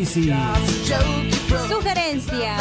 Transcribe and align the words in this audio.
análisis, 0.00 1.68
sugerencia. 1.68 2.56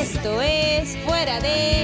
Esto 0.00 0.40
es 0.40 0.96
Fuera 1.04 1.40
de 1.40 1.79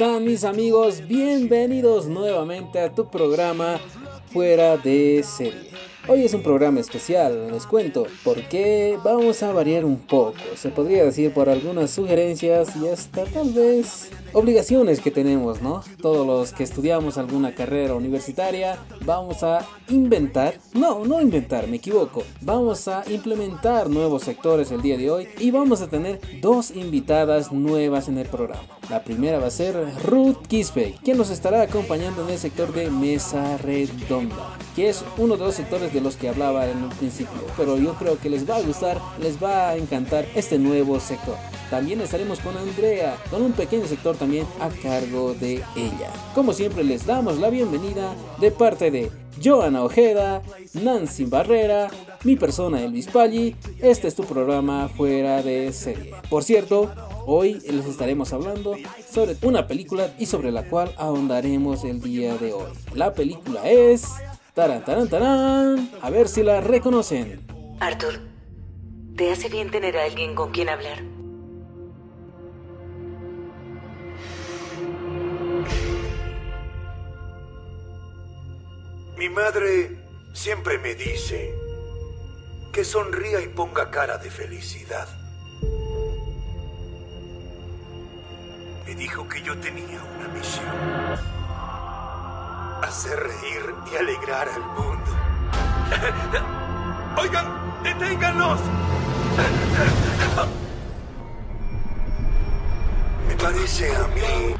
están 0.00 0.24
mis 0.24 0.44
amigos? 0.44 1.06
Bienvenidos 1.06 2.06
nuevamente 2.06 2.80
a 2.80 2.90
tu 2.90 3.10
programa 3.10 3.78
Fuera 4.32 4.78
de 4.78 5.22
serie. 5.22 5.68
Hoy 6.08 6.24
es 6.24 6.32
un 6.32 6.42
programa 6.42 6.80
especial, 6.80 7.50
les 7.52 7.66
cuento, 7.66 8.06
porque 8.24 8.98
vamos 9.04 9.42
a 9.42 9.52
variar 9.52 9.84
un 9.84 9.98
poco, 9.98 10.38
se 10.56 10.70
podría 10.70 11.04
decir 11.04 11.34
por 11.34 11.50
algunas 11.50 11.90
sugerencias 11.90 12.74
y 12.76 12.88
hasta 12.88 13.26
tal 13.26 13.52
vez 13.52 14.08
obligaciones 14.32 15.00
que 15.00 15.10
tenemos, 15.10 15.62
¿no? 15.62 15.82
Todos 16.00 16.26
los 16.26 16.52
que 16.52 16.64
estudiamos 16.64 17.18
alguna 17.18 17.54
carrera 17.54 17.94
universitaria, 17.94 18.78
vamos 19.04 19.42
a 19.42 19.66
inventar, 19.88 20.54
no, 20.74 21.04
no 21.04 21.20
inventar, 21.20 21.66
me 21.68 21.76
equivoco, 21.76 22.22
vamos 22.40 22.88
a 22.88 23.02
implementar 23.10 23.90
nuevos 23.90 24.22
sectores 24.22 24.70
el 24.70 24.82
día 24.82 24.96
de 24.96 25.10
hoy 25.10 25.28
y 25.38 25.50
vamos 25.50 25.80
a 25.80 25.88
tener 25.88 26.20
dos 26.40 26.70
invitadas 26.70 27.52
nuevas 27.52 28.08
en 28.08 28.18
el 28.18 28.26
programa. 28.26 28.62
La 28.88 29.04
primera 29.04 29.38
va 29.38 29.46
a 29.46 29.50
ser 29.50 29.76
Ruth 30.04 30.46
Quispe, 30.48 30.94
quien 31.04 31.16
nos 31.16 31.30
estará 31.30 31.62
acompañando 31.62 32.22
en 32.22 32.30
el 32.30 32.38
sector 32.38 32.72
de 32.72 32.90
Mesa 32.90 33.56
Redonda, 33.58 34.56
que 34.74 34.88
es 34.88 35.04
uno 35.18 35.36
de 35.36 35.44
los 35.44 35.54
sectores 35.54 35.92
de 35.92 36.00
los 36.00 36.16
que 36.16 36.28
hablaba 36.28 36.68
en 36.68 36.82
un 36.82 36.90
principio, 36.90 37.40
pero 37.56 37.78
yo 37.78 37.94
creo 37.94 38.18
que 38.18 38.30
les 38.30 38.48
va 38.48 38.56
a 38.56 38.62
gustar, 38.62 39.00
les 39.20 39.42
va 39.42 39.70
a 39.70 39.76
encantar 39.76 40.26
este 40.34 40.58
nuevo 40.58 40.98
sector. 41.00 41.36
También 41.70 42.00
estaremos 42.00 42.40
con 42.40 42.56
Andrea, 42.56 43.16
con 43.30 43.42
un 43.42 43.52
pequeño 43.52 43.86
sector 43.86 44.16
también 44.20 44.46
a 44.60 44.68
cargo 44.68 45.34
de 45.34 45.54
ella. 45.74 46.12
Como 46.34 46.52
siempre 46.52 46.84
les 46.84 47.06
damos 47.06 47.38
la 47.38 47.48
bienvenida 47.48 48.14
de 48.38 48.50
parte 48.50 48.90
de 48.90 49.10
Joana 49.42 49.82
Ojeda, 49.82 50.42
Nancy 50.74 51.24
Barrera, 51.24 51.88
mi 52.22 52.36
persona 52.36 52.82
Elvis 52.84 53.08
Pagli. 53.08 53.56
Este 53.80 54.08
es 54.08 54.14
tu 54.14 54.24
programa 54.24 54.88
fuera 54.90 55.42
de 55.42 55.72
serie. 55.72 56.14
Por 56.28 56.44
cierto, 56.44 56.92
hoy 57.26 57.62
les 57.66 57.86
estaremos 57.86 58.34
hablando 58.34 58.76
sobre 59.10 59.36
una 59.40 59.66
película 59.66 60.12
y 60.18 60.26
sobre 60.26 60.52
la 60.52 60.68
cual 60.68 60.94
ahondaremos 60.98 61.82
el 61.84 62.02
día 62.02 62.36
de 62.36 62.52
hoy. 62.52 62.70
La 62.94 63.14
película 63.14 63.68
es... 63.68 64.04
Taran, 64.52 64.84
taran, 64.84 65.08
taran. 65.08 65.90
A 66.02 66.10
ver 66.10 66.28
si 66.28 66.42
la 66.42 66.60
reconocen. 66.60 67.40
Arthur, 67.78 68.20
¿te 69.16 69.32
hace 69.32 69.48
bien 69.48 69.70
tener 69.70 69.96
a 69.96 70.04
alguien 70.04 70.34
con 70.34 70.50
quien 70.50 70.68
hablar? 70.68 71.02
Mi 79.20 79.28
madre 79.28 79.98
siempre 80.32 80.78
me 80.78 80.94
dice 80.94 81.54
que 82.72 82.82
sonría 82.86 83.38
y 83.42 83.48
ponga 83.48 83.90
cara 83.90 84.16
de 84.16 84.30
felicidad. 84.30 85.06
Me 88.86 88.94
dijo 88.94 89.28
que 89.28 89.42
yo 89.42 89.58
tenía 89.58 90.02
una 90.02 90.26
misión. 90.28 90.74
Hacer 92.82 93.20
reír 93.20 93.74
y 93.92 93.96
alegrar 93.96 94.48
al 94.48 94.62
mundo. 94.62 95.10
Oigan, 97.20 97.82
deténganlos. 97.82 98.60
Me 103.28 103.34
parece 103.36 103.94
a 103.94 104.06
mí. 104.06 104.54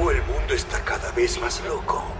O 0.00 0.10
el 0.12 0.22
mundo 0.22 0.54
está 0.54 0.84
cada 0.84 1.10
vez 1.10 1.40
más 1.40 1.60
loco. 1.64 2.19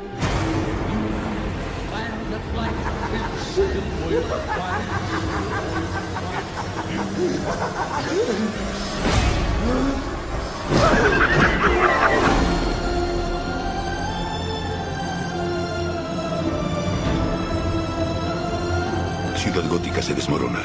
Ciudad 19.35 19.69
Gótica 19.69 20.01
se 20.01 20.13
desmorona. 20.13 20.59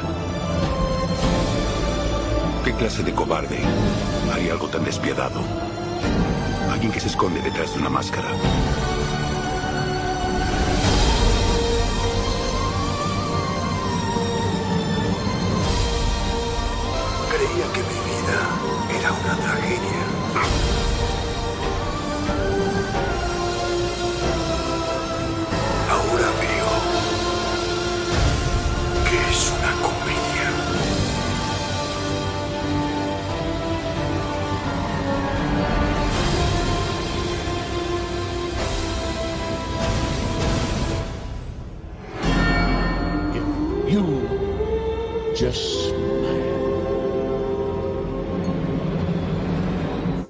¿Qué 2.65 2.73
clase 2.75 3.03
de 3.03 3.13
cobarde 3.13 3.59
haría 4.33 4.53
algo 4.53 4.69
tan 4.69 4.85
despiadado? 4.85 5.41
Alguien 6.71 6.93
que 6.93 7.01
se 7.01 7.09
esconde 7.09 7.41
detrás 7.43 7.73
de 7.75 7.81
una 7.81 7.89
máscara. 7.89 8.29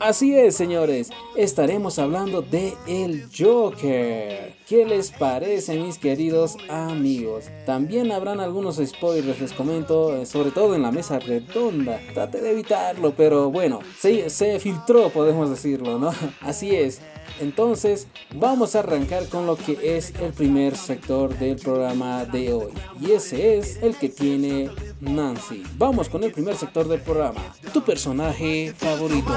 Así 0.06 0.38
es, 0.38 0.54
señores, 0.54 1.10
estaremos 1.34 1.98
hablando 1.98 2.40
de 2.40 2.74
El 2.86 3.28
Joker. 3.36 4.54
¿Qué 4.68 4.86
les 4.86 5.10
parece, 5.10 5.80
mis 5.80 5.98
queridos 5.98 6.56
amigos? 6.68 7.46
También 7.66 8.12
habrán 8.12 8.38
algunos 8.38 8.76
spoilers, 8.76 9.40
les 9.40 9.52
comento, 9.52 10.16
eh, 10.16 10.24
sobre 10.24 10.52
todo 10.52 10.76
en 10.76 10.82
la 10.82 10.92
mesa 10.92 11.18
redonda. 11.18 12.00
Trate 12.14 12.40
de 12.40 12.52
evitarlo, 12.52 13.14
pero 13.16 13.50
bueno, 13.50 13.80
se, 13.98 14.30
se 14.30 14.60
filtró, 14.60 15.10
podemos 15.10 15.50
decirlo, 15.50 15.98
¿no? 15.98 16.12
Así 16.40 16.76
es. 16.76 17.00
Entonces, 17.40 18.06
vamos 18.34 18.74
a 18.74 18.80
arrancar 18.80 19.28
con 19.28 19.46
lo 19.46 19.56
que 19.56 19.96
es 19.96 20.12
el 20.20 20.32
primer 20.32 20.76
sector 20.76 21.36
del 21.38 21.56
programa 21.56 22.24
de 22.24 22.52
hoy. 22.52 22.72
Y 23.00 23.12
ese 23.12 23.58
es 23.58 23.82
el 23.82 23.94
que 23.96 24.08
tiene 24.08 24.70
Nancy. 25.00 25.62
Vamos 25.76 26.08
con 26.08 26.24
el 26.24 26.32
primer 26.32 26.56
sector 26.56 26.88
del 26.88 27.00
programa. 27.00 27.40
Tu 27.72 27.82
personaje 27.82 28.72
favorito. 28.76 29.36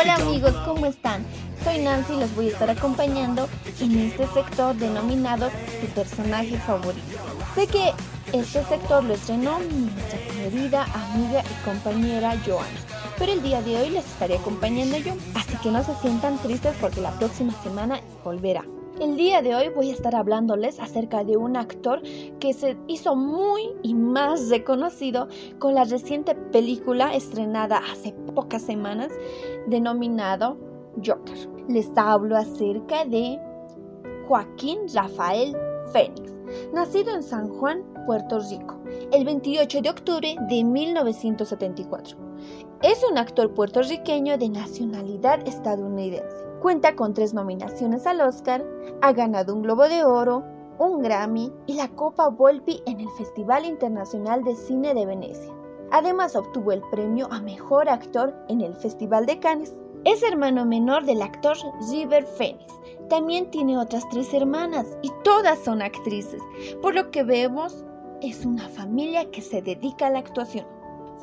Hola 0.00 0.14
amigos, 0.14 0.54
¿cómo 0.64 0.86
están? 0.86 1.24
Soy 1.62 1.78
Nancy 1.78 2.14
y 2.14 2.20
los 2.20 2.34
voy 2.34 2.48
a 2.48 2.52
estar 2.52 2.70
acompañando 2.70 3.48
en 3.80 3.98
este 3.98 4.26
sector 4.28 4.74
denominado 4.74 5.50
Tu 5.80 5.86
personaje 5.88 6.58
favorito. 6.58 7.06
Sé 7.54 7.66
que 7.66 7.92
este 8.32 8.64
sector 8.64 9.04
lo 9.04 9.14
estrenó 9.14 9.58
querida 10.42 10.84
amiga 10.92 11.40
y 11.40 11.64
compañera 11.64 12.34
Joana. 12.44 12.66
pero 13.16 13.30
el 13.30 13.42
día 13.42 13.62
de 13.62 13.76
hoy 13.76 13.90
les 13.90 14.04
estaré 14.04 14.38
acompañando 14.38 14.98
yo, 14.98 15.12
así 15.36 15.56
que 15.62 15.70
no 15.70 15.84
se 15.84 15.94
sientan 15.96 16.36
tristes 16.38 16.74
porque 16.80 17.00
la 17.00 17.12
próxima 17.12 17.52
semana 17.62 18.00
volverá. 18.24 18.64
El 19.00 19.16
día 19.16 19.40
de 19.40 19.54
hoy 19.54 19.68
voy 19.68 19.90
a 19.90 19.92
estar 19.92 20.16
hablándoles 20.16 20.80
acerca 20.80 21.22
de 21.22 21.36
un 21.36 21.56
actor 21.56 22.02
que 22.40 22.52
se 22.54 22.76
hizo 22.88 23.14
muy 23.14 23.70
y 23.84 23.94
más 23.94 24.48
reconocido 24.48 25.28
con 25.60 25.76
la 25.76 25.84
reciente 25.84 26.34
película 26.34 27.14
estrenada 27.14 27.80
hace 27.92 28.12
pocas 28.34 28.62
semanas 28.62 29.12
denominado 29.68 30.56
Joker. 30.96 31.38
Les 31.68 31.88
hablo 31.94 32.36
acerca 32.36 33.04
de 33.04 33.38
Joaquín 34.26 34.80
Rafael 34.92 35.56
Fénix, 35.92 36.34
nacido 36.72 37.14
en 37.14 37.22
San 37.22 37.48
Juan, 37.48 37.84
Puerto 38.06 38.40
Rico, 38.40 38.81
el 39.12 39.26
28 39.26 39.82
de 39.82 39.90
octubre 39.90 40.36
de 40.48 40.64
1974. 40.64 42.16
Es 42.82 43.04
un 43.08 43.18
actor 43.18 43.52
puertorriqueño 43.52 44.38
de 44.38 44.48
nacionalidad 44.48 45.46
estadounidense. 45.46 46.44
Cuenta 46.62 46.96
con 46.96 47.12
tres 47.12 47.34
nominaciones 47.34 48.06
al 48.06 48.22
Oscar, 48.22 48.64
ha 49.02 49.12
ganado 49.12 49.54
un 49.54 49.62
Globo 49.62 49.86
de 49.88 50.04
Oro, 50.04 50.42
un 50.78 51.02
Grammy 51.02 51.52
y 51.66 51.74
la 51.74 51.88
Copa 51.88 52.28
Volpi 52.28 52.82
en 52.86 53.00
el 53.00 53.10
Festival 53.10 53.66
Internacional 53.66 54.44
de 54.44 54.56
Cine 54.56 54.94
de 54.94 55.04
Venecia. 55.04 55.52
Además 55.90 56.34
obtuvo 56.34 56.72
el 56.72 56.80
premio 56.90 57.28
a 57.30 57.42
Mejor 57.42 57.90
Actor 57.90 58.34
en 58.48 58.62
el 58.62 58.74
Festival 58.74 59.26
de 59.26 59.38
Cannes. 59.38 59.74
Es 60.04 60.22
hermano 60.22 60.64
menor 60.64 61.04
del 61.04 61.20
actor 61.20 61.58
River 61.90 62.24
Phoenix. 62.24 62.72
También 63.10 63.50
tiene 63.50 63.76
otras 63.76 64.08
tres 64.08 64.32
hermanas 64.32 64.86
y 65.02 65.12
todas 65.22 65.58
son 65.58 65.82
actrices, 65.82 66.40
por 66.80 66.94
lo 66.94 67.10
que 67.10 67.24
vemos 67.24 67.84
es 68.22 68.44
una 68.46 68.68
familia 68.68 69.30
que 69.30 69.42
se 69.42 69.62
dedica 69.62 70.06
a 70.06 70.10
la 70.10 70.20
actuación. 70.20 70.66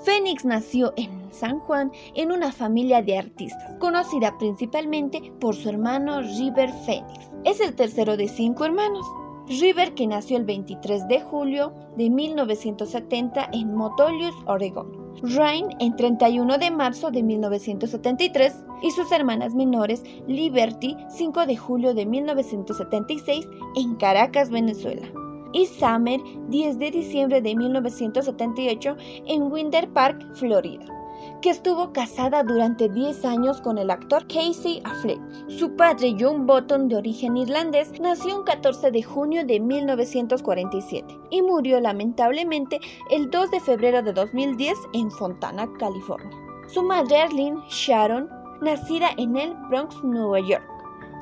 Fénix 0.03 0.45
nació 0.45 0.93
en 0.95 1.09
San 1.31 1.59
Juan 1.59 1.91
en 2.15 2.31
una 2.31 2.51
familia 2.51 3.01
de 3.01 3.17
artistas, 3.17 3.75
conocida 3.79 4.37
principalmente 4.37 5.31
por 5.39 5.55
su 5.55 5.69
hermano 5.69 6.21
River 6.21 6.71
Fénix. 6.85 7.29
Es 7.43 7.59
el 7.59 7.75
tercero 7.75 8.17
de 8.17 8.27
cinco 8.27 8.65
hermanos. 8.65 9.05
River, 9.47 9.95
que 9.95 10.05
nació 10.05 10.37
el 10.37 10.45
23 10.45 11.07
de 11.07 11.21
julio 11.21 11.73
de 11.97 12.09
1970 12.09 13.49
en 13.51 13.73
Motolius, 13.73 14.35
Oregón. 14.45 15.09
Ryan 15.23 15.69
en 15.79 15.95
31 15.95 16.59
de 16.59 16.71
marzo 16.71 17.09
de 17.09 17.23
1973 17.23 18.55
y 18.83 18.91
sus 18.91 19.11
hermanas 19.11 19.55
menores 19.55 20.03
Liberty 20.27 20.95
5 21.09 21.45
de 21.45 21.57
julio 21.57 21.93
de 21.93 22.05
1976 22.05 23.47
en 23.75 23.95
Caracas, 23.95 24.49
Venezuela 24.49 25.09
y 25.53 25.65
Summer 25.65 26.19
10 26.49 26.79
de 26.79 26.91
diciembre 26.91 27.41
de 27.41 27.55
1978 27.55 28.95
en 29.27 29.51
Winter 29.51 29.89
Park, 29.91 30.25
Florida 30.33 30.99
que 31.41 31.49
estuvo 31.49 31.93
casada 31.93 32.43
durante 32.43 32.89
10 32.89 33.23
años 33.25 33.61
con 33.61 33.77
el 33.77 33.89
actor 33.89 34.25
Casey 34.27 34.81
Affleck. 34.83 35.19
Su 35.47 35.75
padre, 35.75 36.15
John 36.19 36.45
Button, 36.45 36.89
de 36.89 36.97
origen 36.97 37.37
irlandés, 37.37 37.91
nació 37.99 38.39
el 38.39 38.43
14 38.43 38.91
de 38.91 39.03
junio 39.03 39.45
de 39.45 39.59
1947 39.59 41.17
y 41.29 41.41
murió 41.41 41.79
lamentablemente 41.79 42.79
el 43.09 43.29
2 43.29 43.51
de 43.51 43.59
febrero 43.59 44.01
de 44.03 44.13
2010 44.13 44.77
en 44.93 45.11
Fontana, 45.11 45.69
California. 45.79 46.29
Su 46.67 46.83
madre, 46.83 47.21
Arlene 47.21 47.59
Sharon, 47.69 48.29
nacida 48.61 49.09
en 49.17 49.37
el 49.37 49.53
Bronx, 49.69 50.03
Nueva 50.03 50.39
York, 50.41 50.63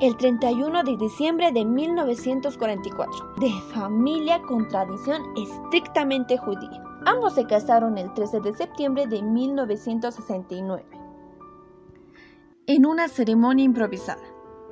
el 0.00 0.16
31 0.16 0.84
de 0.84 0.96
diciembre 0.96 1.52
de 1.52 1.64
1944, 1.64 3.34
de 3.40 3.50
familia 3.72 4.40
con 4.42 4.68
tradición 4.68 5.22
estrictamente 5.36 6.38
judía. 6.38 6.82
Ambos 7.04 7.34
se 7.34 7.46
casaron 7.46 7.98
el 7.98 8.12
13 8.14 8.40
de 8.40 8.52
septiembre 8.54 9.06
de 9.06 9.22
1969 9.22 10.98
en 12.68 12.84
una 12.84 13.08
ceremonia 13.08 13.64
improvisada, 13.64 14.22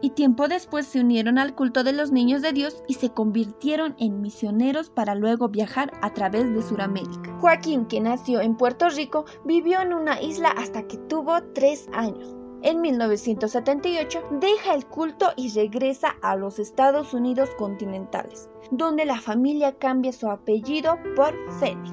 y 0.03 0.11
tiempo 0.11 0.49
después 0.49 0.87
se 0.87 1.01
unieron 1.01 1.39
al 1.39 1.55
culto 1.55 1.83
de 1.83 1.95
los 1.95 2.13
niños 2.13 2.43
de 2.43 2.53
Dios 2.53 2.85
y 2.87 2.95
se 2.95 3.09
convirtieron 3.09 3.97
en 3.99 4.21
misioneros 4.21 4.91
para 4.91 5.15
luego 5.15 5.49
viajar 5.49 5.93
a 6.03 6.13
través 6.13 6.53
de 6.55 6.61
Sudamérica. 6.61 7.35
Joaquín, 7.41 7.87
que 7.87 8.03
nació 8.03 8.43
en 8.43 8.55
Puerto 8.55 8.91
Rico, 8.91 9.25
vivió 9.47 9.81
en 9.81 9.95
una 9.95 10.21
isla 10.21 10.51
hasta 10.51 10.87
que 10.87 10.99
tuvo 10.99 11.43
tres 11.55 11.89
años. 11.95 12.37
En 12.63 12.81
1978 12.81 14.23
deja 14.41 14.75
el 14.75 14.87
culto 14.87 15.27
y 15.37 15.53
regresa 15.53 16.17
a 16.23 16.37
los 16.37 16.59
Estados 16.59 17.15
Unidos 17.15 17.51
continentales, 17.59 18.49
donde 18.71 19.05
la 19.05 19.21
familia 19.21 19.77
cambia 19.79 20.13
su 20.13 20.31
apellido 20.31 20.99
por 21.15 21.35
Fénix. 21.61 21.93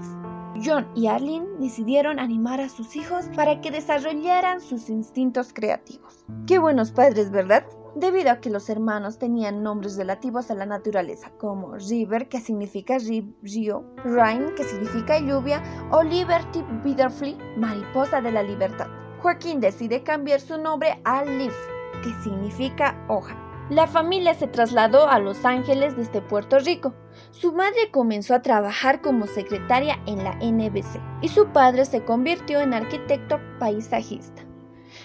John 0.63 0.87
y 0.95 1.07
Arlene 1.07 1.47
decidieron 1.59 2.19
animar 2.19 2.61
a 2.61 2.69
sus 2.69 2.95
hijos 2.95 3.25
para 3.35 3.59
que 3.59 3.71
desarrollaran 3.71 4.61
sus 4.61 4.89
instintos 4.89 5.51
creativos. 5.51 6.25
Qué 6.47 6.59
buenos 6.59 6.91
padres, 6.91 7.31
¿verdad? 7.31 7.65
Debido 7.95 8.31
a 8.31 8.39
que 8.39 8.49
los 8.49 8.69
hermanos 8.69 9.19
tenían 9.19 9.61
nombres 9.61 9.97
relativos 9.97 10.49
a 10.49 10.55
la 10.55 10.65
naturaleza, 10.65 11.31
como 11.37 11.75
River, 11.75 12.29
que 12.29 12.39
significa 12.39 12.97
río, 12.97 13.83
Rain, 14.03 14.55
que 14.55 14.63
significa 14.63 15.19
lluvia, 15.19 15.61
o 15.91 16.01
Liberty 16.01 16.63
Bitterfly, 16.83 17.37
mariposa 17.57 18.21
de 18.21 18.31
la 18.31 18.41
libertad. 18.41 18.87
Joaquín 19.23 19.61
decide 19.61 20.03
cambiar 20.03 20.41
su 20.41 20.57
nombre 20.57 20.99
a 21.05 21.23
Leaf, 21.23 21.55
que 22.03 22.13
significa 22.23 23.05
hoja. 23.07 23.37
La 23.69 23.87
familia 23.87 24.33
se 24.33 24.47
trasladó 24.47 25.07
a 25.07 25.17
Los 25.17 25.45
Ángeles 25.45 25.95
desde 25.95 26.21
Puerto 26.21 26.59
Rico. 26.59 26.93
Su 27.31 27.53
madre 27.53 27.89
comenzó 27.89 28.35
a 28.35 28.41
trabajar 28.41 29.01
como 29.01 29.25
secretaria 29.27 29.97
en 30.07 30.25
la 30.25 30.33
NBC 30.41 30.99
y 31.21 31.29
su 31.29 31.47
padre 31.53 31.85
se 31.85 32.03
convirtió 32.03 32.59
en 32.59 32.73
arquitecto 32.73 33.39
paisajista. 33.59 34.43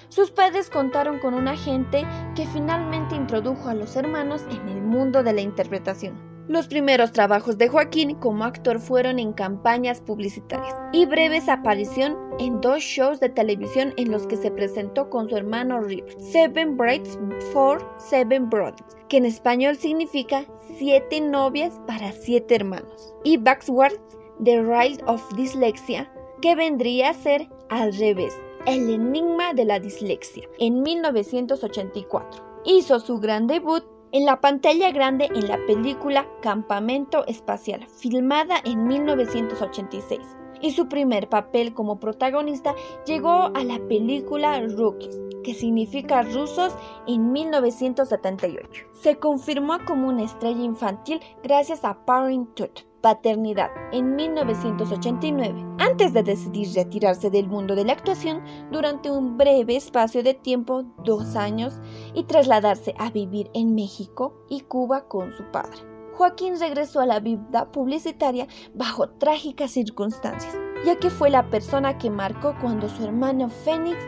Sus 0.09 0.33
padres 0.33 0.69
contaron 0.69 1.21
con 1.21 1.35
un 1.35 1.47
agente 1.47 2.05
que 2.35 2.45
finalmente 2.45 3.15
introdujo 3.15 3.69
a 3.69 3.75
los 3.75 3.95
hermanos 3.95 4.43
en 4.51 4.69
el 4.69 4.83
mundo 4.83 5.23
de 5.23 5.33
la 5.33 5.43
interpretación. 5.43 6.28
Los 6.49 6.67
primeros 6.67 7.13
trabajos 7.13 7.59
de 7.59 7.69
Joaquín 7.69 8.15
como 8.15 8.45
actor 8.45 8.81
fueron 8.81 9.19
en 9.19 9.35
campañas 9.35 10.01
publicitarias 10.01 10.75
y 10.95 11.05
breves 11.05 11.47
aparición 11.47 12.17
en 12.39 12.63
dos 12.63 12.81
shows 12.83 13.21
de 13.21 13.29
televisión 13.29 13.93
en 13.99 14.11
los 14.11 14.27
que 14.27 14.39
se 14.39 14.51
presentó 14.51 15.11
con 15.11 15.29
su 15.29 15.37
hermano 15.37 15.83
River, 15.83 16.17
Seven 16.19 16.79
Brides 16.79 17.19
for 17.53 17.87
Seven 17.99 18.49
Brothers, 18.49 18.97
que 19.11 19.19
en 19.19 19.27
español 19.27 19.77
significa 19.77 20.47
Siete 20.79 21.21
novias 21.21 21.79
para 21.87 22.13
siete 22.13 22.55
hermanos, 22.55 23.13
y 23.25 23.37
Backsword, 23.37 23.99
The 24.43 24.63
Ride 24.63 25.03
of 25.07 25.23
Dyslexia, 25.35 26.11
que 26.41 26.55
vendría 26.55 27.11
a 27.11 27.15
ser 27.15 27.47
al 27.69 27.93
revés, 27.95 28.35
el 28.65 28.89
enigma 28.89 29.53
de 29.53 29.67
la 29.67 29.81
dislexia, 29.81 30.49
en 30.59 30.83
1984. 30.83 32.43
Hizo 32.65 33.01
su 33.01 33.19
gran 33.19 33.49
debut 33.49 33.85
en 34.13 34.25
la 34.25 34.41
pantalla 34.41 34.91
grande 34.91 35.27
en 35.35 35.49
la 35.49 35.59
película 35.67 36.27
Campamento 36.43 37.27
Espacial, 37.27 37.87
filmada 37.89 38.57
en 38.65 38.87
1986. 38.87 40.21
Y 40.61 40.73
su 40.73 40.89
primer 40.89 41.29
papel 41.29 41.73
como 41.73 42.01
protagonista 42.01 42.75
llegó 43.07 43.51
a 43.55 43.63
la 43.65 43.79
película 43.87 44.61
Rookies, 44.61 45.17
que 45.45 45.55
significa 45.55 46.23
rusos, 46.23 46.75
en 47.07 47.31
1978. 47.33 48.87
Se 48.93 49.17
confirmó 49.17 49.79
como 49.87 50.09
una 50.09 50.25
estrella 50.25 50.63
infantil 50.63 51.21
gracias 51.43 51.85
a 51.85 52.05
Parenthood, 52.05 52.88
Paternidad 53.01 53.71
en 53.93 54.17
1989, 54.17 55.65
antes 55.79 56.13
de 56.13 56.23
decidir 56.23 56.75
retirarse 56.75 57.31
del 57.31 57.49
mundo 57.49 57.75
de 57.75 57.85
la 57.85 57.93
actuación 57.93 58.43
durante 58.73 59.11
un 59.11 59.39
breve 59.39 59.77
espacio 59.77 60.23
de 60.23 60.35
tiempo, 60.35 60.85
dos 61.05 61.37
años, 61.37 61.81
y 62.15 62.25
trasladarse 62.25 62.95
a 62.99 63.11
vivir 63.11 63.51
en 63.55 63.75
México 63.75 64.35
y 64.49 64.63
Cuba 64.63 65.07
con 65.07 65.33
su 65.37 65.45
padre. 65.53 65.79
Joaquín 66.15 66.59
regresó 66.59 66.99
a 66.99 67.07
la 67.07 67.21
vida 67.21 67.71
publicitaria 67.71 68.49
bajo 68.75 69.09
trágicas 69.09 69.71
circunstancias, 69.71 70.57
ya 70.85 70.97
que 70.97 71.11
fue 71.11 71.31
la 71.31 71.49
persona 71.49 71.97
que 71.99 72.11
marcó 72.11 72.57
cuando 72.61 72.89
su 72.89 73.05
hermano 73.05 73.49
Phoenix 73.49 73.99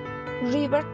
River 0.50 0.84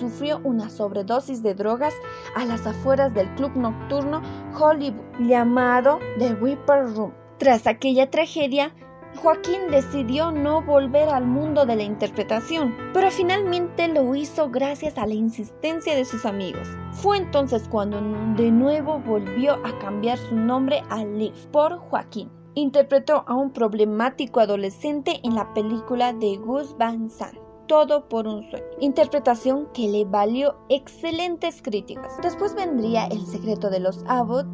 sufrió 0.00 0.40
una 0.44 0.70
sobredosis 0.70 1.42
de 1.42 1.54
drogas 1.54 1.92
a 2.36 2.44
las 2.46 2.66
afueras 2.66 3.12
del 3.12 3.28
club 3.34 3.54
nocturno 3.56 4.22
Hollywood 4.58 5.04
llamado 5.20 5.98
The 6.18 6.34
Whipper 6.34 6.86
Room. 6.94 7.21
Tras 7.38 7.66
aquella 7.66 8.10
tragedia, 8.10 8.74
Joaquín 9.16 9.70
decidió 9.70 10.32
no 10.32 10.62
volver 10.62 11.08
al 11.08 11.26
mundo 11.26 11.66
de 11.66 11.76
la 11.76 11.82
interpretación, 11.82 12.74
pero 12.92 13.10
finalmente 13.10 13.88
lo 13.88 14.14
hizo 14.14 14.50
gracias 14.50 14.96
a 14.96 15.06
la 15.06 15.14
insistencia 15.14 15.94
de 15.94 16.04
sus 16.04 16.24
amigos. 16.24 16.66
Fue 16.92 17.18
entonces 17.18 17.68
cuando 17.68 18.00
de 18.36 18.50
nuevo 18.50 18.98
volvió 19.00 19.54
a 19.64 19.78
cambiar 19.78 20.18
su 20.18 20.34
nombre 20.34 20.82
a 20.88 21.04
Liv 21.04 21.34
por 21.52 21.78
Joaquín. 21.78 22.30
Interpretó 22.54 23.24
a 23.26 23.34
un 23.34 23.52
problemático 23.52 24.40
adolescente 24.40 25.20
en 25.22 25.34
la 25.34 25.52
película 25.54 26.12
de 26.12 26.36
Gus 26.36 26.76
Van 26.76 27.08
Sant. 27.08 27.38
Todo 27.66 28.08
por 28.08 28.26
un 28.26 28.42
sueño. 28.50 28.66
Interpretación 28.80 29.68
que 29.72 29.88
le 29.88 30.04
valió 30.04 30.56
excelentes 30.68 31.62
críticas. 31.62 32.12
Después 32.22 32.54
vendría 32.54 33.06
El 33.06 33.24
secreto 33.24 33.70
de 33.70 33.80
los 33.80 34.04
Abbott, 34.06 34.46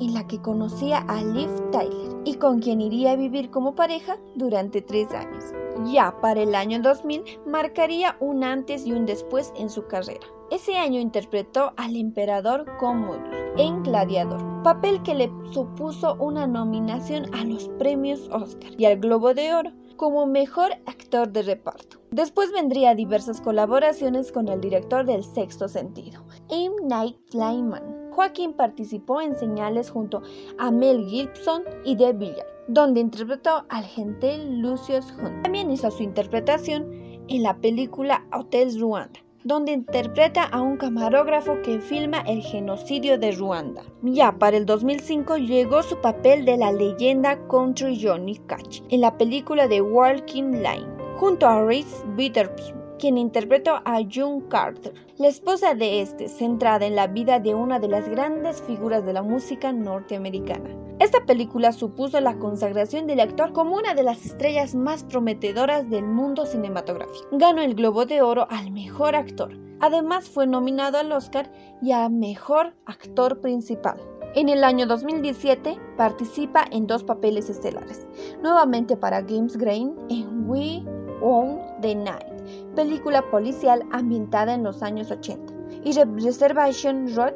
en 0.00 0.14
la 0.14 0.26
que 0.26 0.40
conocía 0.40 0.98
a 1.08 1.22
Liv 1.22 1.50
Tyler 1.70 2.16
y 2.24 2.34
con 2.34 2.60
quien 2.60 2.80
iría 2.80 3.12
a 3.12 3.16
vivir 3.16 3.50
como 3.50 3.74
pareja 3.74 4.18
durante 4.34 4.82
tres 4.82 5.12
años. 5.12 5.44
Ya 5.84 6.20
para 6.20 6.42
el 6.42 6.54
año 6.54 6.80
2000 6.80 7.22
marcaría 7.46 8.16
un 8.20 8.44
antes 8.44 8.86
y 8.86 8.92
un 8.92 9.06
después 9.06 9.52
en 9.56 9.68
su 9.68 9.86
carrera. 9.86 10.26
Ese 10.50 10.76
año 10.76 11.00
interpretó 11.00 11.72
al 11.76 11.96
emperador 11.96 12.66
Commodus 12.78 13.34
en 13.56 13.82
Gladiador, 13.82 14.62
papel 14.62 15.02
que 15.02 15.14
le 15.14 15.30
supuso 15.50 16.16
una 16.20 16.46
nominación 16.46 17.34
a 17.34 17.44
los 17.44 17.68
premios 17.78 18.28
Oscar 18.30 18.70
y 18.78 18.84
al 18.84 18.98
Globo 18.98 19.34
de 19.34 19.54
Oro 19.54 19.72
como 19.96 20.26
mejor 20.26 20.72
actor 20.86 21.30
de 21.30 21.42
reparto. 21.42 21.98
Después 22.10 22.52
vendría 22.52 22.94
diversas 22.94 23.40
colaboraciones 23.40 24.30
con 24.30 24.48
el 24.48 24.60
director 24.60 25.06
del 25.06 25.24
Sexto 25.24 25.68
Sentido, 25.68 26.24
M. 26.50 26.74
Night 26.84 27.16
Shyamalan. 27.30 28.05
Joaquín 28.16 28.54
participó 28.54 29.20
en 29.20 29.36
señales 29.36 29.90
junto 29.90 30.22
a 30.56 30.70
Mel 30.70 31.04
Gibson 31.04 31.64
y 31.84 31.96
De 31.96 32.14
Villard, 32.14 32.46
donde 32.66 33.00
interpretó 33.00 33.66
al 33.68 33.84
gentil 33.84 34.62
Lucius 34.62 35.12
Hunt. 35.12 35.42
También 35.42 35.70
hizo 35.70 35.90
su 35.90 36.02
interpretación 36.02 36.90
en 37.28 37.42
la 37.42 37.58
película 37.58 38.26
Hotel 38.32 38.80
Ruanda 38.80 39.20
donde 39.44 39.70
interpreta 39.70 40.42
a 40.42 40.60
un 40.60 40.76
camarógrafo 40.76 41.62
que 41.62 41.78
filma 41.78 42.18
el 42.22 42.42
genocidio 42.42 43.16
de 43.16 43.30
Ruanda. 43.30 43.84
Ya 44.02 44.32
para 44.32 44.56
el 44.56 44.66
2005 44.66 45.36
llegó 45.36 45.84
su 45.84 46.00
papel 46.00 46.44
de 46.44 46.56
la 46.56 46.72
leyenda 46.72 47.38
country 47.46 47.96
Johnny 48.02 48.38
Cash 48.48 48.80
en 48.88 49.02
la 49.02 49.16
película 49.16 49.68
de 49.68 49.82
Walking 49.82 50.62
Line, 50.62 50.88
junto 51.20 51.46
a 51.46 51.62
Reese 51.64 52.04
Witherspoon 52.16 52.85
quien 52.98 53.18
interpretó 53.18 53.76
a 53.84 54.00
June 54.10 54.44
Carter, 54.48 54.94
la 55.18 55.28
esposa 55.28 55.74
de 55.74 56.00
este, 56.00 56.28
centrada 56.28 56.86
en 56.86 56.96
la 56.96 57.06
vida 57.06 57.40
de 57.40 57.54
una 57.54 57.78
de 57.78 57.88
las 57.88 58.08
grandes 58.08 58.62
figuras 58.62 59.04
de 59.04 59.12
la 59.12 59.22
música 59.22 59.72
norteamericana. 59.72 60.70
Esta 60.98 61.26
película 61.26 61.72
supuso 61.72 62.20
la 62.20 62.38
consagración 62.38 63.06
del 63.06 63.20
actor 63.20 63.52
como 63.52 63.76
una 63.76 63.94
de 63.94 64.02
las 64.02 64.24
estrellas 64.24 64.74
más 64.74 65.04
prometedoras 65.04 65.90
del 65.90 66.04
mundo 66.04 66.46
cinematográfico. 66.46 67.26
Ganó 67.32 67.60
el 67.60 67.74
Globo 67.74 68.06
de 68.06 68.22
Oro 68.22 68.46
al 68.50 68.70
mejor 68.70 69.14
actor. 69.14 69.52
Además 69.80 70.28
fue 70.28 70.46
nominado 70.46 70.96
al 70.98 71.12
Oscar 71.12 71.50
y 71.82 71.92
a 71.92 72.08
mejor 72.08 72.74
actor 72.86 73.40
principal. 73.40 74.00
En 74.34 74.48
el 74.48 74.64
año 74.64 74.86
2017 74.86 75.78
participa 75.96 76.64
en 76.70 76.86
dos 76.86 77.04
papeles 77.04 77.50
estelares, 77.50 78.06
nuevamente 78.42 78.96
para 78.96 79.22
James 79.22 79.56
Grain 79.56 79.94
en 80.08 80.48
We 80.48 80.82
Own 81.22 81.60
the 81.80 81.94
Night 81.94 82.35
película 82.74 83.22
policial 83.30 83.82
ambientada 83.92 84.54
en 84.54 84.64
los 84.64 84.82
años 84.82 85.10
80, 85.10 85.52
y 85.84 85.92
Reservation 85.92 87.14
Road 87.14 87.34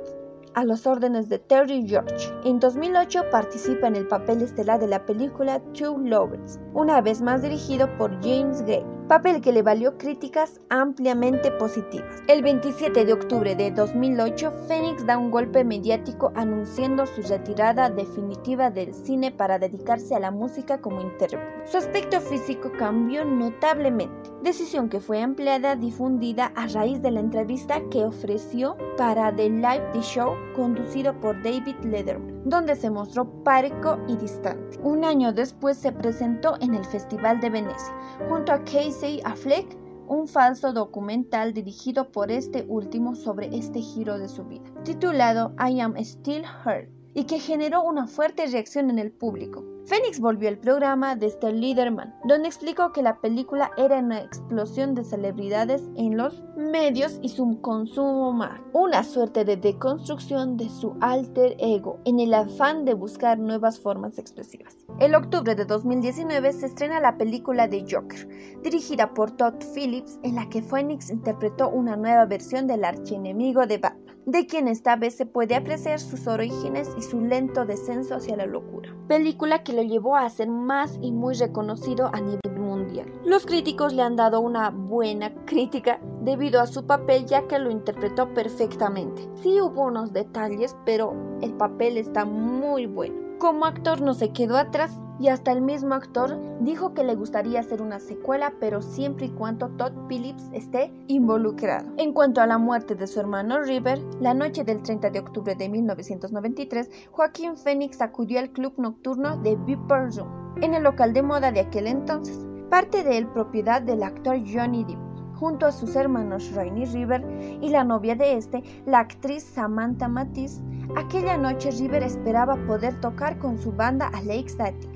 a 0.54 0.64
los 0.64 0.86
órdenes 0.86 1.28
de 1.28 1.38
Terry 1.38 1.86
George. 1.86 2.32
En 2.44 2.58
2008 2.58 3.24
participa 3.30 3.86
en 3.86 3.96
el 3.96 4.08
papel 4.08 4.42
estelar 4.42 4.80
de 4.80 4.88
la 4.88 5.04
película 5.06 5.60
Two 5.72 5.98
Lovers, 5.98 6.58
una 6.74 7.00
vez 7.00 7.22
más 7.22 7.42
dirigido 7.42 7.88
por 7.98 8.12
James 8.22 8.62
Gray, 8.62 8.84
papel 9.10 9.40
que 9.40 9.50
le 9.50 9.62
valió 9.62 9.98
críticas 9.98 10.60
ampliamente 10.68 11.50
positivas. 11.50 12.22
El 12.28 12.44
27 12.44 13.04
de 13.04 13.12
octubre 13.12 13.56
de 13.56 13.72
2008, 13.72 14.52
Phoenix 14.68 15.04
da 15.04 15.18
un 15.18 15.32
golpe 15.32 15.64
mediático 15.64 16.30
anunciando 16.36 17.04
su 17.06 17.20
retirada 17.22 17.90
definitiva 17.90 18.70
del 18.70 18.94
cine 18.94 19.32
para 19.32 19.58
dedicarse 19.58 20.14
a 20.14 20.20
la 20.20 20.30
música 20.30 20.80
como 20.80 21.00
intérprete. 21.00 21.44
Su 21.64 21.78
aspecto 21.78 22.20
físico 22.20 22.70
cambió 22.78 23.24
notablemente, 23.24 24.30
decisión 24.44 24.88
que 24.88 25.00
fue 25.00 25.20
ampliada 25.20 25.74
difundida 25.74 26.52
a 26.54 26.68
raíz 26.68 27.02
de 27.02 27.10
la 27.10 27.18
entrevista 27.18 27.80
que 27.90 28.04
ofreció 28.04 28.76
para 28.96 29.34
The 29.34 29.50
Live 29.50 29.88
The 29.92 30.02
Show 30.02 30.36
conducido 30.54 31.18
por 31.18 31.34
David 31.42 31.74
Letterman, 31.82 32.42
donde 32.44 32.76
se 32.76 32.90
mostró 32.90 33.24
parco 33.42 33.98
y 34.06 34.16
distante. 34.16 34.78
Un 34.84 35.04
año 35.04 35.32
después 35.32 35.76
se 35.76 35.90
presentó 35.90 36.56
en 36.60 36.74
el 36.74 36.84
Festival 36.84 37.40
de 37.40 37.50
Venecia, 37.50 37.92
junto 38.28 38.52
a 38.52 38.58
Casey 38.64 38.99
Affleck, 39.24 39.78
un 40.08 40.28
falso 40.28 40.74
documental 40.74 41.54
dirigido 41.54 42.12
por 42.12 42.30
este 42.30 42.66
último 42.68 43.14
sobre 43.14 43.46
este 43.56 43.80
giro 43.80 44.18
de 44.18 44.28
su 44.28 44.44
vida, 44.44 44.70
titulado 44.84 45.54
I 45.58 45.80
Am 45.80 45.96
Still 45.96 46.44
Hurt, 46.44 46.90
y 47.14 47.24
que 47.24 47.38
generó 47.38 47.82
una 47.82 48.06
fuerte 48.06 48.46
reacción 48.46 48.90
en 48.90 48.98
el 48.98 49.12
público. 49.12 49.64
Phoenix 49.86 50.20
volvió 50.20 50.48
al 50.48 50.58
programa 50.58 51.16
de 51.16 51.26
Esther 51.26 51.54
Liederman, 51.54 52.14
donde 52.24 52.46
explicó 52.46 52.92
que 52.92 53.02
la 53.02 53.20
película 53.20 53.72
era 53.76 53.98
una 53.98 54.20
explosión 54.20 54.94
de 54.94 55.02
celebridades 55.02 55.82
en 55.96 56.16
los 56.16 56.44
medios 56.56 57.18
y 57.22 57.30
su 57.30 57.60
consumo 57.60 58.32
más, 58.32 58.60
una 58.72 59.02
suerte 59.02 59.44
de 59.44 59.56
deconstrucción 59.56 60.56
de 60.56 60.68
su 60.68 60.96
alter 61.00 61.56
ego 61.58 61.98
en 62.04 62.20
el 62.20 62.34
afán 62.34 62.84
de 62.84 62.94
buscar 62.94 63.38
nuevas 63.38 63.80
formas 63.80 64.18
expresivas. 64.18 64.76
En 65.00 65.14
octubre 65.14 65.54
de 65.54 65.64
2019 65.64 66.52
se 66.52 66.66
estrena 66.66 67.00
la 67.00 67.16
película 67.16 67.66
de 67.66 67.84
Joker, 67.90 68.28
dirigida 68.62 69.12
por 69.12 69.32
Todd 69.32 69.54
Phillips, 69.74 70.20
en 70.22 70.36
la 70.36 70.48
que 70.48 70.62
Phoenix 70.62 71.10
interpretó 71.10 71.68
una 71.68 71.96
nueva 71.96 72.26
versión 72.26 72.66
del 72.66 72.84
archienemigo 72.84 73.66
de 73.66 73.78
Batman, 73.78 74.09
de 74.30 74.46
quien 74.46 74.68
esta 74.68 74.96
vez 74.96 75.16
se 75.16 75.26
puede 75.26 75.54
apreciar 75.54 75.98
sus 75.98 76.26
orígenes 76.26 76.88
y 76.96 77.02
su 77.02 77.20
lento 77.20 77.64
descenso 77.64 78.14
hacia 78.14 78.36
la 78.36 78.46
locura. 78.46 78.94
Película 79.08 79.62
que 79.62 79.72
lo 79.72 79.82
llevó 79.82 80.16
a 80.16 80.28
ser 80.30 80.48
más 80.48 80.98
y 81.00 81.12
muy 81.12 81.34
reconocido 81.34 82.10
a 82.12 82.20
nivel 82.20 82.58
mundial. 82.58 83.12
Los 83.24 83.46
críticos 83.46 83.92
le 83.92 84.02
han 84.02 84.16
dado 84.16 84.40
una 84.40 84.70
buena 84.70 85.34
crítica 85.46 86.00
debido 86.22 86.60
a 86.60 86.66
su 86.66 86.86
papel 86.86 87.26
ya 87.26 87.46
que 87.48 87.58
lo 87.58 87.70
interpretó 87.70 88.32
perfectamente. 88.34 89.28
Sí 89.42 89.60
hubo 89.60 89.82
unos 89.82 90.12
detalles, 90.12 90.76
pero 90.84 91.14
el 91.40 91.52
papel 91.54 91.96
está 91.96 92.24
muy 92.24 92.86
bueno. 92.86 93.38
Como 93.38 93.64
actor 93.64 94.00
no 94.00 94.14
se 94.14 94.32
quedó 94.32 94.56
atrás 94.56 94.92
y 95.20 95.28
hasta 95.28 95.52
el 95.52 95.60
mismo 95.60 95.94
actor 95.94 96.38
dijo 96.60 96.94
que 96.94 97.04
le 97.04 97.14
gustaría 97.14 97.60
hacer 97.60 97.82
una 97.82 98.00
secuela, 98.00 98.54
pero 98.58 98.80
siempre 98.80 99.26
y 99.26 99.30
cuando 99.30 99.68
Todd 99.68 99.92
Phillips 100.08 100.48
esté 100.52 100.90
involucrado. 101.08 101.92
En 101.98 102.12
cuanto 102.14 102.40
a 102.40 102.46
la 102.46 102.56
muerte 102.56 102.94
de 102.94 103.06
su 103.06 103.20
hermano 103.20 103.60
River, 103.60 104.00
la 104.20 104.32
noche 104.32 104.64
del 104.64 104.82
30 104.82 105.10
de 105.10 105.20
octubre 105.20 105.54
de 105.54 105.68
1993, 105.68 106.90
Joaquín 107.10 107.56
Phoenix 107.56 108.00
acudió 108.00 108.40
al 108.40 108.50
club 108.50 108.72
nocturno 108.78 109.36
de 109.36 109.56
Viper 109.56 110.10
Room, 110.16 110.54
en 110.62 110.74
el 110.74 110.82
local 110.82 111.12
de 111.12 111.22
moda 111.22 111.52
de 111.52 111.60
aquel 111.60 111.86
entonces, 111.86 112.46
parte 112.70 113.04
de 113.04 113.18
él 113.18 113.26
propiedad 113.28 113.82
del 113.82 114.02
actor 114.02 114.38
Johnny 114.46 114.84
Depp 114.84 115.09
junto 115.40 115.66
a 115.66 115.72
sus 115.72 115.96
hermanos 115.96 116.52
Rainy 116.54 116.84
River 116.84 117.24
y 117.62 117.70
la 117.70 117.82
novia 117.82 118.14
de 118.14 118.36
este, 118.36 118.62
la 118.86 119.00
actriz 119.00 119.42
Samantha 119.42 120.06
Matisse, 120.06 120.60
Aquella 120.96 121.36
noche 121.36 121.70
River 121.70 122.02
esperaba 122.02 122.56
poder 122.66 123.00
tocar 123.00 123.38
con 123.38 123.56
su 123.58 123.70
banda 123.70 124.08
a 124.08 124.22
Lake 124.22 124.48
Static, 124.48 124.90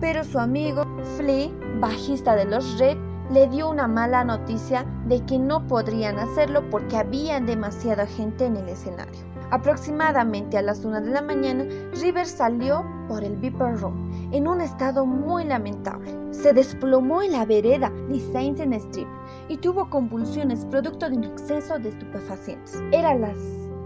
pero 0.00 0.24
su 0.24 0.38
amigo 0.38 0.84
Flea, 1.16 1.50
bajista 1.80 2.34
de 2.34 2.46
los 2.46 2.78
Red, 2.78 2.98
le 3.30 3.46
dio 3.48 3.70
una 3.70 3.86
mala 3.86 4.24
noticia 4.24 4.84
de 5.06 5.24
que 5.24 5.38
no 5.38 5.64
podrían 5.66 6.18
hacerlo 6.18 6.68
porque 6.68 6.96
había 6.96 7.40
demasiada 7.40 8.06
gente 8.06 8.46
en 8.46 8.56
el 8.56 8.68
escenario. 8.68 9.20
Aproximadamente 9.50 10.58
a 10.58 10.62
las 10.62 10.84
1 10.84 11.02
de 11.02 11.10
la 11.10 11.22
mañana, 11.22 11.64
River 12.00 12.26
salió 12.26 12.84
por 13.06 13.22
el 13.22 13.36
Viper 13.36 13.78
Room 13.80 14.30
en 14.32 14.48
un 14.48 14.60
estado 14.60 15.06
muy 15.06 15.44
lamentable. 15.44 16.12
Se 16.32 16.52
desplomó 16.52 17.22
en 17.22 17.32
la 17.32 17.46
vereda 17.46 17.92
de 18.08 18.18
Saints 18.32 18.60
Street 18.60 19.06
y 19.48 19.56
tuvo 19.58 19.90
convulsiones 19.90 20.64
producto 20.66 21.08
de 21.08 21.16
un 21.16 21.24
exceso 21.24 21.78
de 21.78 21.90
estupefacientes. 21.90 22.80
Era 22.92 23.14
las 23.14 23.36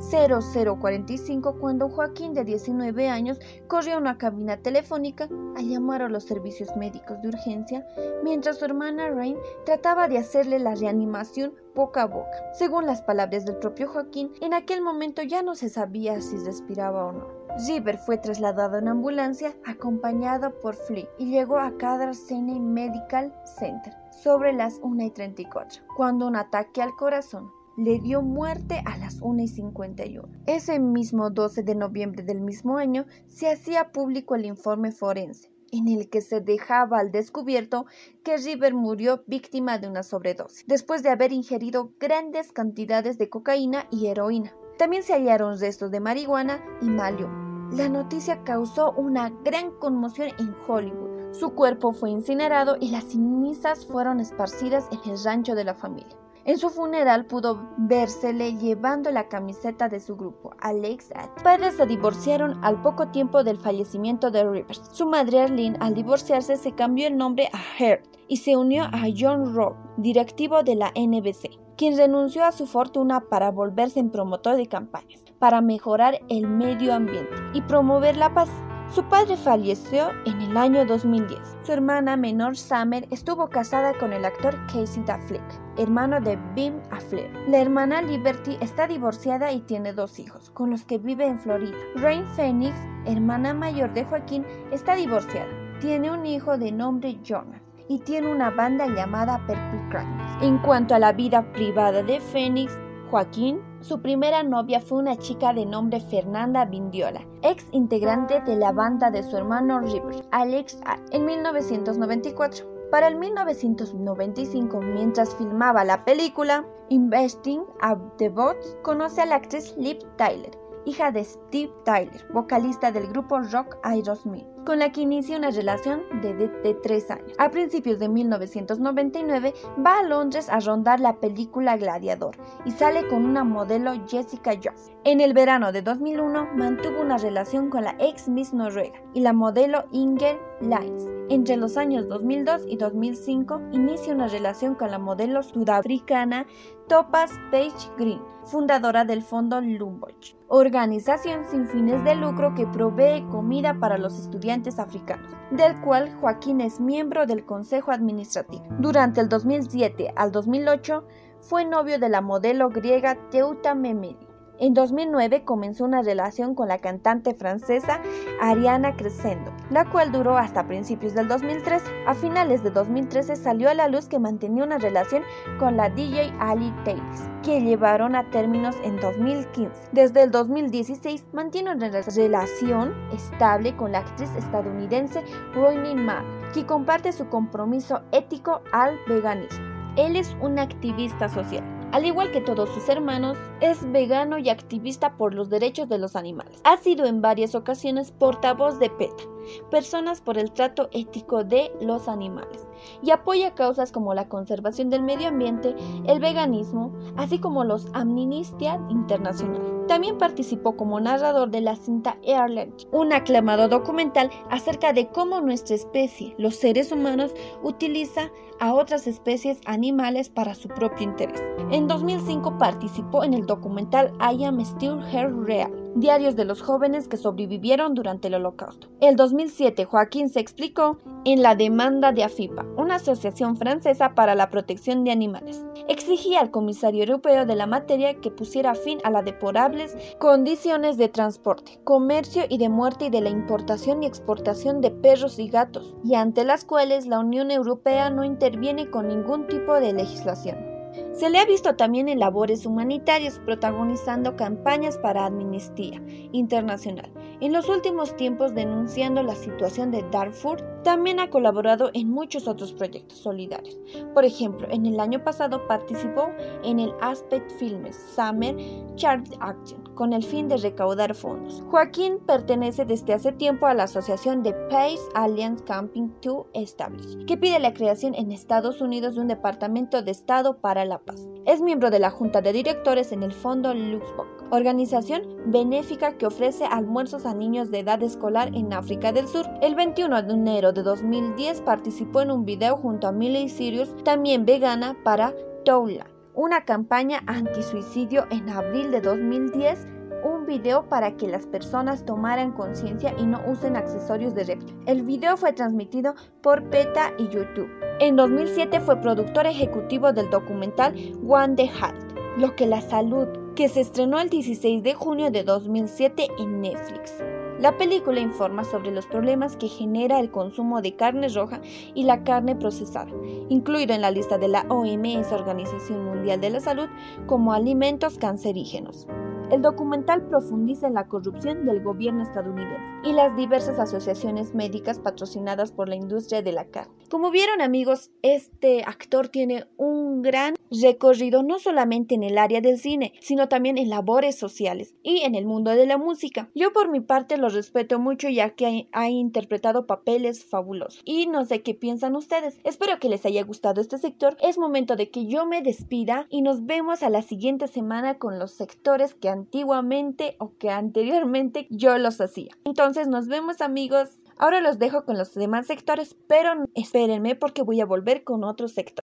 0045 0.00 1.56
cuando 1.60 1.88
Joaquín 1.88 2.32
de 2.32 2.44
19 2.44 3.08
años 3.08 3.38
corrió 3.68 3.94
a 3.94 3.98
una 3.98 4.18
cabina 4.18 4.56
telefónica 4.56 5.28
a 5.56 5.62
llamar 5.62 6.02
a 6.02 6.08
los 6.08 6.24
servicios 6.24 6.74
médicos 6.76 7.20
de 7.22 7.28
urgencia 7.28 7.86
mientras 8.24 8.58
su 8.58 8.64
hermana 8.64 9.10
Rain 9.10 9.36
trataba 9.64 10.08
de 10.08 10.18
hacerle 10.18 10.58
la 10.58 10.74
reanimación 10.74 11.54
boca 11.74 12.02
a 12.02 12.06
boca. 12.06 12.52
Según 12.54 12.86
las 12.86 13.02
palabras 13.02 13.44
del 13.44 13.56
propio 13.56 13.88
Joaquín, 13.88 14.32
en 14.40 14.54
aquel 14.54 14.80
momento 14.80 15.22
ya 15.22 15.42
no 15.42 15.54
se 15.54 15.68
sabía 15.68 16.20
si 16.20 16.36
respiraba 16.38 17.06
o 17.06 17.12
no. 17.12 17.26
River 17.66 17.98
fue 17.98 18.16
trasladado 18.16 18.78
en 18.78 18.88
ambulancia 18.88 19.54
acompañado 19.66 20.58
por 20.60 20.74
Flea 20.74 21.08
y 21.18 21.30
llegó 21.30 21.58
a 21.58 21.76
Cadar 21.76 22.14
Sinai 22.14 22.60
Medical 22.60 23.34
Center 23.58 23.99
sobre 24.22 24.52
las 24.52 24.78
1 24.82 25.04
y 25.04 25.10
34 25.10 25.82
cuando 25.96 26.26
un 26.26 26.36
ataque 26.36 26.82
al 26.82 26.94
corazón 26.94 27.50
le 27.76 27.98
dio 27.98 28.20
muerte 28.20 28.82
a 28.84 28.98
las 28.98 29.20
1 29.22 29.42
y 29.42 29.48
51. 29.48 30.28
Ese 30.46 30.78
mismo 30.78 31.30
12 31.30 31.62
de 31.62 31.74
noviembre 31.74 32.22
del 32.22 32.40
mismo 32.40 32.76
año 32.76 33.06
se 33.26 33.50
hacía 33.50 33.90
público 33.90 34.34
el 34.34 34.44
informe 34.44 34.92
forense, 34.92 35.50
en 35.72 35.88
el 35.88 36.10
que 36.10 36.20
se 36.20 36.40
dejaba 36.40 36.98
al 36.98 37.10
descubierto 37.10 37.86
que 38.22 38.36
River 38.36 38.74
murió 38.74 39.22
víctima 39.26 39.78
de 39.78 39.88
una 39.88 40.02
sobredosis, 40.02 40.66
después 40.66 41.02
de 41.02 41.10
haber 41.10 41.32
ingerido 41.32 41.92
grandes 41.98 42.52
cantidades 42.52 43.16
de 43.16 43.30
cocaína 43.30 43.86
y 43.90 44.08
heroína. 44.08 44.52
También 44.76 45.02
se 45.02 45.14
hallaron 45.14 45.58
restos 45.58 45.90
de 45.90 46.00
marihuana 46.00 46.62
y 46.82 46.86
Malium. 46.90 47.70
La 47.72 47.88
noticia 47.88 48.42
causó 48.44 48.92
una 48.92 49.30
gran 49.44 49.70
conmoción 49.78 50.30
en 50.38 50.54
Hollywood. 50.66 51.19
Su 51.32 51.54
cuerpo 51.54 51.92
fue 51.92 52.10
incinerado 52.10 52.76
y 52.80 52.90
las 52.90 53.04
cenizas 53.04 53.86
fueron 53.86 54.20
esparcidas 54.20 54.88
en 54.90 55.10
el 55.10 55.24
rancho 55.24 55.54
de 55.54 55.64
la 55.64 55.74
familia. 55.74 56.16
En 56.44 56.58
su 56.58 56.70
funeral 56.70 57.26
pudo 57.26 57.68
vérsele 57.76 58.56
llevando 58.56 59.10
la 59.10 59.28
camiseta 59.28 59.88
de 59.88 60.00
su 60.00 60.16
grupo, 60.16 60.52
Alex. 60.60 61.06
Sus 61.06 61.42
padres 61.42 61.76
se 61.76 61.86
divorciaron 61.86 62.58
al 62.64 62.80
poco 62.82 63.08
tiempo 63.08 63.44
del 63.44 63.58
fallecimiento 63.58 64.30
de 64.30 64.44
Rivers. 64.44 64.82
Su 64.92 65.06
madre 65.06 65.40
Arlene, 65.40 65.76
al 65.80 65.94
divorciarse, 65.94 66.56
se 66.56 66.72
cambió 66.72 67.06
el 67.06 67.16
nombre 67.16 67.48
a 67.52 67.60
Heard 67.78 68.02
y 68.26 68.38
se 68.38 68.56
unió 68.56 68.84
a 68.84 69.04
John 69.16 69.54
Robb, 69.54 69.76
directivo 69.98 70.62
de 70.62 70.76
la 70.76 70.92
NBC, 70.96 71.58
quien 71.76 71.96
renunció 71.96 72.44
a 72.44 72.52
su 72.52 72.66
fortuna 72.66 73.20
para 73.20 73.50
volverse 73.50 74.00
en 74.00 74.10
promotor 74.10 74.56
de 74.56 74.66
campañas 74.66 75.22
para 75.40 75.62
mejorar 75.62 76.20
el 76.28 76.46
medio 76.46 76.94
ambiente 76.94 77.34
y 77.54 77.62
promover 77.62 78.16
la 78.16 78.32
paz. 78.32 78.50
Su 78.92 79.04
padre 79.04 79.36
falleció 79.36 80.10
en 80.26 80.40
el 80.42 80.56
año 80.56 80.84
2010. 80.84 81.38
Su 81.62 81.70
hermana 81.70 82.16
menor 82.16 82.56
Summer 82.56 83.06
estuvo 83.12 83.48
casada 83.48 83.94
con 83.96 84.12
el 84.12 84.24
actor 84.24 84.56
Casey 84.66 85.04
Affleck, 85.06 85.44
hermano 85.78 86.20
de 86.20 86.36
Bim 86.56 86.74
Affleck. 86.90 87.30
La 87.46 87.60
hermana 87.60 88.02
Liberty 88.02 88.58
está 88.60 88.88
divorciada 88.88 89.52
y 89.52 89.60
tiene 89.60 89.92
dos 89.92 90.18
hijos, 90.18 90.50
con 90.50 90.70
los 90.70 90.84
que 90.84 90.98
vive 90.98 91.24
en 91.24 91.38
Florida. 91.38 91.76
Rain 91.94 92.26
Phoenix, 92.34 92.74
hermana 93.06 93.54
mayor 93.54 93.94
de 93.94 94.04
Joaquín, 94.04 94.44
está 94.72 94.96
divorciada. 94.96 95.46
Tiene 95.80 96.10
un 96.10 96.26
hijo 96.26 96.58
de 96.58 96.72
nombre 96.72 97.16
Jonas 97.22 97.62
y 97.88 98.00
tiene 98.00 98.32
una 98.32 98.50
banda 98.50 98.88
llamada 98.88 99.38
Purple. 99.46 100.00
En 100.42 100.58
cuanto 100.58 100.96
a 100.96 100.98
la 100.98 101.12
vida 101.12 101.52
privada 101.52 102.02
de 102.02 102.18
Phoenix, 102.18 102.76
Joaquín, 103.08 103.60
su 103.80 104.02
primera 104.02 104.42
novia 104.42 104.80
fue 104.80 104.98
una 104.98 105.16
chica 105.16 105.52
de 105.54 105.64
nombre 105.64 106.00
Fernanda 106.00 106.64
Vindiola, 106.66 107.26
ex 107.42 107.66
integrante 107.72 108.40
de 108.42 108.56
la 108.56 108.72
banda 108.72 109.10
de 109.10 109.22
su 109.22 109.36
hermano 109.36 109.80
River, 109.80 110.24
Alex 110.30 110.78
en 111.12 111.24
1994. 111.24 112.66
Para 112.90 113.08
el 113.08 113.16
1995, 113.16 114.80
mientras 114.80 115.34
filmaba 115.36 115.84
la 115.84 116.04
película 116.04 116.66
Investing 116.88 117.62
a 117.80 117.96
the 118.18 118.28
Bots, 118.28 118.76
conoce 118.82 119.22
a 119.22 119.26
la 119.26 119.36
actriz 119.36 119.74
Liv 119.76 119.98
Tyler, 120.16 120.50
hija 120.84 121.10
de 121.12 121.24
Steve 121.24 121.72
Tyler, 121.84 122.26
vocalista 122.34 122.90
del 122.90 123.06
grupo 123.06 123.38
rock 123.38 123.78
Aerosmith, 123.82 124.46
con 124.64 124.78
la 124.78 124.92
que 124.92 125.00
inicia 125.00 125.36
una 125.36 125.50
relación 125.50 126.02
de, 126.22 126.74
tres 126.82 127.10
años. 127.10 127.32
A 127.38 127.50
principios 127.50 127.98
de 127.98 128.08
1999 128.08 129.54
va 129.84 129.98
a 129.98 130.02
Londres 130.02 130.48
a 130.48 130.60
rondar 130.60 131.00
la 131.00 131.16
película 131.16 131.76
Gladiador 131.76 132.36
y 132.64 132.70
sale 132.70 133.06
con 133.08 133.24
una 133.24 133.44
modelo 133.44 133.92
Jessica 134.06 134.52
Jones. 134.62 134.90
En 135.04 135.20
el 135.20 135.32
verano 135.32 135.72
de 135.72 135.82
2001 135.82 136.54
mantuvo 136.54 137.00
una 137.00 137.18
relación 137.18 137.70
con 137.70 137.84
la 137.84 137.96
ex 137.98 138.28
Miss 138.28 138.52
Noruega 138.52 139.00
y 139.14 139.20
la 139.20 139.32
modelo 139.32 139.84
Inger 139.92 140.38
Lines. 140.60 141.06
Entre 141.30 141.56
los 141.56 141.76
años 141.76 142.08
2002 142.08 142.62
y 142.66 142.76
2005 142.76 143.60
inicia 143.72 144.14
una 144.14 144.28
relación 144.28 144.74
con 144.74 144.90
la 144.90 144.98
modelo 144.98 145.42
sudafricana 145.42 146.46
Topaz 146.88 147.30
Page 147.50 147.88
Green, 147.96 148.20
fundadora 148.44 149.04
del 149.04 149.22
Fondo 149.22 149.60
Lumboch, 149.60 150.34
organización 150.52 151.44
sin 151.48 151.68
fines 151.68 152.02
de 152.02 152.16
lucro 152.16 152.56
que 152.56 152.66
provee 152.66 153.24
comida 153.30 153.78
para 153.78 153.98
los 153.98 154.18
estudiantes 154.18 154.80
africanos, 154.80 155.30
del 155.52 155.80
cual 155.80 156.12
Joaquín 156.16 156.60
es 156.60 156.80
miembro 156.80 157.24
del 157.24 157.46
Consejo 157.46 157.92
Administrativo. 157.92 158.64
Durante 158.80 159.20
el 159.20 159.28
2007 159.28 160.12
al 160.16 160.32
2008 160.32 161.04
fue 161.40 161.64
novio 161.64 162.00
de 162.00 162.08
la 162.08 162.20
modelo 162.20 162.68
griega 162.68 163.16
Teuta 163.30 163.76
Memedi. 163.76 164.29
En 164.60 164.74
2009 164.74 165.42
comenzó 165.46 165.86
una 165.86 166.02
relación 166.02 166.54
con 166.54 166.68
la 166.68 166.76
cantante 166.76 167.32
francesa 167.32 167.98
Ariana 168.42 168.94
Crescendo, 168.94 169.50
la 169.70 169.86
cual 169.86 170.12
duró 170.12 170.36
hasta 170.36 170.66
principios 170.66 171.14
del 171.14 171.28
2013. 171.28 171.86
A 172.06 172.14
finales 172.14 172.62
de 172.62 172.70
2013 172.70 173.36
salió 173.36 173.70
a 173.70 173.74
la 173.74 173.88
luz 173.88 174.06
que 174.06 174.18
mantenía 174.18 174.64
una 174.64 174.76
relación 174.76 175.22
con 175.58 175.78
la 175.78 175.88
DJ 175.88 176.34
Ali 176.38 176.74
Tails, 176.84 177.30
que 177.42 177.62
llevaron 177.62 178.14
a 178.14 178.28
términos 178.28 178.76
en 178.84 179.00
2015. 179.00 179.88
Desde 179.92 180.24
el 180.24 180.30
2016 180.30 181.28
mantiene 181.32 181.72
una 181.72 181.88
relación 181.88 182.92
estable 183.14 183.74
con 183.78 183.92
la 183.92 184.00
actriz 184.00 184.28
estadounidense 184.36 185.24
Rooney 185.54 185.94
Mara, 185.94 186.26
que 186.52 186.66
comparte 186.66 187.12
su 187.12 187.30
compromiso 187.30 188.02
ético 188.12 188.60
al 188.72 188.98
veganismo. 189.08 189.64
Él 189.96 190.16
es 190.16 190.36
un 190.42 190.58
activista 190.58 191.30
social 191.30 191.79
al 191.92 192.06
igual 192.06 192.30
que 192.30 192.40
todos 192.40 192.68
sus 192.70 192.88
hermanos, 192.88 193.36
es 193.60 193.90
vegano 193.90 194.38
y 194.38 194.48
activista 194.48 195.16
por 195.16 195.34
los 195.34 195.50
derechos 195.50 195.88
de 195.88 195.98
los 195.98 196.16
animales. 196.16 196.60
Ha 196.64 196.76
sido 196.76 197.06
en 197.06 197.20
varias 197.20 197.54
ocasiones 197.54 198.12
portavoz 198.12 198.78
de 198.78 198.90
PETA, 198.90 199.24
Personas 199.70 200.20
por 200.20 200.38
el 200.38 200.52
Trato 200.52 200.88
Ético 200.92 201.44
de 201.44 201.72
los 201.80 202.08
Animales, 202.08 202.70
y 203.02 203.10
apoya 203.10 203.54
causas 203.54 203.92
como 203.92 204.14
la 204.14 204.28
conservación 204.28 204.90
del 204.90 205.02
medio 205.02 205.28
ambiente, 205.28 205.74
el 206.06 206.20
veganismo, 206.20 206.92
así 207.16 207.38
como 207.38 207.64
los 207.64 207.86
Amnistía 207.92 208.80
Internacional. 208.88 209.86
También 209.86 210.18
participó 210.18 210.76
como 210.76 211.00
narrador 211.00 211.50
de 211.50 211.60
la 211.60 211.74
cinta 211.74 212.16
Airland, 212.24 212.72
un 212.92 213.12
aclamado 213.12 213.68
documental 213.68 214.30
acerca 214.48 214.92
de 214.92 215.08
cómo 215.08 215.40
nuestra 215.40 215.74
especie, 215.74 216.34
los 216.38 216.56
seres 216.56 216.92
humanos, 216.92 217.34
utiliza 217.62 218.30
a 218.60 218.74
otras 218.74 219.06
especies 219.06 219.58
animales 219.64 220.28
para 220.28 220.54
su 220.54 220.68
propio 220.68 221.08
interés. 221.08 221.42
En 221.70 221.88
2005 221.88 222.58
participó 222.58 223.24
en 223.24 223.34
el 223.34 223.46
documental 223.46 224.12
I 224.20 224.44
Am 224.44 224.60
Still 224.60 225.00
Here 225.10 225.32
Real, 225.44 225.72
Diarios 225.96 226.36
de 226.36 226.44
los 226.44 226.62
jóvenes 226.62 227.08
que 227.08 227.16
sobrevivieron 227.16 227.94
durante 227.94 228.28
el 228.28 228.34
Holocausto. 228.34 228.88
El 229.00 229.16
2007 229.16 229.84
Joaquín 229.84 230.28
se 230.28 230.38
explicó 230.38 230.98
en 231.24 231.42
la 231.42 231.56
demanda 231.56 232.12
de 232.12 232.22
AFIPA, 232.22 232.64
una 232.76 232.94
asociación 232.94 233.56
francesa 233.56 234.14
para 234.14 234.34
la 234.36 234.50
protección 234.50 235.02
de 235.02 235.10
animales. 235.10 235.60
Exigía 235.88 236.40
al 236.40 236.52
comisario 236.52 237.02
europeo 237.02 237.44
de 237.44 237.56
la 237.56 237.66
materia 237.66 238.14
que 238.14 238.30
pusiera 238.30 238.74
fin 238.76 238.98
a 239.02 239.10
las 239.10 239.24
deplorables 239.24 239.96
condiciones 240.18 240.96
de 240.96 241.08
transporte, 241.08 241.80
comercio 241.82 242.44
y 242.48 242.58
de 242.58 242.68
muerte 242.68 243.06
y 243.06 243.10
de 243.10 243.20
la 243.20 243.30
importación 243.30 244.02
y 244.02 244.06
exportación 244.06 244.80
de 244.80 244.92
perros 244.92 245.38
y 245.38 245.48
gatos, 245.48 245.96
y 246.04 246.14
ante 246.14 246.44
las 246.44 246.64
cuales 246.64 247.06
la 247.06 247.18
Unión 247.18 247.50
Europea 247.50 248.10
no 248.10 248.22
interviene 248.22 248.88
con 248.90 249.08
ningún 249.08 249.48
tipo 249.48 249.74
de 249.74 249.92
legislación. 249.92 250.79
Se 251.12 251.30
le 251.30 251.38
ha 251.38 251.44
visto 251.44 251.76
también 251.76 252.08
en 252.08 252.18
labores 252.18 252.66
humanitarias 252.66 253.40
protagonizando 253.44 254.36
campañas 254.36 254.98
para 254.98 255.26
amnistía 255.26 256.02
internacional. 256.32 257.10
En 257.40 257.52
los 257.52 257.68
últimos 257.68 258.16
tiempos 258.16 258.54
denunciando 258.54 259.22
la 259.22 259.34
situación 259.34 259.90
de 259.90 260.04
Darfur, 260.10 260.60
también 260.82 261.20
ha 261.20 261.30
colaborado 261.30 261.90
en 261.94 262.10
muchos 262.10 262.48
otros 262.48 262.72
proyectos 262.72 263.18
solidarios. 263.18 263.78
Por 264.14 264.24
ejemplo, 264.24 264.66
en 264.70 264.86
el 264.86 265.00
año 265.00 265.22
pasado 265.22 265.66
participó 265.66 266.30
en 266.64 266.80
el 266.80 266.92
Aspect 267.00 267.50
Films 267.58 267.96
Summer 268.14 268.56
Charity 268.96 269.36
Action 269.40 269.89
con 270.00 270.14
el 270.14 270.24
fin 270.24 270.48
de 270.48 270.56
recaudar 270.56 271.14
fondos. 271.14 271.62
Joaquín 271.70 272.20
pertenece 272.26 272.86
desde 272.86 273.12
hace 273.12 273.32
tiempo 273.32 273.66
a 273.66 273.74
la 273.74 273.82
asociación 273.82 274.42
de 274.42 274.54
Pace 274.70 274.98
Alliance 275.14 275.62
Camping 275.64 276.08
to 276.22 276.46
Establish, 276.54 277.26
que 277.26 277.36
pide 277.36 277.58
la 277.58 277.74
creación 277.74 278.14
en 278.14 278.32
Estados 278.32 278.80
Unidos 278.80 279.14
de 279.14 279.20
un 279.20 279.28
departamento 279.28 280.00
de 280.00 280.10
Estado 280.10 280.56
para 280.56 280.86
la 280.86 281.00
paz. 281.00 281.28
Es 281.44 281.60
miembro 281.60 281.90
de 281.90 281.98
la 281.98 282.08
junta 282.08 282.40
de 282.40 282.54
directores 282.54 283.12
en 283.12 283.22
el 283.22 283.34
Fondo 283.34 283.74
Luxembourg, 283.74 284.48
organización 284.50 285.20
benéfica 285.44 286.16
que 286.16 286.24
ofrece 286.24 286.64
almuerzos 286.64 287.26
a 287.26 287.34
niños 287.34 287.70
de 287.70 287.80
edad 287.80 288.02
escolar 288.02 288.48
en 288.54 288.72
África 288.72 289.12
del 289.12 289.28
Sur. 289.28 289.44
El 289.60 289.74
21 289.74 290.22
de 290.22 290.32
enero 290.32 290.72
de 290.72 290.82
2010 290.82 291.60
participó 291.60 292.22
en 292.22 292.30
un 292.30 292.46
video 292.46 292.78
junto 292.78 293.06
a 293.06 293.12
Miley 293.12 293.50
Sirius, 293.50 293.94
también 294.02 294.46
vegana, 294.46 294.96
para 295.04 295.34
Toula, 295.66 296.06
una 296.40 296.64
campaña 296.64 297.22
anti-suicidio 297.26 298.26
en 298.30 298.48
abril 298.48 298.90
de 298.90 299.02
2010 299.02 299.86
un 300.24 300.46
video 300.46 300.88
para 300.88 301.14
que 301.18 301.28
las 301.28 301.44
personas 301.44 302.06
tomaran 302.06 302.52
conciencia 302.52 303.14
y 303.18 303.26
no 303.26 303.42
usen 303.46 303.76
accesorios 303.76 304.34
de 304.34 304.44
reptil. 304.44 304.74
El 304.86 305.02
video 305.02 305.36
fue 305.36 305.52
transmitido 305.52 306.14
por 306.40 306.64
PETA 306.70 307.12
y 307.18 307.28
YouTube. 307.28 307.68
En 308.00 308.16
2007 308.16 308.80
fue 308.80 308.96
productor 309.02 309.46
ejecutivo 309.46 310.14
del 310.14 310.30
documental 310.30 310.94
One 311.28 311.56
the 311.56 311.64
Health, 311.64 312.38
lo 312.38 312.56
que 312.56 312.66
la 312.66 312.80
salud, 312.80 313.28
que 313.54 313.68
se 313.68 313.82
estrenó 313.82 314.18
el 314.18 314.30
16 314.30 314.82
de 314.82 314.94
junio 314.94 315.30
de 315.30 315.44
2007 315.44 316.26
en 316.38 316.62
Netflix. 316.62 317.12
La 317.60 317.76
película 317.76 318.20
informa 318.20 318.64
sobre 318.64 318.90
los 318.90 319.06
problemas 319.06 319.54
que 319.54 319.68
genera 319.68 320.18
el 320.18 320.30
consumo 320.30 320.80
de 320.80 320.96
carne 320.96 321.28
roja 321.28 321.60
y 321.92 322.04
la 322.04 322.24
carne 322.24 322.56
procesada, 322.56 323.10
incluido 323.50 323.94
en 323.94 324.00
la 324.00 324.10
lista 324.10 324.38
de 324.38 324.48
la 324.48 324.64
OMS, 324.70 325.30
Organización 325.30 326.06
Mundial 326.06 326.40
de 326.40 326.48
la 326.48 326.60
Salud, 326.60 326.88
como 327.26 327.52
alimentos 327.52 328.16
cancerígenos. 328.16 329.06
El 329.50 329.60
documental 329.60 330.22
profundiza 330.22 330.86
en 330.86 330.94
la 330.94 331.06
corrupción 331.08 331.66
del 331.66 331.82
gobierno 331.82 332.22
estadounidense 332.22 332.80
y 333.04 333.12
las 333.12 333.36
diversas 333.36 333.78
asociaciones 333.78 334.54
médicas 334.54 334.98
patrocinadas 334.98 335.70
por 335.70 335.86
la 335.86 335.96
industria 335.96 336.40
de 336.40 336.52
la 336.52 336.64
carne. 336.64 336.99
Como 337.10 337.32
vieron 337.32 337.60
amigos, 337.60 338.12
este 338.22 338.84
actor 338.84 339.26
tiene 339.26 339.66
un 339.76 340.22
gran 340.22 340.54
recorrido 340.70 341.42
no 341.42 341.58
solamente 341.58 342.14
en 342.14 342.22
el 342.22 342.38
área 342.38 342.60
del 342.60 342.78
cine, 342.78 343.14
sino 343.20 343.48
también 343.48 343.78
en 343.78 343.90
labores 343.90 344.38
sociales 344.38 344.94
y 345.02 345.22
en 345.22 345.34
el 345.34 345.44
mundo 345.44 345.72
de 345.72 345.86
la 345.86 345.98
música. 345.98 346.50
Yo 346.54 346.72
por 346.72 346.88
mi 346.88 347.00
parte 347.00 347.36
lo 347.36 347.48
respeto 347.48 347.98
mucho 347.98 348.28
ya 348.28 348.50
que 348.50 348.88
ha, 348.92 349.10
interpretado 349.10 349.88
papeles 349.88 350.44
fabulosos. 350.44 351.02
Y 351.04 351.26
no 351.26 351.44
sé 351.44 351.62
qué 351.62 351.74
piensan 351.74 352.14
ustedes. 352.14 352.60
Espero 352.62 353.00
que 353.00 353.08
les 353.08 353.26
haya 353.26 353.42
gustado 353.42 353.80
este 353.80 353.98
sector. 353.98 354.36
Es 354.40 354.56
momento 354.56 354.94
de 354.94 355.10
que 355.10 355.26
yo 355.26 355.46
me 355.46 355.62
despida 355.62 356.28
y 356.30 356.42
nos 356.42 356.64
vemos 356.64 357.02
a 357.02 357.10
la 357.10 357.22
siguiente 357.22 357.66
semana 357.66 358.18
con 358.18 358.38
los 358.38 358.52
sectores 358.52 359.14
que 359.14 359.28
antiguamente 359.28 360.36
o 360.38 360.52
que 360.58 360.70
anteriormente 360.70 361.66
yo 361.70 361.98
los 361.98 362.20
hacía. 362.20 362.52
Entonces 362.64 363.08
nos 363.08 363.26
vemos 363.26 363.60
amigos. 363.60 364.10
Ahora 364.42 364.62
los 364.62 364.78
dejo 364.78 365.04
con 365.04 365.18
los 365.18 365.34
demás 365.34 365.66
sectores, 365.66 366.16
pero 366.26 366.64
espérenme 366.74 367.34
porque 367.34 367.60
voy 367.60 367.82
a 367.82 367.84
volver 367.84 368.24
con 368.24 368.42
otro 368.42 368.68
sector. 368.68 369.04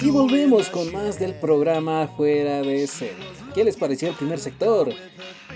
Y 0.00 0.10
volvemos 0.10 0.68
con 0.68 0.92
más 0.92 1.18
del 1.18 1.34
programa 1.34 2.06
Fuera 2.06 2.62
de 2.62 2.86
Serie. 2.86 3.16
¿Qué 3.52 3.64
les 3.64 3.76
pareció 3.76 4.10
el 4.10 4.14
primer 4.14 4.38
sector? 4.38 4.94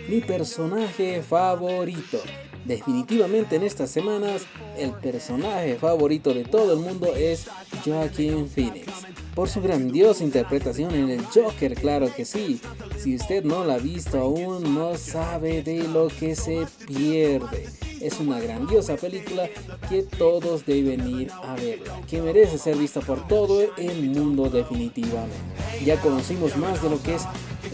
Mi 0.09 0.21
personaje 0.21 1.23
favorito. 1.23 2.19
Definitivamente 2.65 3.55
en 3.55 3.63
estas 3.63 3.89
semanas 3.89 4.45
el 4.77 4.91
personaje 4.91 5.77
favorito 5.77 6.35
de 6.35 6.45
todo 6.45 6.73
el 6.73 6.81
mundo 6.81 7.15
es 7.15 7.47
Joaquin 7.85 8.49
Phoenix. 8.49 9.07
Por 9.37 9.51
su 9.51 9.61
grandiosa 9.61 10.25
interpretación 10.25 10.95
en 10.95 11.11
el 11.11 11.23
Joker, 11.27 11.75
claro 11.75 12.11
que 12.13 12.25
sí. 12.25 12.59
Si 12.99 13.17
usted 13.17 13.45
no 13.45 13.67
la 13.67 13.75
ha 13.75 13.79
visto 13.79 14.19
aún, 14.19 14.75
no 14.75 14.97
sabe 14.97 15.63
de 15.63 15.87
lo 15.87 16.09
que 16.09 16.35
se 16.35 16.67
pierde. 16.87 17.67
Es 18.01 18.19
una 18.19 18.41
grandiosa 18.41 18.97
película 18.97 19.47
que 19.91 20.05
todos 20.05 20.65
deben 20.65 21.07
ir 21.07 21.31
a 21.31 21.55
verla, 21.55 22.01
que 22.09 22.23
merece 22.23 22.57
ser 22.57 22.79
vista 22.79 23.03
por 23.03 23.29
todo 23.29 23.61
el 23.77 24.09
mundo 24.09 24.49
definitivamente. 24.49 25.37
Ya 25.85 26.01
conocimos 26.01 26.57
más 26.57 26.83
de 26.83 26.89
lo 26.89 27.03
que 27.03 27.17
es 27.17 27.25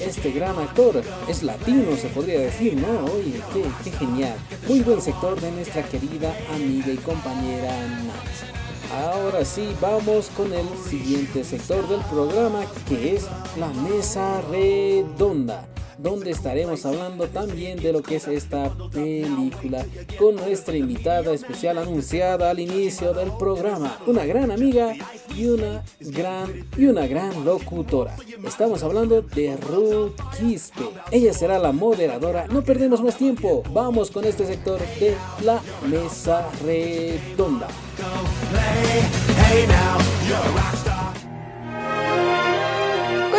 este 0.01 0.33
gran 0.33 0.59
actor. 0.59 1.01
Es 1.29 1.45
latino, 1.45 1.97
se 1.97 2.09
podría 2.09 2.41
decir, 2.41 2.75
¿no? 2.75 3.05
Oye, 3.05 3.41
qué, 3.85 3.91
genial. 3.93 4.35
Muy 4.67 4.81
buen 4.81 5.01
sector 5.01 5.41
de 5.41 5.53
nuestra 5.53 5.85
querida 5.85 6.37
amiga 6.53 6.93
y 6.93 6.97
compañera 6.97 7.71
Nancy. 7.89 8.52
Ahora 8.93 9.43
sí, 9.43 9.75
vamos 9.81 10.31
con 10.37 10.53
el 10.53 10.69
siguiente 10.87 11.45
sector 11.45 11.89
del 11.89 12.01
programa 12.03 12.67
que 12.87 13.17
es 13.17 13.27
la 13.57 13.69
mesa 13.69 14.43
redonda 14.51 15.67
donde 16.03 16.31
estaremos 16.31 16.85
hablando 16.85 17.29
también 17.29 17.79
de 17.79 17.93
lo 17.93 18.03
que 18.03 18.17
es 18.17 18.27
esta 18.27 18.73
película 18.93 19.87
con 20.19 20.37
nuestra 20.37 20.77
invitada 20.77 21.33
especial 21.33 21.79
anunciada 21.79 22.51
al 22.51 22.59
inicio 22.59 23.15
del 23.15 23.31
programa, 23.39 23.99
una 24.07 24.25
gran 24.25 24.51
amiga 24.51 24.95
y 25.37 25.47
una 25.47 25.85
gran 26.01 26.67
y 26.77 26.87
una 26.87 27.07
gran 27.07 27.45
locutora. 27.45 28.17
Estamos 28.45 28.83
hablando 28.83 29.23
de 29.23 29.57
Ruth 29.57 30.21
Quispe. 30.39 30.83
Ella 31.11 31.33
será 31.33 31.59
la 31.59 31.73
moderadora. 31.73 32.47
No 32.49 32.63
perdemos 32.63 33.03
más 33.03 33.17
tiempo. 33.17 33.63
Vamos 33.73 34.11
con 34.11 34.25
este 34.25 34.47
sector 34.47 34.81
de 34.99 35.15
la 35.43 35.61
mesa 35.89 36.51
redonda. 36.65 37.69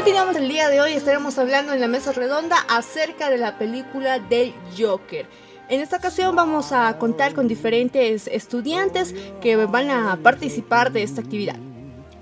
Continuamos 0.04 0.36
el 0.36 0.50
día 0.50 0.68
de 0.68 0.82
hoy, 0.82 0.92
estaremos 0.92 1.38
hablando 1.38 1.72
en 1.72 1.80
la 1.80 1.88
mesa 1.88 2.12
redonda 2.12 2.58
acerca 2.68 3.30
de 3.30 3.38
la 3.38 3.58
película 3.58 4.20
del 4.20 4.54
Joker. 4.78 5.26
En 5.70 5.80
esta 5.80 5.96
ocasión 5.96 6.36
vamos 6.36 6.74
a 6.74 6.98
contar 6.98 7.34
con 7.34 7.48
diferentes 7.48 8.28
estudiantes 8.28 9.16
que 9.40 9.56
van 9.56 9.90
a 9.90 10.20
participar 10.22 10.92
de 10.92 11.04
esta 11.04 11.22
actividad. 11.22 11.56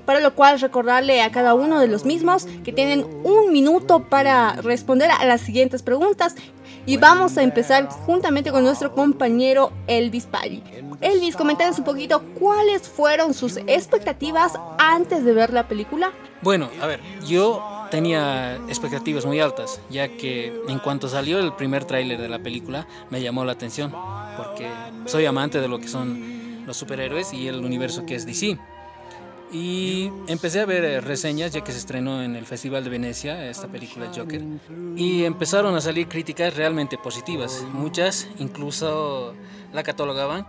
Para 0.06 0.20
lo 0.20 0.36
cual 0.36 0.60
recordarle 0.60 1.24
a 1.24 1.32
cada 1.32 1.56
uno 1.56 1.80
de 1.80 1.88
los 1.88 2.06
mismos 2.06 2.46
que 2.64 2.72
tienen 2.72 3.04
un 3.24 3.52
minuto 3.52 4.08
para 4.10 4.54
responder 4.58 5.10
a 5.10 5.26
las 5.26 5.42
siguientes 5.42 5.82
preguntas 5.82 6.36
y 6.86 6.98
vamos 6.98 7.38
a 7.38 7.44
empezar 7.44 7.88
juntamente 7.88 8.52
con 8.52 8.64
nuestro 8.64 8.94
compañero 8.94 9.72
Elvis 9.88 10.26
Pali. 10.26 10.64
Elvis, 11.02 11.36
coméntanos 11.36 11.78
un 11.80 11.86
poquito 11.86 12.22
cuáles 12.40 12.88
fueron 12.88 13.34
sus 13.34 13.58
expectativas 13.58 14.54
antes 14.78 15.24
de 15.24 15.34
ver 15.34 15.54
la 15.54 15.68
película. 15.68 16.12
Bueno, 16.42 16.70
a 16.82 16.88
ver, 16.88 17.00
yo 17.28 17.64
tenía 17.92 18.56
expectativas 18.68 19.26
muy 19.26 19.40
altas, 19.40 19.80
ya 19.90 20.08
que 20.10 20.54
en 20.68 20.80
cuanto 20.80 21.08
salió 21.08 21.40
el 21.40 21.54
primer 21.54 21.86
tráiler 21.86 22.20
de 22.20 22.30
la 22.30 22.40
película 22.40 22.88
me 23.10 23.22
llamó 23.22 23.46
la 23.46 23.52
atención, 23.52 23.94
porque 24.38 24.68
soy 25.06 25.26
amante 25.26 25.60
de 25.60 25.68
lo 25.68 25.80
que 25.80 25.88
son 25.88 26.66
los 26.66 26.78
superhéroes 26.78 27.34
y 27.34 27.48
el 27.48 27.64
universo 27.64 28.06
que 28.06 28.16
es 28.16 28.26
DC. 28.26 28.58
Y 29.52 30.10
empecé 30.28 30.62
a 30.62 30.66
ver 30.66 30.84
eh, 30.86 31.02
reseñas 31.02 31.52
ya 31.52 31.62
que 31.62 31.72
se 31.72 31.80
estrenó 31.80 32.24
en 32.24 32.36
el 32.36 32.46
Festival 32.46 32.84
de 32.84 32.90
Venecia 32.90 33.50
esta 33.50 33.68
película 33.68 34.12
Joker. 34.16 34.42
Y 34.96 35.26
empezaron 35.26 35.76
a 35.76 35.82
salir 35.82 36.08
críticas 36.08 36.56
realmente 36.56 36.98
positivas. 36.98 37.66
Muchas 37.74 38.30
incluso 38.40 39.36
la 39.74 39.84
catalogaban 39.84 40.48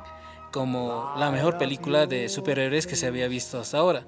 como 0.52 1.12
la 1.16 1.30
mejor 1.30 1.58
película 1.58 2.06
de 2.06 2.28
superhéroes 2.28 2.86
que 2.86 2.94
se 2.94 3.06
había 3.06 3.26
visto 3.26 3.58
hasta 3.58 3.78
ahora, 3.78 4.04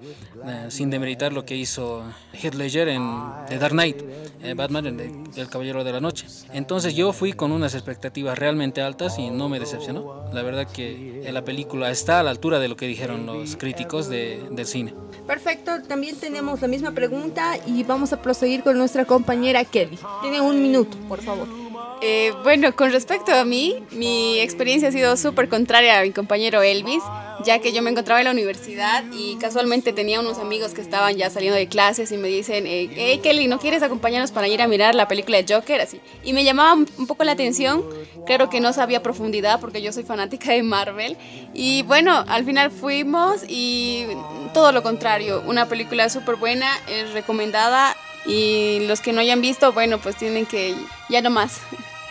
eh, 0.47 0.67
sin 0.69 0.91
demeritar 0.91 1.33
lo 1.33 1.45
que 1.45 1.57
hizo 1.57 2.05
Heath 2.33 2.55
Ledger 2.55 2.89
en 2.89 3.11
The 3.49 3.59
Dark 3.59 3.73
Knight, 3.73 3.97
eh, 4.43 4.55
Batman, 4.55 4.87
el, 4.87 5.25
el, 5.35 5.49
Caballero 5.49 5.83
de 5.83 5.93
la 5.93 6.01
Noche. 6.01 6.27
Entonces 6.53 6.95
yo 6.95 7.13
fui 7.13 7.33
con 7.33 7.51
unas 7.51 7.75
expectativas 7.75 8.39
realmente 8.39 8.83
altas 8.83 9.19
y 9.19 9.31
no 9.31 9.49
me 9.49 9.59
decepcionó. 9.59 10.27
La 10.33 10.43
verdad 10.43 10.71
que 10.71 11.29
la 11.33 11.45
película 11.45 11.91
está 11.91 12.21
a 12.21 12.23
la 12.23 12.31
altura 12.31 12.61
de 12.61 12.69
lo 12.69 12.77
que 12.77 12.87
dijeron 12.87 13.27
los 13.27 13.57
críticos 13.57 14.09
de, 14.09 14.47
del 14.51 14.67
cine. 14.67 14.95
Perfecto, 15.27 15.83
también 15.89 16.17
tenemos 16.17 16.61
la 16.61 16.69
misma 16.69 16.93
pregunta 16.93 17.57
y 17.67 17.83
vamos 17.83 18.13
a 18.13 18.21
proseguir 18.21 18.63
con 18.63 18.77
nuestra 18.77 19.07
compañera 19.07 19.65
Kelly. 19.65 19.99
Tiene 20.21 20.41
un 20.43 20.63
minuto, 20.63 20.97
por 21.09 21.23
favor. 21.23 21.64
Eh, 22.07 22.35
bueno, 22.43 22.77
con 22.77 22.93
respecto 22.93 23.33
a 23.33 23.47
mí, 23.47 23.83
mi 23.91 24.39
experiencia 24.39 24.91
ha 24.91 24.93
sido 24.93 25.17
súper 25.17 25.49
contraria 25.49 25.99
a 25.99 26.03
mi 26.03 26.11
compañero 26.11 26.61
Elvis, 26.61 27.03
ya 27.47 27.61
que 27.61 27.73
yo 27.73 27.81
me 27.81 27.89
encontraba 27.89 28.21
en 28.21 28.27
la 28.27 28.31
universidad 28.31 29.05
y 29.11 29.37
casualmente 29.37 29.95
tenía 29.95 30.21
unos 30.21 30.37
amigos 30.37 30.75
que 30.75 30.83
estaban 30.83 31.17
ya 31.17 31.31
saliendo 31.31 31.57
de 31.57 31.67
clases 31.67 32.13
y 32.13 32.19
me 32.19 32.29
dicen, 32.29 32.67
eh, 32.67 32.91
hey 32.95 33.21
Kelly, 33.23 33.49
¿no 33.49 33.59
quieres 33.59 33.83
acompañarnos 33.83 34.33
para 34.33 34.49
ir 34.49 34.61
a 34.61 34.69
mirar 34.69 34.95
la 34.95 35.09
película 35.09 35.41
de 35.41 35.55
Joker? 35.55 35.81
Así. 35.81 35.99
Y 36.23 36.35
me 36.35 36.45
llamaba 36.45 36.75
un 36.75 37.07
poco 37.07 37.25
la 37.25 37.33
atención, 37.33 37.83
claro 38.27 38.51
que 38.51 38.61
no 38.61 38.75
sabía 38.75 39.03
profundidad 39.03 39.59
porque 39.59 39.81
yo 39.81 39.91
soy 39.91 40.05
fanática 40.05 40.53
de 40.53 40.63
Marvel. 40.63 41.17
Y 41.55 41.85
bueno, 41.85 42.23
al 42.29 42.45
final 42.45 42.71
fuimos 42.71 43.45
y 43.49 44.05
todo 44.53 44.73
lo 44.73 44.83
contrario, 44.83 45.43
una 45.47 45.69
película 45.69 46.11
súper 46.11 46.37
buena, 46.37 46.69
es 46.87 47.15
recomendada 47.15 47.97
y 48.27 48.81
los 48.81 49.01
que 49.01 49.15
no 49.15 49.23
hayan 49.23 49.41
visto, 49.41 49.73
bueno, 49.73 49.97
pues 49.97 50.17
tienen 50.17 50.45
que 50.45 50.75
ya 51.09 51.23
no 51.23 51.31
más. 51.31 51.63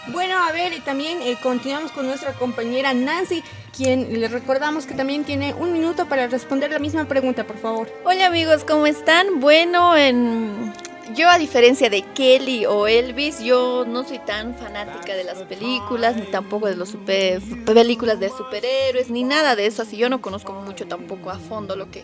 Bueno, 0.07 0.37
a 0.37 0.51
ver, 0.51 0.83
también 0.83 1.21
eh, 1.21 1.37
continuamos 1.41 1.91
con 1.93 2.05
nuestra 2.05 2.33
compañera 2.33 2.93
Nancy, 2.93 3.41
quien 3.75 4.19
le 4.19 4.27
recordamos 4.27 4.85
que 4.85 4.95
también 4.95 5.23
tiene 5.23 5.53
un 5.53 5.71
minuto 5.71 6.07
para 6.07 6.27
responder 6.27 6.71
la 6.71 6.79
misma 6.79 7.05
pregunta, 7.05 7.45
por 7.45 7.57
favor. 7.57 7.89
Hola 8.03 8.25
amigos, 8.25 8.65
¿cómo 8.65 8.85
están? 8.85 9.39
Bueno, 9.39 9.95
en 9.95 10.73
yo 11.15 11.29
a 11.29 11.37
diferencia 11.37 11.89
de 11.89 12.01
Kelly 12.01 12.65
o 12.65 12.87
Elvis, 12.87 13.39
yo 13.39 13.85
no 13.85 14.03
soy 14.03 14.19
tan 14.19 14.55
fanática 14.55 15.13
de 15.15 15.23
las 15.23 15.43
películas, 15.43 16.15
ni 16.15 16.23
tampoco 16.23 16.67
de 16.67 16.75
las 16.75 16.89
super, 16.89 17.41
películas 17.65 18.19
de 18.19 18.29
superhéroes, 18.29 19.09
ni 19.09 19.23
nada 19.23 19.55
de 19.55 19.67
eso, 19.67 19.83
así 19.83 19.95
yo 19.97 20.09
no 20.09 20.21
conozco 20.21 20.53
mucho 20.53 20.87
tampoco 20.87 21.29
a 21.29 21.39
fondo 21.39 21.75
lo 21.75 21.91
que 21.91 22.03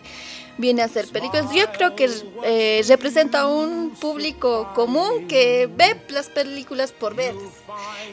viene 0.58 0.82
a 0.82 0.88
ser 0.88 1.08
películas. 1.08 1.46
Yo 1.54 1.70
creo 1.72 1.96
que 1.96 2.08
eh, 2.44 2.82
representa 2.88 3.46
un 3.46 3.90
público 3.98 4.70
común 4.74 5.26
que 5.26 5.68
ve 5.74 6.00
las 6.10 6.28
películas 6.28 6.92
por 6.92 7.14
ver. 7.14 7.34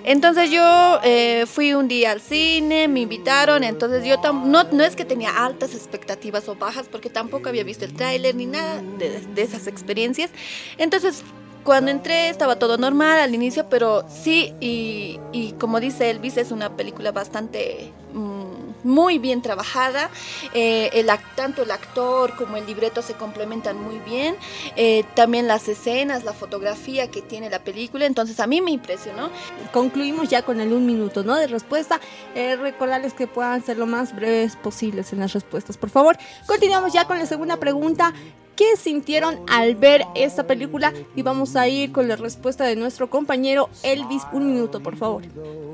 Entonces 0.03 0.51
yo 0.51 0.99
eh, 1.03 1.45
fui 1.47 1.73
un 1.73 1.87
día 1.87 2.11
al 2.11 2.21
cine, 2.21 2.87
me 2.87 3.01
invitaron, 3.01 3.63
entonces 3.63 4.05
yo 4.05 4.17
no, 4.33 4.63
no 4.63 4.83
es 4.83 4.95
que 4.95 5.05
tenía 5.05 5.43
altas 5.45 5.73
expectativas 5.73 6.47
o 6.47 6.55
bajas, 6.55 6.87
porque 6.89 7.09
tampoco 7.09 7.49
había 7.49 7.63
visto 7.63 7.85
el 7.85 7.93
tráiler 7.93 8.35
ni 8.35 8.45
nada 8.45 8.81
de, 8.97 9.41
esas 9.41 9.67
experiencias. 9.67 10.31
Entonces 10.77 11.23
cuando 11.63 11.91
entré 11.91 12.29
estaba 12.29 12.57
todo 12.57 12.77
normal 12.77 13.19
al 13.19 13.35
inicio, 13.35 13.67
pero 13.69 14.05
sí, 14.07 14.53
y, 14.61 15.19
y 15.33 15.51
como 15.53 15.81
dice 15.81 16.09
Elvis, 16.09 16.37
es 16.37 16.51
una 16.51 16.75
película 16.77 17.11
bastante... 17.11 17.91
Mm, 18.13 18.36
muy 18.83 19.19
bien 19.19 19.41
trabajada. 19.41 20.09
Eh, 20.53 20.89
el, 20.93 21.09
tanto 21.35 21.63
el 21.63 21.71
actor 21.71 22.35
como 22.35 22.57
el 22.57 22.65
libreto 22.65 23.01
se 23.01 23.13
complementan 23.13 23.81
muy 23.81 23.99
bien. 23.99 24.35
Eh, 24.75 25.03
también 25.15 25.47
las 25.47 25.67
escenas, 25.67 26.23
la 26.23 26.33
fotografía 26.33 27.09
que 27.09 27.21
tiene 27.21 27.49
la 27.49 27.59
película. 27.59 28.05
Entonces 28.05 28.39
a 28.39 28.47
mí 28.47 28.61
me 28.61 28.71
impresionó. 28.71 29.29
Concluimos 29.71 30.29
ya 30.29 30.41
con 30.41 30.61
el 30.61 30.73
un 30.73 30.85
minuto 30.85 31.23
¿no? 31.23 31.35
de 31.35 31.47
respuesta. 31.47 31.99
Eh, 32.35 32.55
recordarles 32.55 33.13
que 33.13 33.27
puedan 33.27 33.63
ser 33.63 33.77
lo 33.77 33.85
más 33.85 34.15
breves 34.15 34.55
posibles 34.55 35.13
en 35.13 35.19
las 35.19 35.33
respuestas, 35.33 35.77
por 35.77 35.89
favor. 35.89 36.17
Continuamos 36.45 36.93
ya 36.93 37.05
con 37.05 37.19
la 37.19 37.25
segunda 37.25 37.57
pregunta. 37.57 38.13
qué 38.55 38.75
sintieron 38.75 39.39
al 39.47 39.75
ver 39.75 40.03
esta 40.15 40.47
película 40.47 40.91
y 41.15 41.21
vamos 41.21 41.55
a 41.55 41.67
ir 41.67 41.91
con 41.91 42.07
la 42.07 42.15
respuesta 42.15 42.63
de 42.63 42.75
nuestro 42.75 43.07
compañero 43.07 43.69
Elvis. 43.83 44.23
Un 44.31 44.51
minuto, 44.51 44.81
por 44.81 44.97
favor. 44.97 45.23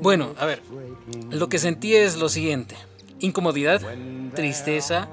Bueno, 0.02 0.34
a 0.38 0.44
ver, 0.44 0.60
lo 1.30 1.48
que 1.48 1.58
sentí 1.58 1.94
es 1.94 2.16
lo 2.16 2.28
siguiente. 2.28 2.76
Incomodidad, 3.24 3.80
tristeza, 4.34 5.08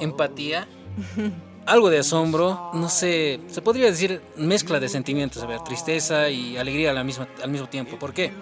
empatía, 0.00 0.68
algo 1.68 1.90
de 1.90 1.98
asombro, 1.98 2.70
no 2.72 2.88
sé, 2.88 3.40
se 3.48 3.60
podría 3.60 3.86
decir 3.86 4.22
mezcla 4.36 4.80
de 4.80 4.88
sentimientos, 4.88 5.42
a 5.42 5.46
ver, 5.46 5.60
tristeza 5.60 6.30
y 6.30 6.56
alegría 6.56 6.90
al 6.90 7.04
mismo 7.04 7.68
tiempo. 7.68 7.98
¿Por 7.98 8.14
qué? 8.14 8.32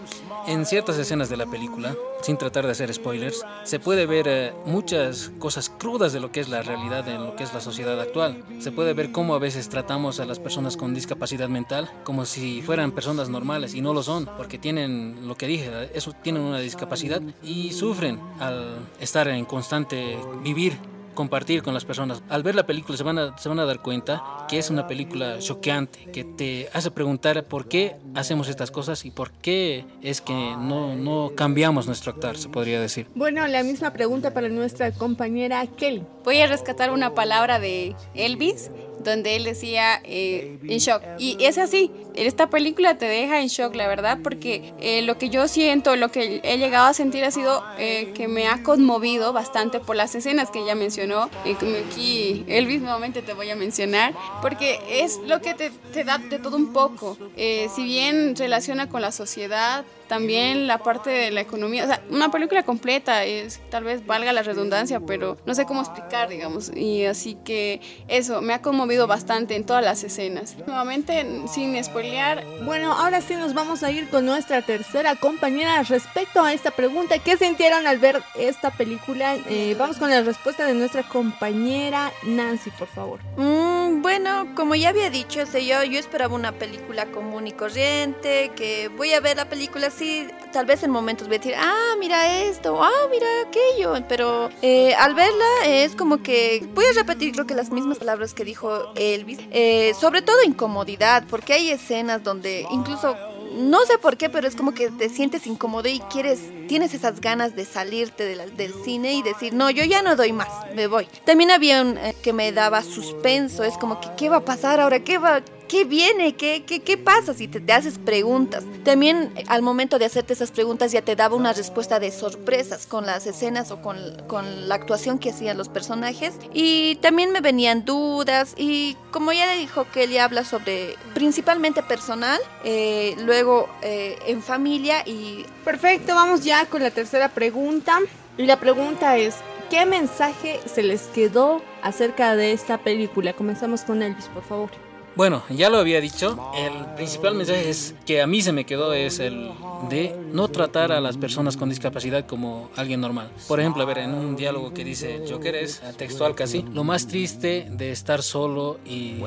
En 0.47 0.65
ciertas 0.65 0.97
escenas 0.97 1.29
de 1.29 1.37
la 1.37 1.47
película, 1.47 1.97
sin 2.23 2.39
tratar 2.39 2.67
de 2.67 2.73
hacer 2.73 2.95
spoilers, 2.95 3.45
se 3.65 3.81
puede 3.81 4.07
ver 4.07 4.27
eh, 4.29 4.53
muchas 4.65 5.33
cosas 5.41 5.69
crudas 5.69 6.13
de 6.13 6.21
lo 6.21 6.31
que 6.31 6.39
es 6.39 6.49
la 6.49 6.63
realidad 6.63 7.09
en 7.09 7.25
lo 7.25 7.35
que 7.35 7.43
es 7.43 7.53
la 7.53 7.61
sociedad 7.61 8.01
actual. 8.01 8.45
Se 8.61 8.71
puede 8.71 8.95
ver 8.95 9.11
cómo 9.11 9.35
a 9.35 9.41
veces 9.41 9.69
tratamos 9.69 10.21
a 10.21 10.25
las 10.25 10.39
personas 10.39 10.77
con 10.77 10.95
discapacidad 10.95 11.49
mental 11.49 11.91
como 12.05 12.27
si 12.27 12.63
fueran 12.63 12.93
personas 12.93 13.29
normales 13.29 13.75
y 13.75 13.81
no 13.81 13.93
lo 13.93 14.05
son, 14.05 14.27
porque 14.37 14.59
tienen 14.59 15.27
lo 15.27 15.37
que 15.37 15.49
dije, 15.49 15.91
eso 15.95 16.13
tienen 16.13 16.43
una 16.43 16.61
discapacidad 16.61 17.21
y 17.43 17.73
sufren 17.73 18.21
al 18.39 18.79
estar 19.01 19.27
en 19.27 19.45
constante 19.45 20.17
vivir 20.45 20.79
compartir 21.17 21.65
con 21.65 21.75
las 21.75 21.85
personas. 21.85 22.23
Al 22.29 22.45
ver 22.45 22.55
la 22.55 22.65
película 22.65 22.97
se 22.97 23.03
van 23.03 23.19
a, 23.19 23.37
se 23.37 23.49
van 23.49 23.59
a 23.59 23.65
dar 23.65 23.83
cuenta 23.83 24.23
que 24.49 24.59
es 24.59 24.71
una 24.71 24.87
película 24.87 25.41
choqueante, 25.41 26.13
que 26.13 26.23
te 26.23 26.69
hace 26.73 26.93
preguntar 26.93 27.45
por 27.47 27.67
qué 27.67 27.97
hacemos 28.15 28.49
estas 28.49 28.71
cosas 28.71 29.05
y 29.05 29.11
por 29.11 29.33
qué 29.33 29.85
es 30.01 30.21
que 30.21 30.33
no, 30.33 30.95
no 30.95 31.33
cambiamos 31.35 31.89
nuestro 31.89 32.13
actuar, 32.13 32.37
se 32.37 32.49
podría 32.49 32.81
decir. 32.81 33.09
Bueno, 33.17 33.45
la 33.49 33.65
misma 33.65 33.93
pregunta 33.93 34.33
para 34.33 34.49
nuestra 34.49 34.93
compañera 34.93 35.67
Kelly. 35.67 36.05
Voy 36.23 36.41
a 36.41 36.47
rescatar 36.47 36.93
una 36.93 37.15
palabra 37.15 37.59
de 37.59 37.97
Elvis 38.15 38.71
donde 39.07 39.37
él 39.37 39.45
decía 39.45 40.01
eh, 40.05 40.59
en 40.63 40.79
shock. 40.79 41.03
Y 41.19 41.37
es 41.41 41.57
así, 41.59 41.91
esta 42.15 42.51
película 42.51 42.99
te 42.99 43.07
deja 43.07 43.41
en 43.41 43.49
shock, 43.49 43.75
la 43.75 43.89
verdad, 43.89 44.19
porque 44.23 44.75
eh, 44.81 45.03
lo 45.03 45.17
que 45.17 45.31
yo 45.31 45.49
siento, 45.49 45.97
lo 45.97 46.11
que 46.11 46.41
he 46.43 46.59
llegado 46.59 46.87
a 46.87 46.95
sentir 46.95 47.25
ha 47.25 47.31
sido 47.31 47.63
eh, 47.79 48.13
que 48.15 48.29
me 48.29 48.49
ha 48.49 48.63
conmovido 48.63 49.33
bastante 49.33 49.81
por 49.81 49.97
las 49.97 50.15
escenas 50.15 50.51
que 50.51 50.61
ella 50.61 50.75
mencionó. 50.75 51.06
Y 51.45 51.55
como 51.55 51.77
aquí, 51.77 52.45
Elvis, 52.47 52.81
nuevamente 52.81 53.23
te 53.23 53.35
voy 53.35 53.51
a 53.51 53.57
mencionar, 53.57 54.15
porque 54.43 54.81
es 54.89 55.19
lo 55.27 55.41
que 55.41 55.55
te, 55.55 55.71
te 55.93 56.05
da 56.05 56.19
de 56.19 56.39
todo 56.39 56.57
un 56.57 56.73
poco. 56.73 57.17
si 57.37 57.85
bien 57.85 58.35
relaciona 58.37 58.89
con 58.89 59.03
la 59.03 59.13
sociedad, 59.13 59.85
también 60.09 60.67
la 60.67 60.79
parte 60.79 61.11
de 61.11 61.31
la 61.31 61.41
economía, 61.41 61.85
o 61.85 61.87
sea, 61.87 62.03
una 62.11 62.31
película 62.31 62.63
completa, 62.63 63.25
es, 63.25 63.61
tal 63.71 63.85
vez 63.85 64.07
valga 64.07 64.33
la 64.33 64.43
redundancia, 64.43 65.01
pero 65.01 65.37
no 65.47 65.55
sé 65.55 65.65
cómo 65.65 65.81
explicar, 65.81 66.29
digamos, 66.29 66.71
y 66.75 67.05
así 67.05 67.37
que 67.45 67.81
eso, 68.09 68.43
me 68.43 68.55
ha 68.55 68.63
conmovido 68.63 69.07
bastante 69.07 69.57
en 69.57 69.65
todas 69.65 69.85
las 69.85 70.03
escenas. 70.05 70.57
Nuevamente, 70.67 71.27
sin 71.53 71.83
spoilear. 71.83 72.45
Bueno, 72.65 72.93
ahora 72.93 73.21
sí 73.21 73.35
nos 73.35 73.55
vamos 73.55 73.83
a 73.83 73.91
ir 73.91 74.09
con 74.09 74.27
nuestra 74.27 74.63
tercera 74.63 75.17
compañera 75.17 75.83
respecto 75.83 76.43
a 76.43 76.53
esta 76.53 76.71
pregunta, 76.71 77.19
¿qué 77.19 77.37
sintieron 77.37 77.87
al 77.87 77.99
ver 77.99 78.23
esta 78.39 78.71
película? 78.71 79.37
Eh, 79.49 79.75
vamos 79.79 79.97
con 79.99 80.11
la 80.11 80.23
respuesta 80.23 80.67
de 80.67 80.75
nuestra 80.75 81.03
compañera 81.03 82.13
Nancy, 82.25 82.71
por 82.71 82.89
favor. 82.89 83.21
Mm, 83.37 84.03
bueno, 84.03 84.55
como 84.55 84.75
ya 84.75 84.91
había 84.91 85.11
dicho, 85.11 85.41
yo, 85.45 85.85
yo 85.85 85.99
esperaba 85.99 86.35
una 86.35 86.53
película 86.53 87.07
común 87.07 87.47
y 87.47 87.53
corriente, 87.53 88.53
que 88.57 88.89
voy 88.89 89.13
a 89.13 89.21
ver 89.21 89.37
la 89.37 89.49
película 89.49 89.91
sí, 89.97 90.27
tal 90.53 90.67
vez 90.67 90.83
en 90.83 90.91
momentos 90.91 91.29
voy 91.29 91.37
a 91.37 91.39
decir, 91.39 91.55
ah, 91.57 91.95
mira 91.99 92.43
esto, 92.43 92.83
ah, 92.83 93.09
mira 93.11 93.27
aquello, 93.47 93.95
pero 94.09 94.51
eh, 94.63 94.95
al 94.95 95.15
verla 95.15 95.45
es 95.67 95.95
como 95.97 96.23
que 96.23 96.67
voy 96.75 96.85
a 96.85 96.93
repetir 96.93 97.33
creo 97.33 97.47
que 97.47 97.55
las 97.55 97.71
mismas 97.71 97.99
palabras 97.99 98.35
que 98.35 98.45
dijo 98.45 98.93
Elvis, 98.97 99.39
eh, 99.51 99.95
sobre 99.99 100.23
todo 100.23 100.43
incomodidad, 100.45 101.25
porque 101.29 101.55
hay 101.55 101.71
escenas 101.71 102.23
donde 102.23 102.67
incluso 102.71 103.17
no 103.57 103.85
sé 103.87 103.99
por 103.99 104.17
qué, 104.17 104.29
pero 104.29 104.47
es 104.47 104.55
como 104.55 104.75
que 104.75 104.91
te 104.91 105.09
sientes 105.09 105.47
incómodo 105.47 105.89
y 105.89 106.01
quieres, 106.11 106.41
tienes 106.69 106.93
esas 106.95 107.21
ganas 107.21 107.57
de 107.57 107.65
salirte 107.65 108.25
del 108.25 108.75
cine 108.85 109.15
y 109.15 109.23
decir, 109.23 109.55
no, 109.55 109.71
yo 109.71 109.85
ya 109.85 110.03
no 110.03 110.15
doy 110.15 110.33
más, 110.33 110.49
me 110.75 110.87
voy. 110.87 111.09
También 111.25 111.51
había 111.51 111.81
un 111.81 111.97
eh, 111.97 112.15
que 112.23 112.33
me 112.33 112.53
daba 112.53 112.83
suspenso, 112.83 113.65
es 113.65 113.79
como 113.79 114.01
que, 114.01 114.09
¿qué 114.17 114.29
va 114.29 114.39
a 114.39 114.45
pasar 114.45 114.81
ahora? 114.81 115.01
¿Qué 115.01 115.19
va, 115.19 115.41
¿Qué 115.69 115.85
viene? 115.85 116.37
¿Qué, 116.37 116.65
qué, 116.65 116.81
qué 116.81 116.97
pasa 116.97 117.35
si 117.35 117.49
te, 117.49 117.61
te, 117.61 117.73
haces 117.73 117.99
preguntas? 117.99 118.65
También 118.85 119.33
al 119.49 119.63
momento 119.63 119.99
de 119.99 120.05
hacerte 120.05 120.33
esas 120.33 120.53
preguntas 120.53 120.93
ya 120.93 121.03
te 121.03 121.17
daba 121.17 121.35
una 121.35 121.53
respuesta 121.53 121.99
de 121.99 122.13
sorpresas 122.13 122.87
con 122.87 123.05
las 123.05 123.27
escenas 123.27 123.73
o 123.73 123.83
con, 123.83 123.99
con 124.29 124.69
la 124.69 124.77
actuación 124.77 125.19
que 125.19 125.31
hacían 125.31 125.59
los 125.59 125.69
personajes. 125.69 126.35
Y 126.53 126.97
también 126.97 127.33
me 127.33 127.41
venían 127.41 127.85
dudas 127.85 128.55
y 128.57 128.97
como 129.11 129.33
ya 129.33 129.53
dijo 129.55 129.87
que 129.93 130.05
él 130.05 130.17
habla 130.19 130.45
sobre 130.45 130.95
principalmente 131.15 131.83
personal, 131.83 132.41
eh, 132.65 133.17
luego 133.25 133.69
eh, 133.83 134.19
en 134.27 134.43
familia 134.43 135.03
y... 135.05 135.45
Perfecto, 135.65 136.15
vamos 136.15 136.45
ya 136.45 136.67
con 136.67 136.83
la 136.83 136.93
tercera 136.93 137.29
pregunta. 137.29 137.99
Y 138.39 138.47
la 138.47 138.61
pregunta 138.61 139.17
es, 139.17 139.35
¿qué 139.69 139.85
mensaje 139.85 140.61
se 140.67 140.85
les 140.85 141.03
quedó 141.09 141.61
acerca 141.83 142.37
de 142.37 142.53
esta 142.53 142.79
película? 142.79 143.33
Comenzamos 143.33 143.83
con 143.83 144.03
Elvis, 144.03 144.27
por 144.27 144.45
favor. 144.45 144.86
Bueno, 145.17 145.43
ya 145.49 145.71
lo 145.71 145.79
había 145.79 145.99
dicho, 146.03 146.39
el 146.55 146.95
principal 146.95 147.35
mensaje 147.35 147.71
es 147.71 147.95
que 148.05 148.21
a 148.21 148.27
mí 148.27 148.43
se 148.43 148.53
me 148.53 148.67
quedó 148.67 148.93
es 148.93 149.19
el 149.19 149.51
de 149.89 150.15
no 150.31 150.49
tratar 150.49 150.93
a 150.93 151.01
las 151.01 151.17
personas 151.17 151.57
con 151.57 151.71
discapacidad 151.71 152.27
como 152.27 152.69
alguien 152.77 153.01
normal. 153.01 153.31
Por 153.49 153.59
ejemplo, 153.59 153.83
a 153.83 153.87
ver, 153.87 153.97
en 153.99 154.13
un 154.13 154.37
diálogo 154.37 154.75
que 154.75 154.85
dice 154.85 155.25
Joker 155.27 155.55
es 155.55 155.81
textual 155.97 156.35
casi, 156.35 156.63
lo 156.71 156.85
más 156.85 157.07
triste 157.07 157.67
de 157.71 157.93
estar 157.93 158.23
solo 158.23 158.79
y, 158.85 159.23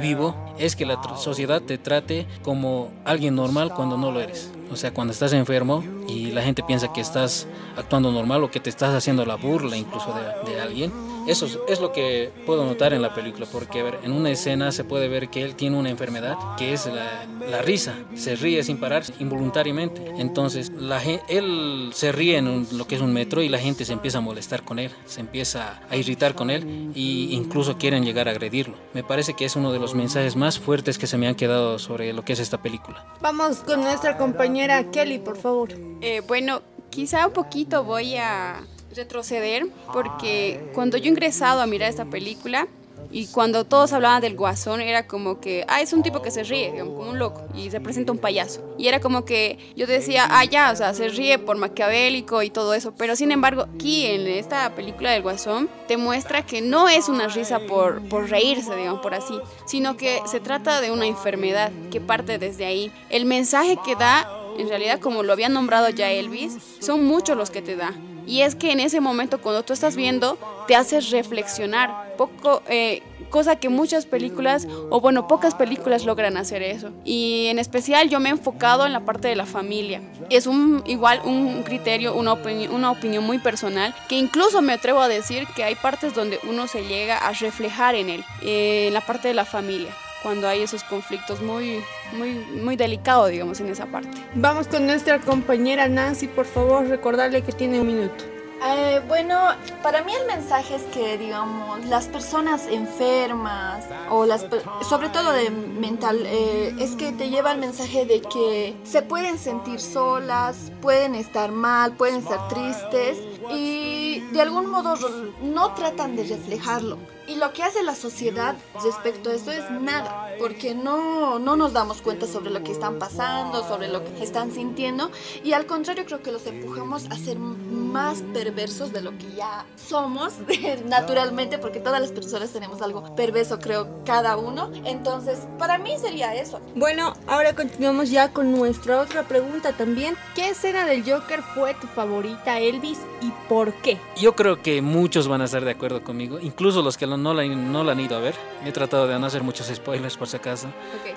vivo 0.00 0.34
es 0.58 0.74
que 0.74 0.84
la 0.84 1.00
sociedad 1.16 1.62
te 1.62 1.78
trate 1.78 2.26
como 2.42 2.90
alguien 3.04 3.36
normal 3.36 3.72
cuando 3.72 3.96
no 3.96 4.10
lo 4.10 4.20
eres. 4.20 4.50
O 4.72 4.76
sea, 4.76 4.92
cuando 4.92 5.12
estás 5.12 5.32
enfermo 5.34 5.84
y 6.08 6.32
la 6.32 6.42
gente 6.42 6.64
piensa 6.64 6.92
que 6.92 7.00
estás 7.00 7.46
actuando 7.76 8.10
normal 8.10 8.42
o 8.42 8.50
que 8.50 8.58
te 8.58 8.70
estás 8.70 8.92
haciendo 8.92 9.24
la 9.24 9.36
burla 9.36 9.76
incluso 9.76 10.12
de 10.46 10.60
alguien, 10.60 10.90
eso 11.26 11.46
es, 11.68 11.80
lo 11.80 11.92
que 11.92 12.30
puedo 12.46 12.64
notar 12.64 12.92
en 12.92 13.02
la 13.02 13.14
película, 13.14 13.46
porque 13.50 13.80
a 13.80 13.84
ver, 13.84 13.98
en 14.02 14.12
una 14.12 14.30
escena 14.30 14.72
se 14.72 14.84
puede 14.84 15.08
ver 15.08 15.28
que 15.28 15.42
él 15.42 15.54
tiene 15.54 15.76
una 15.76 15.90
enfermedad 15.90 16.36
que 16.56 16.72
es 16.72 16.86
la, 16.86 17.26
la 17.48 17.62
risa, 17.62 17.94
se 18.14 18.36
ríe 18.36 18.62
sin 18.62 18.78
parar 18.78 19.02
involuntariamente. 19.18 20.12
Entonces, 20.18 20.70
la, 20.70 21.02
él 21.28 21.90
se 21.92 22.12
ríe 22.12 22.36
en 22.36 22.66
lo 22.72 22.86
que 22.86 22.96
es 22.96 23.00
un 23.00 23.12
metro 23.12 23.42
y 23.42 23.48
la 23.48 23.58
gente 23.58 23.84
se 23.84 23.92
empieza 23.92 24.18
a 24.18 24.20
molestar 24.20 24.62
con 24.62 24.78
él, 24.78 24.90
se 25.06 25.20
empieza 25.20 25.80
a 25.88 25.96
irritar 25.96 26.34
con 26.34 26.50
él 26.50 26.92
e 26.94 27.00
incluso 27.00 27.78
quieren 27.78 28.04
llegar 28.04 28.28
a 28.28 28.32
agredirlo. 28.32 28.76
Me 28.92 29.02
parece 29.02 29.34
que 29.34 29.44
es 29.44 29.56
uno 29.56 29.72
de 29.72 29.78
los 29.78 29.94
mensajes 29.94 30.36
más 30.36 30.58
fuertes 30.58 30.98
que 30.98 31.06
se 31.06 31.18
me 31.18 31.28
han 31.28 31.34
quedado 31.34 31.78
sobre 31.78 32.12
lo 32.12 32.24
que 32.24 32.32
es 32.32 32.40
esta 32.40 32.62
película. 32.62 33.04
Vamos 33.20 33.58
con 33.58 33.80
nuestra 33.80 34.16
compañera 34.16 34.90
Kelly, 34.90 35.18
por 35.18 35.36
favor. 35.36 35.70
Eh, 36.00 36.22
bueno, 36.26 36.62
quizá 36.90 37.26
un 37.26 37.32
poquito 37.32 37.84
voy 37.84 38.16
a 38.16 38.62
retroceder 38.94 39.66
porque 39.92 40.70
cuando 40.74 40.96
yo 40.96 41.06
he 41.06 41.08
ingresado 41.08 41.60
a 41.60 41.66
mirar 41.66 41.90
esta 41.90 42.04
película, 42.04 42.68
y 43.10 43.26
cuando 43.26 43.64
todos 43.64 43.92
hablaban 43.92 44.22
del 44.22 44.36
guasón, 44.36 44.80
era 44.80 45.06
como 45.06 45.38
que, 45.38 45.64
ah, 45.68 45.80
es 45.80 45.92
un 45.92 46.02
tipo 46.02 46.22
que 46.22 46.30
se 46.30 46.44
ríe, 46.44 46.72
como 46.78 47.10
un 47.10 47.18
loco, 47.18 47.44
y 47.54 47.70
se 47.70 47.80
presenta 47.80 48.12
un 48.12 48.18
payaso. 48.18 48.74
Y 48.78 48.88
era 48.88 49.00
como 49.00 49.24
que 49.24 49.58
yo 49.76 49.86
decía, 49.86 50.26
ah, 50.30 50.44
ya, 50.44 50.70
o 50.72 50.76
sea, 50.76 50.94
se 50.94 51.08
ríe 51.08 51.38
por 51.38 51.58
maquiavélico 51.58 52.42
y 52.42 52.50
todo 52.50 52.72
eso. 52.72 52.94
Pero 52.96 53.14
sin 53.14 53.30
embargo, 53.30 53.66
aquí 53.74 54.06
en 54.06 54.26
esta 54.26 54.74
película 54.74 55.10
del 55.10 55.22
guasón, 55.22 55.68
te 55.88 55.98
muestra 55.98 56.46
que 56.46 56.62
no 56.62 56.88
es 56.88 57.08
una 57.08 57.28
risa 57.28 57.60
por, 57.60 58.02
por 58.08 58.30
reírse, 58.30 58.74
digamos, 58.74 59.02
por 59.02 59.14
así, 59.14 59.38
sino 59.66 59.96
que 59.96 60.20
se 60.26 60.40
trata 60.40 60.80
de 60.80 60.90
una 60.90 61.06
enfermedad 61.06 61.70
que 61.90 62.00
parte 62.00 62.38
desde 62.38 62.64
ahí. 62.64 62.90
El 63.10 63.26
mensaje 63.26 63.76
que 63.84 63.94
da 63.94 64.26
en 64.58 64.68
realidad 64.68 65.00
como 65.00 65.22
lo 65.22 65.32
había 65.32 65.48
nombrado 65.48 65.88
ya 65.88 66.10
Elvis, 66.10 66.58
son 66.80 67.04
muchos 67.04 67.36
los 67.36 67.50
que 67.50 67.62
te 67.62 67.76
da. 67.76 67.94
Y 68.32 68.40
es 68.40 68.54
que 68.54 68.72
en 68.72 68.80
ese 68.80 69.02
momento 69.02 69.42
cuando 69.42 69.62
tú 69.62 69.74
estás 69.74 69.94
viendo, 69.94 70.38
te 70.66 70.74
haces 70.74 71.10
reflexionar, 71.10 72.14
poco, 72.16 72.62
eh, 72.66 73.02
cosa 73.28 73.56
que 73.56 73.68
muchas 73.68 74.06
películas, 74.06 74.66
o 74.88 75.02
bueno, 75.02 75.28
pocas 75.28 75.54
películas 75.54 76.06
logran 76.06 76.38
hacer 76.38 76.62
eso. 76.62 76.92
Y 77.04 77.48
en 77.48 77.58
especial 77.58 78.08
yo 78.08 78.20
me 78.20 78.30
he 78.30 78.32
enfocado 78.32 78.86
en 78.86 78.94
la 78.94 79.00
parte 79.00 79.28
de 79.28 79.36
la 79.36 79.44
familia. 79.44 80.00
Es 80.30 80.46
un, 80.46 80.82
igual 80.86 81.20
un 81.26 81.62
criterio, 81.62 82.14
una, 82.14 82.32
una 82.32 82.90
opinión 82.90 83.22
muy 83.22 83.38
personal, 83.38 83.94
que 84.08 84.16
incluso 84.16 84.62
me 84.62 84.72
atrevo 84.72 85.02
a 85.02 85.08
decir 85.08 85.46
que 85.54 85.64
hay 85.64 85.74
partes 85.74 86.14
donde 86.14 86.40
uno 86.48 86.66
se 86.68 86.86
llega 86.86 87.18
a 87.18 87.34
reflejar 87.34 87.96
en 87.96 88.08
él, 88.08 88.24
eh, 88.40 88.86
en 88.88 88.94
la 88.94 89.02
parte 89.02 89.28
de 89.28 89.34
la 89.34 89.44
familia 89.44 89.94
cuando 90.22 90.48
hay 90.48 90.62
esos 90.62 90.84
conflictos 90.84 91.40
muy, 91.40 91.82
muy, 92.12 92.34
muy 92.34 92.76
delicados, 92.76 93.30
digamos, 93.30 93.60
en 93.60 93.68
esa 93.68 93.86
parte. 93.86 94.08
Vamos 94.34 94.68
con 94.68 94.86
nuestra 94.86 95.18
compañera 95.20 95.88
Nancy, 95.88 96.28
por 96.28 96.46
favor, 96.46 96.86
recordarle 96.86 97.42
que 97.42 97.52
tiene 97.52 97.80
un 97.80 97.86
minuto. 97.86 98.24
Eh, 98.64 99.00
bueno, 99.08 99.36
para 99.82 100.04
mí 100.04 100.12
el 100.14 100.24
mensaje 100.28 100.76
es 100.76 100.82
que, 100.94 101.18
digamos, 101.18 101.84
las 101.86 102.06
personas 102.06 102.68
enfermas 102.68 103.84
o 104.08 104.24
las, 104.24 104.46
sobre 104.88 105.08
todo 105.08 105.32
de 105.32 105.50
mental, 105.50 106.22
eh, 106.24 106.72
es 106.78 106.94
que 106.94 107.10
te 107.10 107.28
lleva 107.28 107.50
el 107.50 107.58
mensaje 107.58 108.06
de 108.06 108.22
que 108.22 108.76
se 108.84 109.02
pueden 109.02 109.38
sentir 109.38 109.80
solas, 109.80 110.70
pueden 110.80 111.16
estar 111.16 111.50
mal, 111.50 111.94
pueden 111.96 112.18
estar 112.18 112.46
tristes 112.46 113.18
y 113.52 114.02
y 114.12 114.20
de 114.20 114.42
algún 114.42 114.70
modo 114.70 114.94
no 115.42 115.74
tratan 115.74 116.16
de 116.16 116.24
reflejarlo. 116.24 116.98
Y 117.26 117.36
lo 117.36 117.52
que 117.52 117.62
hace 117.62 117.82
la 117.82 117.94
sociedad 117.94 118.56
respecto 118.82 119.30
a 119.30 119.34
esto 119.34 119.52
es 119.52 119.70
nada, 119.70 120.34
porque 120.38 120.74
no, 120.74 121.38
no 121.38 121.56
nos 121.56 121.72
damos 121.72 122.02
cuenta 122.02 122.26
sobre 122.26 122.50
lo 122.50 122.64
que 122.64 122.72
están 122.72 122.98
pasando, 122.98 123.66
sobre 123.66 123.88
lo 123.88 124.04
que 124.04 124.22
están 124.22 124.52
sintiendo, 124.52 125.10
y 125.44 125.52
al 125.52 125.66
contrario 125.66 126.04
creo 126.04 126.22
que 126.22 126.32
los 126.32 126.46
empujamos 126.46 127.06
a 127.10 127.16
ser 127.16 127.38
más 127.38 128.22
perversos 128.32 128.92
de 128.92 129.02
lo 129.02 129.16
que 129.18 129.30
ya 129.36 129.66
somos 129.76 130.34
naturalmente, 130.86 131.58
porque 131.58 131.80
todas 131.80 132.00
las 132.00 132.10
personas 132.10 132.50
tenemos 132.50 132.82
algo 132.82 133.14
perverso, 133.14 133.58
creo, 133.58 133.88
cada 134.04 134.36
uno. 134.36 134.70
Entonces, 134.84 135.40
para 135.58 135.78
mí 135.78 135.94
sería 135.98 136.34
eso. 136.34 136.60
Bueno, 136.74 137.14
ahora 137.26 137.54
continuamos 137.54 138.10
ya 138.10 138.32
con 138.32 138.52
nuestra 138.52 139.00
otra 139.00 139.24
pregunta 139.24 139.72
también. 139.72 140.16
¿Qué 140.34 140.48
escena 140.48 140.86
del 140.86 141.04
Joker 141.04 141.42
fue 141.54 141.74
tu 141.74 141.86
favorita, 141.86 142.58
Elvis, 142.58 142.98
y 143.20 143.30
por 143.48 143.72
qué? 143.74 143.98
Yo 144.16 144.34
creo 144.34 144.62
que 144.62 144.82
muchos 144.82 145.28
van 145.28 145.42
a 145.42 145.44
estar 145.44 145.64
de 145.64 145.70
acuerdo 145.70 146.02
conmigo, 146.02 146.40
incluso 146.40 146.82
los 146.82 146.96
que 146.96 147.06
no 147.16 147.34
la, 147.34 147.44
no 147.44 147.84
la 147.84 147.92
han 147.92 148.00
ido 148.00 148.16
a 148.16 148.20
ver. 148.20 148.34
He 148.64 148.72
tratado 148.72 149.06
de 149.06 149.18
no 149.18 149.26
hacer 149.26 149.42
muchos 149.42 149.66
spoilers 149.66 150.16
por 150.16 150.28
si 150.28 150.36
acaso. 150.36 150.68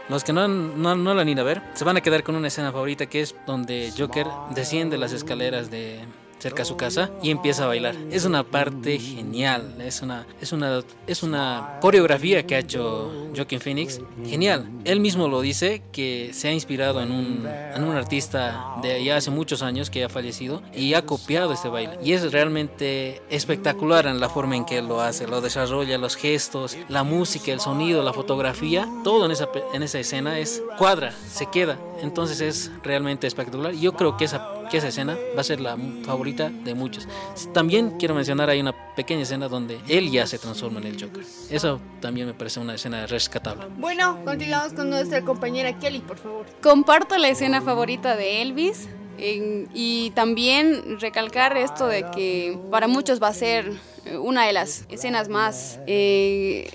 Los 0.10 0.24
que 0.24 0.34
no, 0.34 0.48
no, 0.48 0.96
no 0.96 1.14
la 1.14 1.22
han 1.22 1.30
ido 1.30 1.42
a 1.42 1.46
ver 1.46 1.62
se 1.74 1.84
van 1.84 1.98
a 1.98 2.02
quedar 2.02 2.24
con 2.24 2.36
una 2.36 2.48
escena 2.48 2.72
favorita 2.72 3.06
que 3.06 3.22
es 3.22 3.36
donde 3.46 3.92
Joker 3.98 4.28
desciende 4.52 4.98
las 4.98 5.12
escaleras 5.12 5.70
de 5.70 6.00
cerca 6.40 6.64
a 6.64 6.66
su 6.66 6.78
casa 6.78 7.12
y 7.22 7.32
empieza 7.32 7.64
a 7.64 7.68
bailar. 7.68 7.96
Es 8.12 8.26
una 8.26 8.44
parte 8.44 9.00
genial, 9.00 9.76
es 9.80 10.02
una, 10.02 10.26
es 10.42 10.52
una, 10.52 10.82
es 11.08 11.24
una 11.24 11.78
coreografía 11.82 12.46
que 12.46 12.56
ha 12.56 12.60
hecho 12.60 13.12
Joaquin 13.36 13.60
Phoenix. 13.60 14.02
Genial. 14.26 14.70
Él 14.84 15.00
mismo 15.00 15.28
lo 15.28 15.42
dice 15.42 15.82
que 15.92 16.32
se 16.34 16.48
ha 16.48 16.54
inspirado 16.54 17.02
en 17.02 17.12
un, 17.12 17.48
en 17.76 17.84
un 17.84 17.96
artista 17.96 18.76
de 18.82 19.04
ya 19.04 19.18
hace 19.18 19.32
muchos 19.32 19.62
años 19.62 19.90
que 19.90 20.04
ha 20.04 20.10
fallecido 20.10 20.62
y 20.74 20.94
ha 20.94 21.06
copiado 21.06 21.54
este 21.54 21.70
baile. 21.70 21.98
Y 22.04 22.14
es 22.14 22.32
realmente 22.32 23.22
espectacular 23.30 24.08
en 24.08 24.20
la 24.20 24.30
forma 24.30 24.56
en 24.56 24.66
que 24.66 24.78
él 24.78 24.88
lo 24.88 25.02
hace, 25.02 25.28
lo 25.28 25.42
desarrolla, 25.42 25.98
los 25.98 26.16
gestos, 26.16 26.78
la 26.90 27.04
música, 27.04 27.52
el 27.52 27.60
sonido, 27.60 28.04
la 28.04 28.14
fotografía, 28.14 28.88
todo 29.04 29.26
en 29.26 29.32
esa, 29.32 29.50
en 29.74 29.84
esa 29.84 30.00
escena 30.00 30.40
es 30.40 30.62
cuadra, 30.78 31.14
se 31.30 31.48
queda. 31.48 31.78
Entonces 32.02 32.42
es 32.42 32.72
realmente 32.84 33.28
espectacular. 33.28 33.74
Yo 33.74 33.94
creo 33.94 34.18
que 34.18 34.26
esa 34.26 34.65
que 34.70 34.78
esa 34.78 34.88
escena 34.88 35.18
va 35.36 35.42
a 35.42 35.44
ser 35.44 35.60
la 35.60 35.78
favorita 36.04 36.50
de 36.50 36.74
muchos. 36.74 37.08
También 37.54 37.92
quiero 37.98 38.16
mencionar 38.16 38.50
hay 38.50 38.60
una 38.60 38.74
pequeña 38.96 39.24
escena 39.24 39.48
donde 39.48 39.80
él 39.88 40.12
ya 40.12 40.26
se 40.28 40.38
transforma 40.38 40.80
en 40.80 40.88
el 40.88 41.02
Joker. 41.02 41.24
Eso 41.50 41.80
también 42.02 42.28
me 42.28 42.34
parece 42.34 42.60
una 42.60 42.76
escena 42.76 43.06
rescatable. 43.08 43.66
Bueno, 43.78 44.20
continuamos 44.26 44.74
con 44.74 44.90
nuestra 44.90 45.22
compañera 45.22 45.78
Kelly, 45.78 46.00
por 46.00 46.18
favor. 46.18 46.46
Comparto 46.62 47.18
la 47.18 47.30
escena 47.30 47.62
favorita 47.62 48.16
de 48.16 48.42
Elvis. 48.42 48.88
y 49.18 50.12
también 50.14 51.00
recalcar 51.00 51.56
esto 51.56 51.88
de 51.88 52.06
que 52.12 52.60
para 52.70 52.88
muchos 52.90 53.24
va 53.24 53.30
a 53.30 53.34
ser 53.34 53.72
una 54.14 54.46
de 54.46 54.54
las 54.54 54.86
escenas 54.90 55.30
más 55.30 55.80
eh, 55.88 56.70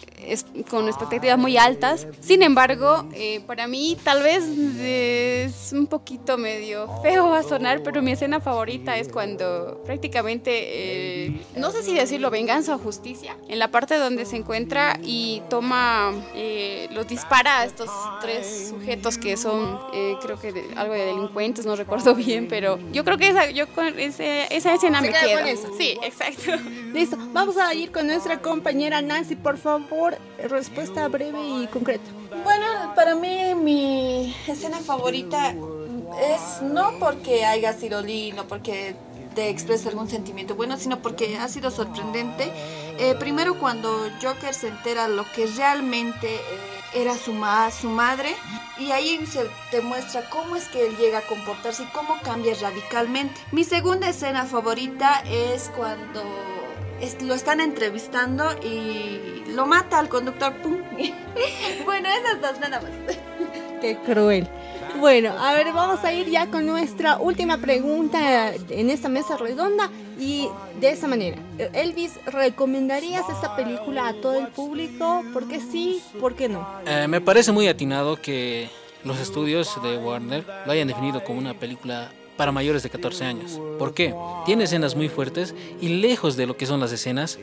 con 0.69 0.87
expectativas 0.89 1.39
muy 1.39 1.57
altas. 1.57 2.07
Sin 2.21 2.43
embargo, 2.43 3.09
eh, 3.15 3.41
para 3.47 3.67
mí 3.67 3.97
tal 4.03 4.23
vez 4.23 4.45
es 4.45 5.73
un 5.73 5.87
poquito 5.87 6.37
medio 6.39 6.89
feo 7.03 7.35
a 7.35 7.43
sonar, 7.43 7.83
pero 7.83 8.03
mi 8.03 8.13
escena 8.13 8.41
favorita 8.41 8.97
es 8.97 9.09
cuando 9.09 9.83
prácticamente, 9.85 10.51
eh, 11.27 11.41
no 11.57 11.71
sé 11.71 11.83
si 11.83 11.95
decirlo 11.95 12.31
venganza 12.31 12.75
o 12.75 12.79
justicia, 12.79 13.37
en 13.49 13.59
la 13.59 13.71
parte 13.71 13.97
donde 13.97 14.27
se 14.27 14.37
encuentra 14.37 14.99
y 15.03 15.43
toma, 15.49 16.13
los 16.91 17.09
dispara 17.09 17.61
a 17.61 17.65
estos 17.65 17.91
tres 18.21 18.69
sujetos 18.71 19.19
que 19.19 19.37
son, 19.37 19.79
creo 20.23 20.39
que 20.41 20.53
algo 20.77 20.95
de 20.95 21.07
delincuentes, 21.07 21.67
no 21.67 21.77
recuerdo 21.77 22.15
bien, 22.21 22.47
pero 22.49 22.79
yo 22.93 23.05
creo 23.05 23.19
que 23.19 23.29
esa, 23.29 23.51
yo 23.51 23.69
con 23.69 23.99
esa, 23.99 24.45
esa 24.47 24.75
escena 24.75 25.01
me 25.01 25.11
quedo. 25.11 25.41
Sí, 25.79 25.99
exacto. 26.03 26.53
Listo. 26.93 27.17
Vamos 27.33 27.57
a 27.57 27.73
ir 27.75 27.93
con 27.93 28.07
nuestra 28.07 28.41
compañera 28.41 29.03
Nancy, 29.03 29.37
por 29.37 29.57
favor, 29.57 30.19
respuesta 30.49 31.07
breve 31.09 31.41
y 31.63 31.67
concreta. 31.69 32.11
Bueno, 32.45 32.95
para 32.95 33.15
mí 33.15 33.55
mi 33.55 34.35
escena 34.47 34.79
favorita 34.79 35.51
es 35.51 36.63
no 36.63 36.99
porque 36.99 37.45
haya 37.45 37.73
sido 37.73 38.03
lindo, 38.03 38.47
porque 38.49 38.97
te 39.35 39.49
expresa 39.49 39.89
algún 39.89 40.09
sentimiento 40.09 40.55
bueno, 40.55 40.77
sino 40.77 40.99
porque 41.01 41.39
ha 41.39 41.49
sido 41.49 41.71
sorprendente. 41.71 42.51
Eh, 42.99 43.15
primero 43.19 43.59
cuando 43.59 44.09
Joker 44.23 44.53
se 44.53 44.69
entera 44.69 45.09
lo 45.09 45.25
que 45.33 45.47
realmente 45.47 46.35
eh, 46.35 46.41
era 46.95 47.17
su, 47.17 47.33
ma 47.33 47.71
su 47.71 47.89
madre 47.89 48.35
y 48.79 48.91
ahí 48.91 49.25
se 49.27 49.49
te 49.71 49.81
muestra 49.81 50.29
cómo 50.29 50.57
es 50.57 50.67
que 50.69 50.87
él 50.87 50.97
llega 50.97 51.19
a 51.19 51.23
comportarse 51.23 51.85
y 51.85 51.87
cómo 51.87 52.21
cambia 52.23 52.55
radicalmente. 52.61 53.41
Mi 53.53 53.65
segunda 53.65 54.09
escena 54.09 54.45
favorita 54.45 55.23
es 55.27 55.71
cuando 55.77 56.23
lo 57.23 57.35
están 57.35 57.61
entrevistando 57.61 58.45
y 58.63 59.45
lo 59.49 59.67
mata 59.67 59.99
al 59.99 60.09
conductor. 60.09 60.55
¡Pum! 60.63 60.79
bueno, 61.85 62.09
esas 62.09 62.41
dos 62.41 62.61
nada 62.61 62.81
más. 62.81 62.91
Qué 63.81 63.97
cruel. 64.05 64.49
Bueno, 64.99 65.33
a 65.39 65.55
ver, 65.55 65.73
vamos 65.73 66.05
a 66.05 66.13
ir 66.13 66.29
ya 66.29 66.47
con 66.49 66.67
nuestra 66.67 67.19
última 67.19 67.59
pregunta 67.59 68.53
en 68.55 68.91
esta 68.91 69.09
mesa 69.09 69.37
redonda 69.37 69.91
y 70.19 70.49
de 70.79 70.91
esa 70.91 71.07
manera. 71.07 71.39
Elvis, 71.73 72.19
¿recomendarías 72.27 73.29
esta 73.31 73.57
película 73.57 74.09
a 74.09 74.15
todo 74.15 74.39
el 74.39 74.49
público? 74.49 75.25
¿Por 75.33 75.49
qué 75.49 75.61
sí? 75.61 76.03
¿Por 76.21 76.35
qué 76.35 76.49
no? 76.49 76.67
Eh, 76.85 77.07
me 77.09 77.21
parece 77.21 77.53
muy 77.53 77.69
atinado 77.69 78.17
que 78.17 78.69
los 79.05 79.19
estudios 79.19 79.81
de 79.83 79.97
Warner 79.97 80.45
lo 80.67 80.73
hayan 80.73 80.89
definido 80.89 81.25
como 81.25 81.39
una 81.39 81.55
película 81.55 82.11
para 82.41 82.53
mayores 82.53 82.83
de 82.83 82.89
14 82.89 83.27
años. 83.27 83.61
¿Por 83.79 83.93
qué? 83.93 84.15
Tiene 84.47 84.65
escenas 84.65 84.97
muy 84.97 85.11
fuertes 85.11 85.55
y 85.79 86.01
lejos 86.01 86.39
de 86.39 86.47
lo 86.47 86.57
que 86.57 86.65
son 86.65 86.81
las 86.81 86.91
escenas, 86.91 87.39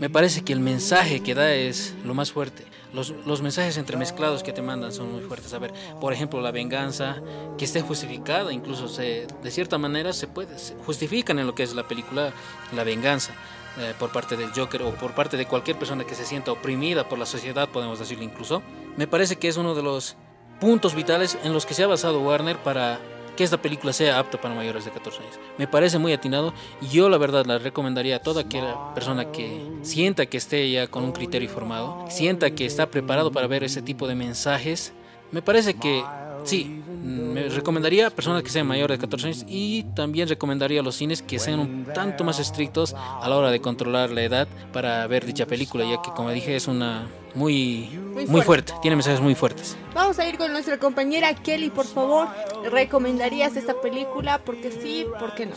me 0.00 0.10
parece 0.10 0.42
que 0.42 0.52
el 0.52 0.58
mensaje 0.58 1.20
que 1.20 1.32
da 1.32 1.54
es 1.54 1.94
lo 2.04 2.12
más 2.12 2.32
fuerte. 2.32 2.64
Los, 2.92 3.14
los, 3.24 3.40
mensajes 3.40 3.76
entremezclados 3.76 4.42
que 4.42 4.52
te 4.52 4.60
mandan 4.60 4.90
son 4.90 5.12
muy 5.12 5.20
fuertes. 5.20 5.54
A 5.54 5.60
ver, 5.60 5.72
por 6.00 6.12
ejemplo, 6.12 6.40
la 6.40 6.50
venganza, 6.50 7.22
que 7.56 7.64
esté 7.64 7.82
justificada, 7.82 8.52
incluso 8.52 8.88
se, 8.88 9.28
de 9.44 9.50
cierta 9.52 9.78
manera 9.78 10.12
se 10.12 10.26
puede, 10.26 10.56
justifican 10.84 11.38
en 11.38 11.46
lo 11.46 11.54
que 11.54 11.62
es 11.62 11.72
la 11.76 11.86
película 11.86 12.32
la 12.74 12.82
venganza. 12.82 13.34
Eh, 13.78 13.94
por 13.96 14.10
parte 14.10 14.36
del 14.36 14.50
Joker 14.50 14.82
o 14.82 14.90
por 14.96 15.14
parte 15.14 15.36
de 15.36 15.46
cualquier 15.46 15.78
persona 15.78 16.04
que 16.04 16.16
se 16.16 16.24
sienta 16.26 16.50
oprimida 16.50 17.08
por 17.08 17.20
la 17.20 17.26
sociedad, 17.26 17.68
podemos 17.68 18.00
decirlo 18.00 18.24
incluso. 18.24 18.60
Me 18.96 19.06
parece 19.06 19.36
que 19.36 19.46
es 19.46 19.56
uno 19.56 19.76
de 19.76 19.84
los 19.84 20.16
puntos 20.58 20.96
vitales 20.96 21.38
en 21.44 21.52
los 21.52 21.64
que 21.64 21.74
se 21.74 21.84
ha 21.84 21.86
basado 21.86 22.20
Warner 22.20 22.56
para 22.56 22.98
que 23.36 23.44
esta 23.44 23.60
película 23.60 23.92
sea 23.92 24.18
apta 24.18 24.40
para 24.40 24.54
mayores 24.54 24.84
de 24.84 24.90
14 24.90 25.20
años. 25.20 25.38
Me 25.58 25.66
parece 25.66 25.98
muy 25.98 26.12
atinado 26.12 26.52
y 26.80 26.88
yo 26.88 27.08
la 27.08 27.18
verdad 27.18 27.46
la 27.46 27.58
recomendaría 27.58 28.16
a 28.16 28.18
toda 28.20 28.42
aquella 28.42 28.94
persona 28.94 29.30
que 29.32 29.62
sienta 29.82 30.26
que 30.26 30.36
esté 30.36 30.70
ya 30.70 30.86
con 30.86 31.04
un 31.04 31.12
criterio 31.12 31.48
formado, 31.48 32.04
sienta 32.08 32.50
que 32.50 32.66
está 32.66 32.86
preparado 32.86 33.32
para 33.32 33.46
ver 33.46 33.64
ese 33.64 33.82
tipo 33.82 34.06
de 34.06 34.14
mensajes. 34.14 34.92
Me 35.30 35.42
parece 35.42 35.74
que 35.74 36.04
sí, 36.44 36.82
me 37.02 37.48
recomendaría 37.48 38.06
a 38.06 38.10
personas 38.10 38.42
que 38.42 38.50
sean 38.50 38.66
mayores 38.66 38.98
de 38.98 39.00
14 39.00 39.26
años 39.26 39.44
y 39.48 39.84
también 39.94 40.28
recomendaría 40.28 40.80
a 40.80 40.82
los 40.82 40.94
cines 40.94 41.22
que 41.22 41.38
sean 41.38 41.60
un 41.60 41.84
tanto 41.92 42.24
más 42.24 42.38
estrictos 42.38 42.94
a 42.94 43.28
la 43.28 43.36
hora 43.36 43.50
de 43.50 43.60
controlar 43.60 44.10
la 44.10 44.22
edad 44.22 44.48
para 44.72 45.06
ver 45.06 45.26
dicha 45.26 45.46
película, 45.46 45.84
ya 45.84 46.00
que 46.00 46.10
como 46.10 46.30
dije 46.30 46.54
es 46.54 46.68
una 46.68 47.08
muy, 47.34 47.98
muy, 48.28 48.42
fuerte. 48.42 48.74
tiene 48.82 48.96
mensajes 48.96 49.20
muy 49.20 49.34
fuertes. 49.34 49.76
Vamos 49.94 50.18
a 50.18 50.28
ir 50.28 50.36
con 50.36 50.52
nuestra 50.52 50.78
compañera 50.78 51.34
Kelly, 51.34 51.70
por 51.70 51.86
favor. 51.86 52.28
¿Recomendarías 52.70 53.56
esta 53.56 53.80
película? 53.80 54.38
Porque 54.38 54.70
sí, 54.70 55.06
¿por 55.18 55.34
qué 55.34 55.46
no? 55.46 55.54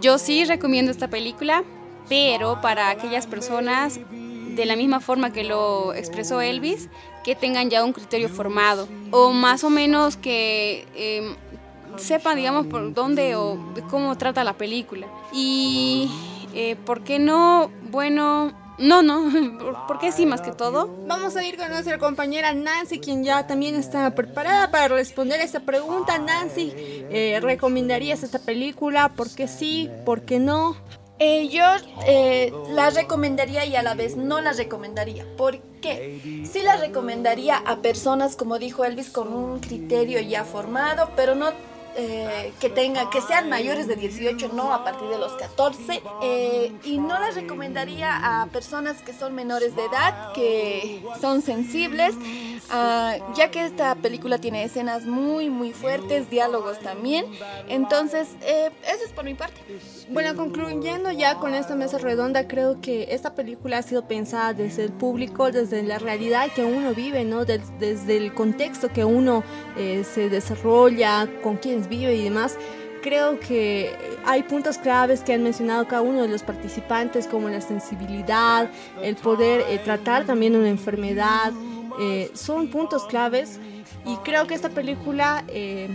Yo 0.00 0.18
sí 0.18 0.44
recomiendo 0.44 0.90
esta 0.90 1.08
película, 1.08 1.64
pero 2.08 2.60
para 2.60 2.90
aquellas 2.90 3.26
personas 3.26 4.00
de 4.10 4.66
la 4.66 4.76
misma 4.76 5.00
forma 5.00 5.32
que 5.32 5.44
lo 5.44 5.94
expresó 5.94 6.40
Elvis, 6.40 6.88
que 7.24 7.34
tengan 7.34 7.70
ya 7.70 7.84
un 7.84 7.92
criterio 7.92 8.28
formado 8.28 8.88
o 9.10 9.30
más 9.30 9.64
o 9.64 9.70
menos 9.70 10.16
que 10.16 10.86
em, 10.94 11.34
sepan, 11.96 12.36
digamos, 12.36 12.66
por 12.66 12.92
dónde 12.94 13.36
o 13.36 13.58
cómo 13.90 14.16
trata 14.16 14.44
la 14.44 14.54
película. 14.54 15.06
Y, 15.32 16.10
eh, 16.54 16.76
¿por 16.76 17.02
qué 17.02 17.18
no? 17.18 17.70
Bueno, 17.90 18.52
no, 18.78 19.02
no, 19.02 19.86
¿por 19.86 19.98
qué 19.98 20.12
sí 20.12 20.26
más 20.26 20.40
que 20.40 20.52
todo? 20.52 20.88
Vamos 21.06 21.36
a 21.36 21.44
ir 21.44 21.56
con 21.56 21.68
nuestra 21.68 21.98
compañera 21.98 22.54
Nancy, 22.54 22.98
quien 22.98 23.24
ya 23.24 23.46
también 23.46 23.74
está 23.74 24.14
preparada 24.14 24.70
para 24.70 24.88
responder 24.88 25.40
esta 25.40 25.60
pregunta. 25.60 26.18
Nancy, 26.18 26.72
eh, 26.76 27.38
¿recomendarías 27.40 28.22
esta 28.22 28.38
película? 28.38 29.10
¿Por 29.10 29.30
qué 29.30 29.46
sí? 29.46 29.90
¿Por 30.04 30.22
qué 30.22 30.38
no? 30.38 30.76
Eh, 31.24 31.50
yo 31.50 31.62
eh, 32.04 32.52
la 32.70 32.90
recomendaría 32.90 33.64
y 33.64 33.76
a 33.76 33.84
la 33.84 33.94
vez 33.94 34.16
no 34.16 34.40
la 34.40 34.52
recomendaría. 34.54 35.24
¿Por 35.36 35.60
qué? 35.80 36.18
Sí 36.50 36.62
la 36.62 36.78
recomendaría 36.78 37.58
a 37.58 37.76
personas, 37.76 38.34
como 38.34 38.58
dijo 38.58 38.84
Elvis, 38.84 39.08
con 39.10 39.32
un 39.32 39.60
criterio 39.60 40.18
ya 40.18 40.42
formado, 40.42 41.10
pero 41.14 41.36
no 41.36 41.52
eh, 41.96 42.52
que 42.60 42.68
tengan, 42.68 43.10
que 43.10 43.20
sean 43.20 43.48
mayores 43.48 43.86
de 43.86 43.96
18, 43.96 44.50
no 44.54 44.72
a 44.72 44.84
partir 44.84 45.08
de 45.08 45.18
los 45.18 45.32
14. 45.34 46.02
Eh, 46.22 46.72
y 46.84 46.98
no 46.98 47.18
las 47.18 47.34
recomendaría 47.34 48.42
a 48.42 48.46
personas 48.46 49.02
que 49.02 49.12
son 49.12 49.34
menores 49.34 49.76
de 49.76 49.84
edad, 49.84 50.32
que 50.32 51.02
son 51.20 51.42
sensibles, 51.42 52.14
Ah, 52.70 53.16
ya 53.34 53.50
que 53.50 53.66
esta 53.66 53.94
película 53.96 54.38
tiene 54.38 54.64
escenas 54.64 55.04
muy, 55.04 55.50
muy 55.50 55.72
fuertes, 55.72 56.30
diálogos 56.30 56.78
también. 56.80 57.26
Entonces, 57.68 58.28
eh, 58.40 58.70
eso 58.88 59.04
es 59.04 59.12
por 59.12 59.24
mi 59.24 59.34
parte. 59.34 59.60
Bueno, 60.08 60.34
concluyendo 60.36 61.10
ya 61.10 61.36
con 61.36 61.54
esta 61.54 61.74
mesa 61.74 61.98
redonda, 61.98 62.48
creo 62.48 62.80
que 62.80 63.08
esta 63.10 63.34
película 63.34 63.78
ha 63.78 63.82
sido 63.82 64.08
pensada 64.08 64.54
desde 64.54 64.84
el 64.84 64.92
público, 64.92 65.50
desde 65.50 65.82
la 65.82 65.98
realidad 65.98 66.48
que 66.54 66.64
uno 66.64 66.94
vive, 66.94 67.24
¿no? 67.24 67.44
desde 67.44 68.16
el 68.16 68.32
contexto 68.32 68.88
que 68.88 69.04
uno 69.04 69.42
eh, 69.76 70.04
se 70.04 70.28
desarrolla, 70.30 71.28
con 71.42 71.58
quienes 71.82 71.88
vive 71.88 72.14
y 72.14 72.24
demás 72.24 72.56
creo 73.02 73.40
que 73.40 73.92
hay 74.24 74.44
puntos 74.44 74.78
claves 74.78 75.22
que 75.22 75.32
han 75.32 75.42
mencionado 75.42 75.88
cada 75.88 76.02
uno 76.02 76.22
de 76.22 76.28
los 76.28 76.44
participantes, 76.44 77.26
como 77.26 77.48
la 77.48 77.60
sensibilidad, 77.60 78.70
el 79.02 79.16
poder 79.16 79.64
eh, 79.68 79.78
tratar 79.78 80.24
también 80.24 80.54
una 80.54 80.68
enfermedad, 80.68 81.52
eh, 82.00 82.30
son 82.34 82.68
puntos 82.68 83.04
claves 83.06 83.58
y 84.06 84.16
creo 84.18 84.46
que 84.46 84.54
esta 84.54 84.68
película 84.68 85.44
eh, 85.48 85.88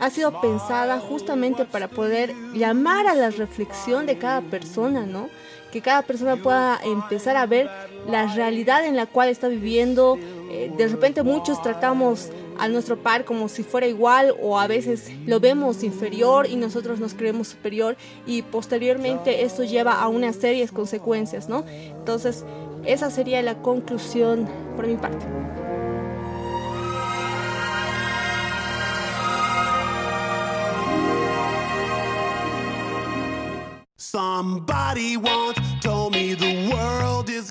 ha 0.00 0.10
sido 0.10 0.40
pensada 0.40 0.98
justamente 0.98 1.64
para 1.64 1.88
poder 1.88 2.34
llamar 2.54 3.06
a 3.06 3.14
la 3.14 3.30
reflexión 3.30 4.06
de 4.06 4.18
cada 4.18 4.40
persona, 4.40 5.06
¿no? 5.06 5.28
Que 5.70 5.80
cada 5.80 6.02
persona 6.02 6.36
pueda 6.36 6.78
empezar 6.84 7.36
a 7.36 7.46
ver 7.46 7.70
la 8.08 8.26
realidad 8.34 8.84
en 8.84 8.96
la 8.96 9.06
cual 9.06 9.28
está 9.28 9.48
viviendo. 9.48 10.18
Eh, 10.50 10.70
de 10.76 10.88
repente 10.88 11.22
muchos 11.22 11.62
tratamos 11.62 12.30
a 12.62 12.68
nuestro 12.68 12.96
par 12.96 13.24
como 13.24 13.48
si 13.48 13.64
fuera 13.64 13.88
igual 13.88 14.36
o 14.40 14.60
a 14.60 14.68
veces 14.68 15.10
lo 15.26 15.40
vemos 15.40 15.82
inferior 15.82 16.46
y 16.48 16.54
nosotros 16.54 17.00
nos 17.00 17.12
creemos 17.12 17.48
superior 17.48 17.96
y 18.24 18.42
posteriormente 18.42 19.42
esto 19.42 19.64
lleva 19.64 20.00
a 20.00 20.06
unas 20.06 20.36
serias 20.36 20.70
consecuencias, 20.70 21.48
¿no? 21.48 21.64
Entonces, 21.66 22.44
esa 22.84 23.10
sería 23.10 23.42
la 23.42 23.60
conclusión 23.62 24.48
por 24.76 24.86
mi 24.86 24.94
parte. 24.94 25.26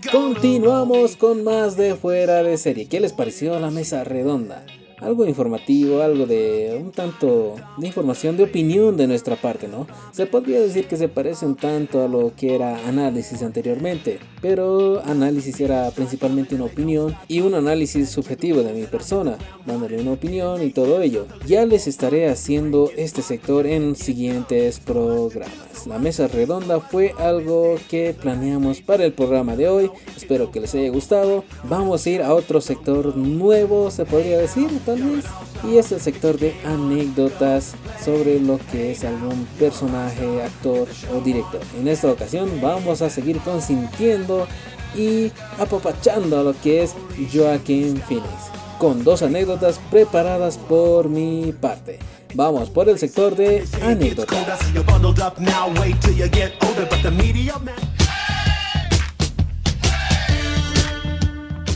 Continuamos 0.09 1.17
con 1.17 1.43
más 1.43 1.75
de 1.75 1.95
fuera 1.95 2.43
de 2.43 2.57
serie. 2.57 2.87
¿Qué 2.87 3.01
les 3.01 3.11
pareció 3.11 3.59
la 3.59 3.71
mesa 3.71 4.05
redonda? 4.05 4.63
Algo 5.01 5.25
informativo, 5.25 6.01
algo 6.01 6.25
de 6.25 6.79
un 6.81 6.91
tanto 6.91 7.55
de 7.77 7.87
información, 7.87 8.37
de 8.37 8.43
opinión 8.43 8.97
de 8.97 9.07
nuestra 9.07 9.35
parte, 9.35 9.67
¿no? 9.67 9.87
Se 10.11 10.25
podría 10.25 10.61
decir 10.61 10.87
que 10.87 10.97
se 10.97 11.09
parece 11.09 11.45
un 11.45 11.55
tanto 11.55 12.03
a 12.03 12.07
lo 12.07 12.33
que 12.35 12.55
era 12.55 12.87
análisis 12.87 13.41
anteriormente, 13.41 14.19
pero 14.41 15.01
análisis 15.05 15.59
era 15.59 15.89
principalmente 15.91 16.55
una 16.55 16.65
opinión 16.65 17.15
y 17.27 17.41
un 17.41 17.53
análisis 17.55 18.09
subjetivo 18.09 18.61
de 18.61 18.73
mi 18.73 18.83
persona, 18.83 19.37
dándole 19.65 19.99
una 20.01 20.13
opinión 20.13 20.61
y 20.61 20.71
todo 20.71 21.01
ello. 21.01 21.25
Ya 21.45 21.65
les 21.65 21.87
estaré 21.87 22.29
haciendo 22.29 22.89
este 22.95 23.21
sector 23.21 23.65
en 23.65 23.95
siguientes 23.95 24.79
programas. 24.79 25.87
La 25.87 25.97
mesa 25.97 26.27
redonda 26.27 26.79
fue 26.79 27.13
algo 27.17 27.75
que 27.89 28.15
planeamos 28.19 28.81
para 28.81 29.03
el 29.03 29.13
programa 29.13 29.55
de 29.55 29.67
hoy, 29.67 29.91
espero 30.15 30.51
que 30.51 30.59
les 30.59 30.75
haya 30.75 30.89
gustado. 30.91 31.43
Vamos 31.63 32.05
a 32.05 32.09
ir 32.09 32.21
a 32.21 32.35
otro 32.35 32.61
sector 32.61 33.17
nuevo, 33.17 33.89
se 33.89 34.05
podría 34.05 34.37
decir 34.37 34.67
y 34.97 35.77
es 35.77 35.91
el 35.91 36.01
sector 36.01 36.37
de 36.37 36.55
anécdotas 36.65 37.73
sobre 38.03 38.39
lo 38.39 38.59
que 38.71 38.91
es 38.91 39.03
algún 39.03 39.45
personaje, 39.59 40.43
actor 40.43 40.87
o 41.13 41.21
director. 41.21 41.61
En 41.79 41.87
esta 41.87 42.11
ocasión 42.11 42.59
vamos 42.61 43.01
a 43.01 43.09
seguir 43.09 43.37
consintiendo 43.39 44.47
y 44.95 45.31
apapachando 45.59 46.39
a 46.39 46.43
lo 46.43 46.53
que 46.59 46.83
es 46.83 46.95
Joaquín 47.33 48.01
Phoenix, 48.07 48.51
con 48.79 49.03
dos 49.03 49.21
anécdotas 49.21 49.79
preparadas 49.89 50.57
por 50.57 51.09
mi 51.09 51.53
parte. 51.53 51.99
Vamos 52.33 52.69
por 52.69 52.87
el 52.87 52.97
sector 52.97 53.35
de 53.35 53.65
anécdotas. 53.81 54.59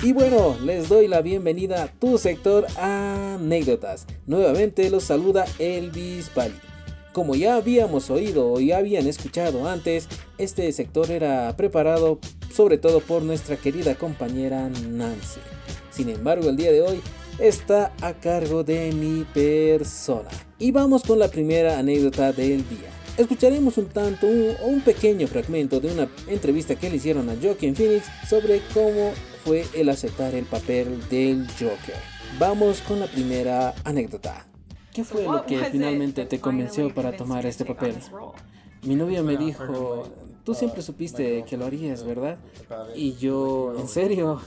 Y 0.05 0.13
bueno, 0.13 0.55
les 0.63 0.87
doy 0.87 1.07
la 1.07 1.23
bienvenida 1.23 1.81
a 1.81 1.87
tu 1.87 2.19
sector 2.19 2.67
anécdotas. 2.77 4.05
Nuevamente 4.27 4.87
los 4.91 5.05
saluda 5.05 5.45
Elvis 5.57 6.29
Pali. 6.29 6.53
Como 7.11 7.33
ya 7.33 7.55
habíamos 7.55 8.11
oído 8.11 8.51
o 8.51 8.59
ya 8.59 8.77
habían 8.77 9.07
escuchado 9.07 9.67
antes, 9.67 10.07
este 10.37 10.71
sector 10.73 11.09
era 11.09 11.51
preparado 11.57 12.19
sobre 12.53 12.77
todo 12.77 12.99
por 12.99 13.23
nuestra 13.23 13.57
querida 13.57 13.95
compañera 13.95 14.69
Nancy. 14.69 15.39
Sin 15.89 16.09
embargo, 16.09 16.49
el 16.49 16.57
día 16.57 16.71
de 16.71 16.83
hoy 16.83 17.01
está 17.39 17.91
a 17.99 18.13
cargo 18.13 18.63
de 18.63 18.91
mi 18.91 19.23
persona. 19.33 20.29
Y 20.59 20.69
vamos 20.69 21.01
con 21.01 21.17
la 21.17 21.29
primera 21.29 21.79
anécdota 21.79 22.31
del 22.31 22.69
día. 22.69 22.91
Escucharemos 23.17 23.79
un 23.79 23.87
tanto 23.87 24.27
o 24.27 24.67
un, 24.67 24.81
pequeño 24.81 25.25
fragmento 25.25 25.79
de 25.79 25.91
una 25.91 26.07
entrevista 26.27 26.75
que 26.75 26.91
le 26.91 26.97
hicieron 26.97 27.27
a 27.27 27.35
Joaquin 27.41 27.75
Phoenix 27.75 28.05
sobre 28.29 28.61
cómo 28.71 29.11
fue 29.45 29.63
el 29.75 29.89
aceptar 29.89 30.33
el 30.33 30.45
papel 30.45 31.07
del 31.07 31.47
Joker. 31.51 31.95
Vamos 32.39 32.81
con 32.81 32.99
la 32.99 33.05
primera 33.05 33.75
anécdota. 33.83 34.43
¿Qué 34.91 35.03
fue 35.03 35.23
lo 35.23 35.45
que 35.45 35.63
finalmente 35.65 36.25
te 36.25 36.39
convenció 36.39 36.91
para 36.91 37.15
tomar 37.15 37.45
este 37.45 37.63
papel? 37.63 37.95
Mi 38.81 38.95
novia 38.95 39.21
me 39.21 39.37
dijo, 39.37 40.07
tú 40.43 40.55
siempre 40.55 40.81
supiste 40.81 41.43
que 41.47 41.57
lo 41.57 41.65
harías, 41.65 42.03
¿verdad? 42.03 42.39
Y 42.95 43.13
yo, 43.17 43.75
¿en 43.77 43.87
serio? 43.87 44.41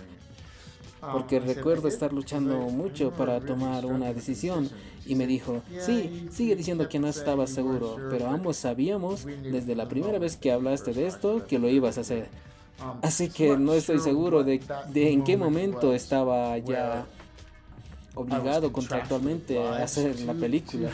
Porque 1.12 1.38
recuerdo 1.38 1.86
estar 1.86 2.12
luchando 2.12 2.58
mucho 2.58 3.12
para 3.12 3.38
tomar 3.40 3.86
una 3.86 4.12
decisión 4.12 4.68
y 5.06 5.14
me 5.14 5.28
dijo, 5.28 5.62
sí, 5.78 6.26
sigue 6.32 6.56
diciendo 6.56 6.88
que 6.88 6.98
no 6.98 7.06
estaba 7.06 7.46
seguro, 7.46 7.98
pero 8.10 8.26
ambos 8.26 8.56
sabíamos 8.56 9.24
desde 9.24 9.76
la 9.76 9.88
primera 9.88 10.18
vez 10.18 10.36
que 10.36 10.50
hablaste 10.50 10.92
de 10.92 11.06
esto 11.06 11.46
que 11.46 11.60
lo 11.60 11.68
ibas 11.68 11.98
a 11.98 12.00
hacer. 12.00 12.47
Así 13.02 13.28
que 13.28 13.56
no 13.56 13.74
estoy 13.74 13.98
seguro 13.98 14.44
de, 14.44 14.60
de 14.92 15.12
en 15.12 15.24
qué 15.24 15.36
momento 15.36 15.92
estaba 15.92 16.56
ya 16.58 17.06
obligado 18.14 18.72
contractualmente 18.72 19.62
a 19.62 19.82
hacer 19.82 20.20
la 20.20 20.34
película. 20.34 20.90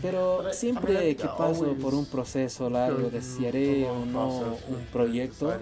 Pero 0.00 0.52
siempre 0.52 1.16
que 1.16 1.26
paso 1.26 1.74
por 1.74 1.94
un 1.94 2.06
proceso 2.06 2.70
largo 2.70 3.10
de 3.10 3.20
si 3.20 3.46
haré 3.46 3.88
o 3.90 4.06
no 4.06 4.28
un 4.68 4.86
proyecto, 4.92 5.52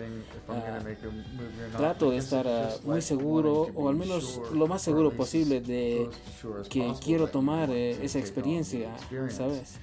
ah, 0.49 0.81
trato 1.77 2.11
de 2.11 2.18
estar 2.18 2.47
ah, 2.47 2.68
muy 2.85 3.01
seguro 3.03 3.70
o 3.75 3.89
al 3.89 3.97
menos 3.97 4.41
lo 4.53 4.66
más 4.66 4.83
seguro 4.83 5.11
posible 5.11 5.61
de 5.61 6.09
que 6.68 6.93
quiero 7.03 7.29
tomar 7.29 7.70
eh, 7.70 8.05
esa 8.05 8.18
experiencia, 8.18 8.95
¿sabes? 9.31 9.79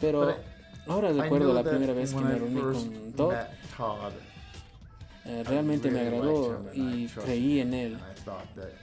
Pero 0.00 0.34
Ahora 0.90 1.12
recuerdo 1.12 1.52
la 1.52 1.62
primera 1.62 1.92
vez 1.92 2.12
que 2.12 2.20
me 2.20 2.34
reuní 2.34 2.60
con 2.60 3.12
Todd. 3.12 3.34
Eh, 5.24 5.44
realmente 5.46 5.88
me 5.88 6.00
agradó 6.00 6.64
y 6.74 7.06
creí 7.06 7.60
en 7.60 7.74
él. 7.74 7.98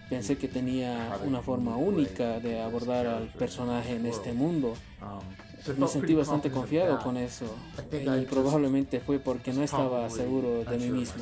Pensé 0.09 0.37
que 0.37 0.47
tenía 0.47 1.19
una 1.25 1.41
forma 1.41 1.75
única 1.75 2.39
de 2.39 2.61
abordar 2.61 3.07
al 3.07 3.27
personaje 3.33 3.97
en 3.97 4.05
este 4.05 4.31
mundo. 4.31 4.73
Um, 5.01 5.77
me 5.77 5.87
sentí 5.89 6.13
bastante 6.13 6.49
confiado 6.49 6.97
con 6.99 7.17
eso 7.17 7.45
y 7.91 8.25
probablemente 8.25 9.01
fue 9.01 9.19
porque 9.19 9.51
no 9.51 9.63
estaba 9.63 10.09
seguro 10.09 10.63
de 10.63 10.77
mí 10.77 10.89
mismo. 10.89 11.21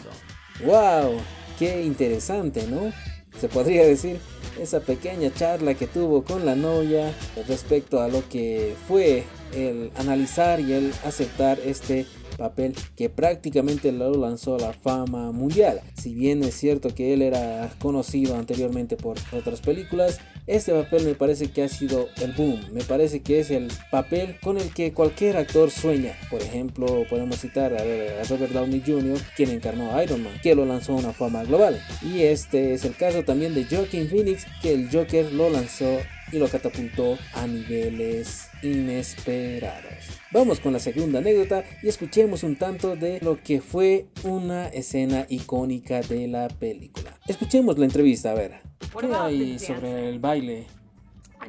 ¡Wow! 0.64 1.18
¡Qué 1.58 1.84
interesante, 1.84 2.68
¿no? 2.68 2.92
Se 3.40 3.50
podría 3.50 3.86
decir 3.86 4.20
esa 4.60 4.82
pequeña 4.82 5.34
charla 5.34 5.74
que 5.74 5.88
tuvo 5.88 6.24
con 6.24 6.46
la 6.46 6.56
novia 6.56 7.12
respecto 7.48 8.02
a 8.02 8.08
lo 8.08 8.28
que 8.30 8.76
fue 8.88 9.24
el 9.56 9.91
analizar 9.95 10.60
y 10.60 10.74
el 10.74 10.93
aceptar 11.03 11.60
este 11.66 12.06
papel 12.38 12.76
que 12.95 13.10
prácticamente 13.10 13.91
lo 13.91 14.14
lanzó 14.14 14.56
a 14.56 14.60
la 14.60 14.74
fama 14.74 15.32
mundial. 15.32 15.82
Si 15.95 16.14
bien 16.14 16.43
es 16.43 16.56
cierto 16.56 16.93
que 16.93 17.14
él 17.14 17.22
era 17.22 17.72
conocido 17.80 18.36
anteriormente 18.36 18.97
por 18.97 19.18
otras 19.32 19.62
películas, 19.62 20.20
este 20.47 20.74
papel 20.74 21.06
me 21.06 21.16
parece 21.16 21.47
que 21.51 21.64
ha 21.64 21.70
sido 21.70 22.08
el 22.22 22.34
boom. 22.34 22.62
Me 22.72 22.84
parece 22.84 23.22
que 23.22 23.39
es 23.39 23.49
el 23.49 23.72
papel 23.89 24.38
con 24.43 24.58
el 24.58 24.72
que 24.74 24.93
cualquier 24.93 25.38
actor 25.38 25.72
sueña. 25.72 26.14
Por 26.30 26.41
ejemplo, 26.41 27.03
podemos 27.10 27.39
citar 27.39 27.74
a, 27.74 27.82
a 27.82 28.24
Robert 28.30 28.51
Downey 28.51 28.84
Jr., 28.86 29.18
quien 29.36 29.49
encarnó 29.49 29.91
a 29.91 30.03
Iron 30.03 30.24
Man, 30.24 30.34
que 30.43 30.53
lo 30.53 30.66
lanzó 30.66 30.93
a 30.93 30.97
una 30.97 31.14
fama 31.14 31.43
global. 31.43 31.82
Y 32.03 32.22
este 32.22 32.74
es 32.74 32.86
el 32.86 32.95
caso 32.95 33.24
también 33.24 33.56
de 33.56 33.66
Joaquin 33.66 34.08
Phoenix, 34.08 34.45
que 34.62 34.74
el 34.74 34.89
Joker 34.91 35.32
lo 35.32 35.49
lanzó 35.49 35.97
y 36.32 36.38
lo 36.38 36.48
catapultó 36.48 37.18
a 37.34 37.48
niveles 37.48 38.48
inesperados. 38.62 40.20
Vamos 40.32 40.60
con 40.60 40.74
la 40.74 40.80
segunda 40.80 41.20
anécdota 41.20 41.64
y 41.82 41.88
escuchemos 41.88 42.44
un 42.44 42.56
tanto 42.56 42.96
de 42.96 43.20
lo 43.22 43.42
que 43.42 43.62
fue 43.62 44.08
una 44.24 44.68
escena 44.68 45.26
icónica 45.30 46.02
de 46.02 46.28
la 46.28 46.48
película. 46.48 47.20
Escuchemos 47.28 47.78
la 47.78 47.86
entrevista, 47.86 48.32
a 48.32 48.36
ver. 48.36 48.62
¿Qué 49.00 49.14
hay 49.14 49.60
sobre 49.60 50.10
el 50.10 50.20
baile? 50.20 50.68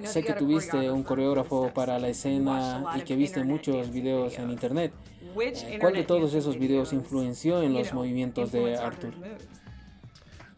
Sé 0.05 0.23
que 0.23 0.35
tuviste 0.35 0.91
un 0.91 1.03
coreógrafo 1.03 1.73
para 1.73 1.99
la 1.99 2.09
escena 2.09 2.85
y 2.97 3.01
que 3.01 3.17
viste 3.17 3.43
muchos 3.45 3.91
videos 3.91 4.39
en 4.39 4.51
internet. 4.51 4.93
Eh, 5.39 5.79
¿Cuál 5.81 5.95
de 5.95 6.05
todos 6.05 6.35
esos 6.35 6.59
videos 6.59 6.93
influenció 6.93 7.63
en 7.63 7.75
los 7.75 7.93
movimientos 7.93 8.53
de 8.53 8.77
Arthur? 8.77 9.15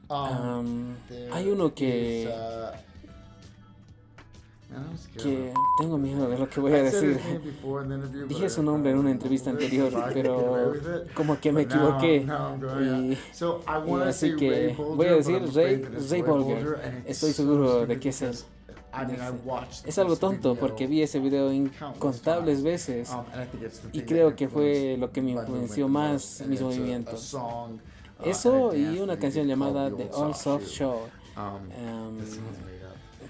Am, 0.08 0.96
hay 1.32 1.48
uno 1.48 1.74
que 1.74 2.28
que 5.16 5.52
tengo 5.78 5.98
miedo 5.98 6.28
de 6.28 6.38
lo 6.38 6.48
que 6.48 6.60
voy 6.60 6.72
a 6.72 6.82
decir. 6.82 7.18
Dije 8.28 8.48
su 8.48 8.62
nombre 8.62 8.90
en 8.92 8.98
una 8.98 9.10
entrevista 9.10 9.50
anterior, 9.50 9.92
pero 10.12 10.72
como 11.14 11.40
que 11.40 11.52
me 11.52 11.62
equivoqué. 11.62 12.26
Y, 12.80 13.12
y 13.12 14.00
así 14.02 14.36
que 14.36 14.76
voy 14.76 15.06
a 15.06 15.14
decir 15.14 15.42
Ray, 15.54 15.82
Ray 16.10 16.22
Bolger. 16.22 17.02
Estoy 17.06 17.32
seguro 17.32 17.86
de 17.86 17.98
que 17.98 18.10
es 18.10 18.22
él. 18.22 18.36
Es 19.84 19.98
algo 19.98 20.16
tonto 20.16 20.54
porque 20.54 20.86
vi 20.86 21.02
ese 21.02 21.20
video 21.20 21.52
incontables 21.52 22.62
veces 22.62 23.10
y 23.92 24.02
creo 24.02 24.34
que 24.34 24.48
fue 24.48 24.96
lo 24.98 25.12
que 25.12 25.22
me 25.22 25.32
influenció 25.32 25.88
más 25.88 26.42
mis 26.46 26.60
movimientos. 26.60 27.36
Eso 28.24 28.74
y 28.74 28.98
una 28.98 29.18
canción 29.18 29.46
llamada 29.46 29.90
The 29.90 30.10
All 30.12 30.34
Soft 30.34 30.66
Show. 30.66 30.98
Um, 31.36 32.18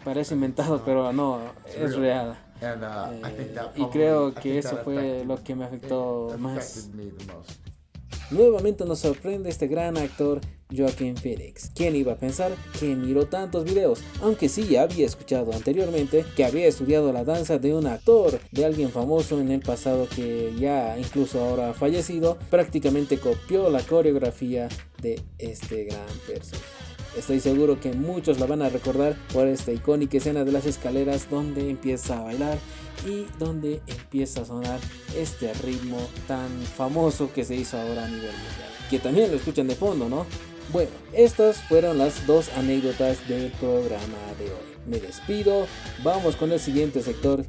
parece 0.05 0.34
inventado, 0.34 0.82
pero 0.84 1.12
no, 1.12 1.40
es 1.66 1.96
real. 1.96 2.36
Eh, 2.61 3.55
y 3.76 3.84
creo 3.86 4.34
que 4.34 4.59
eso 4.59 4.78
fue 4.78 5.24
lo 5.24 5.42
que 5.42 5.55
me 5.55 5.64
afectó 5.64 6.34
más. 6.38 6.90
Nuevamente 8.30 8.84
nos 8.84 8.99
sorprende 8.99 9.49
este 9.49 9.68
gran 9.68 9.96
actor 9.96 10.40
Joaquin 10.70 11.16
Phoenix. 11.16 11.70
¿Quién 11.74 11.96
iba 11.96 12.12
a 12.12 12.16
pensar 12.16 12.53
que 12.78 12.94
miró 12.94 13.26
tantos 13.26 13.64
videos? 13.64 14.01
Aunque 14.20 14.51
sí 14.51 14.66
ya 14.68 14.82
había 14.82 15.07
escuchado 15.07 15.53
anteriormente 15.55 16.26
que 16.36 16.44
había 16.44 16.66
estudiado 16.66 17.11
la 17.11 17.24
danza 17.24 17.59
de 17.59 17.74
un 17.74 17.86
actor, 17.86 18.38
de 18.53 18.66
alguien 18.66 18.90
famoso 18.90 19.40
en 19.40 19.51
el 19.51 19.61
pasado 19.61 20.07
que 20.14 20.53
ya 20.59 20.99
incluso 20.99 21.42
ahora 21.42 21.72
fallecido, 21.72 22.36
prácticamente 22.51 23.18
copió 23.18 23.70
la 23.70 23.80
coreografía 23.80 24.68
de 25.01 25.22
este 25.38 25.84
gran 25.84 26.07
personaje. 26.26 26.77
Estoy 27.18 27.40
seguro 27.40 27.80
que 27.80 27.92
muchos 27.92 28.38
la 28.38 28.46
van 28.46 28.62
a 28.62 28.68
recordar 28.68 29.16
por 29.32 29.48
esta 29.48 29.72
icónica 29.72 30.18
escena 30.18 30.44
de 30.44 30.52
las 30.52 30.66
escaleras 30.66 31.28
donde 31.28 31.68
empieza 31.68 32.16
a 32.16 32.22
bailar 32.22 32.58
y 33.04 33.26
donde 33.40 33.82
empieza 33.88 34.42
a 34.42 34.44
sonar 34.44 34.78
este 35.16 35.52
ritmo 35.54 35.98
tan 36.28 36.48
famoso 36.62 37.32
que 37.34 37.44
se 37.44 37.56
hizo 37.56 37.76
ahora 37.76 38.04
a 38.04 38.08
nivel 38.08 38.30
mundial. 38.30 38.70
Que 38.88 39.00
también 39.00 39.32
lo 39.32 39.36
escuchan 39.36 39.66
de 39.66 39.74
fondo, 39.74 40.08
¿no? 40.08 40.26
Bueno, 40.72 40.90
estas 41.12 41.60
fueron 41.62 41.98
las 41.98 42.24
dos 42.24 42.50
anécdotas 42.56 43.26
del 43.26 43.50
programa 43.52 44.18
de 44.38 44.44
hoy. 44.44 44.76
Me 44.86 45.00
despido, 45.00 45.66
vamos 46.04 46.36
con 46.36 46.52
el 46.52 46.60
siguiente 46.60 47.02
sector 47.02 47.44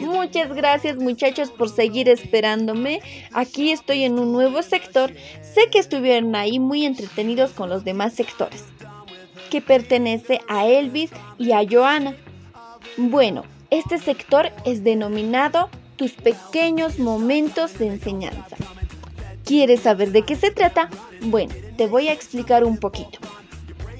Muchas 0.00 0.52
gracias 0.52 0.96
muchachos 0.96 1.50
por 1.50 1.68
seguir 1.68 2.08
esperándome. 2.08 3.00
Aquí 3.32 3.70
estoy 3.70 4.02
en 4.02 4.18
un 4.18 4.32
nuevo 4.32 4.62
sector. 4.62 5.12
Sé 5.40 5.70
que 5.70 5.78
estuvieron 5.78 6.34
ahí 6.34 6.58
muy 6.58 6.84
entretenidos 6.84 7.52
con 7.52 7.68
los 7.70 7.84
demás 7.84 8.14
sectores, 8.14 8.64
que 9.50 9.60
pertenece 9.60 10.40
a 10.48 10.66
Elvis 10.66 11.10
y 11.38 11.52
a 11.52 11.60
Joana. 11.68 12.16
Bueno, 12.96 13.44
este 13.70 13.98
sector 13.98 14.50
es 14.64 14.82
denominado 14.82 15.70
tus 15.94 16.12
pequeños 16.12 16.98
momentos 16.98 17.78
de 17.78 17.86
enseñanza. 17.86 18.56
¿Quieres 19.44 19.82
saber 19.82 20.10
de 20.10 20.22
qué 20.22 20.34
se 20.34 20.50
trata? 20.50 20.90
Bueno, 21.20 21.54
te 21.76 21.86
voy 21.86 22.08
a 22.08 22.12
explicar 22.12 22.64
un 22.64 22.78
poquito. 22.78 23.20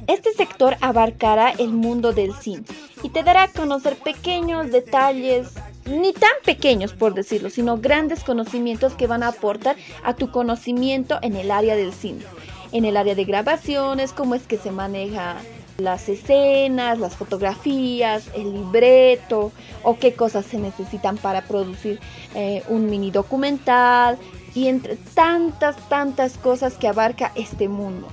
Este 0.07 0.33
sector 0.33 0.77
abarcará 0.81 1.51
el 1.51 1.73
mundo 1.73 2.13
del 2.13 2.33
cine 2.35 2.63
y 3.03 3.09
te 3.09 3.25
dará 3.25 3.45
a 3.45 3.49
conocer 3.49 3.97
pequeños 3.97 4.71
detalles, 4.71 5.49
ni 5.85 6.13
tan 6.13 6.31
pequeños 6.45 6.93
por 6.93 7.15
decirlo, 7.15 7.51
sino 7.51 7.79
grandes 7.79 8.23
conocimientos 8.23 8.95
que 8.95 9.09
van 9.09 9.25
a 9.25 9.29
aportar 9.29 9.75
a 10.05 10.15
tu 10.15 10.31
conocimiento 10.31 11.19
en 11.23 11.35
el 11.35 11.51
área 11.51 11.75
del 11.75 11.93
cine, 11.93 12.23
en 12.71 12.85
el 12.85 12.97
área 12.97 13.17
de 13.17 13.25
grabaciones, 13.25 14.13
cómo 14.13 14.37
es 14.37 14.43
que 14.47 14.59
se 14.59 14.71
maneja 14.71 15.39
las 15.79 16.09
escenas, 16.09 17.01
las 17.01 17.17
fotografías, 17.17 18.29
el 18.35 18.53
libreto 18.53 19.51
o 19.83 19.99
qué 19.99 20.15
cosas 20.15 20.47
se 20.47 20.59
necesitan 20.59 21.17
para 21.19 21.43
producir 21.43 21.99
eh, 22.35 22.63
un 22.69 22.89
mini 22.89 23.11
documental 23.11 24.19
y 24.55 24.69
entre 24.69 24.97
tantas, 25.15 25.77
tantas 25.89 26.39
cosas 26.39 26.75
que 26.75 26.87
abarca 26.87 27.33
este 27.35 27.69
mundo. 27.69 28.09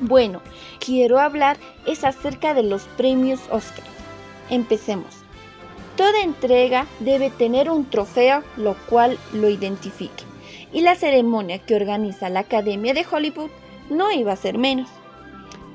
Bueno, 0.00 0.42
quiero 0.78 1.18
hablar 1.18 1.56
es 1.86 2.04
acerca 2.04 2.54
de 2.54 2.62
los 2.62 2.82
premios 2.96 3.40
Oscar. 3.50 3.84
Empecemos. 4.50 5.16
Toda 5.96 6.20
entrega 6.22 6.86
debe 7.00 7.30
tener 7.30 7.70
un 7.70 7.84
trofeo 7.84 8.42
lo 8.56 8.76
cual 8.88 9.18
lo 9.32 9.48
identifique. 9.48 10.24
Y 10.72 10.82
la 10.82 10.94
ceremonia 10.94 11.58
que 11.58 11.74
organiza 11.74 12.28
la 12.28 12.40
Academia 12.40 12.94
de 12.94 13.06
Hollywood 13.10 13.50
no 13.90 14.12
iba 14.12 14.32
a 14.32 14.36
ser 14.36 14.58
menos. 14.58 14.88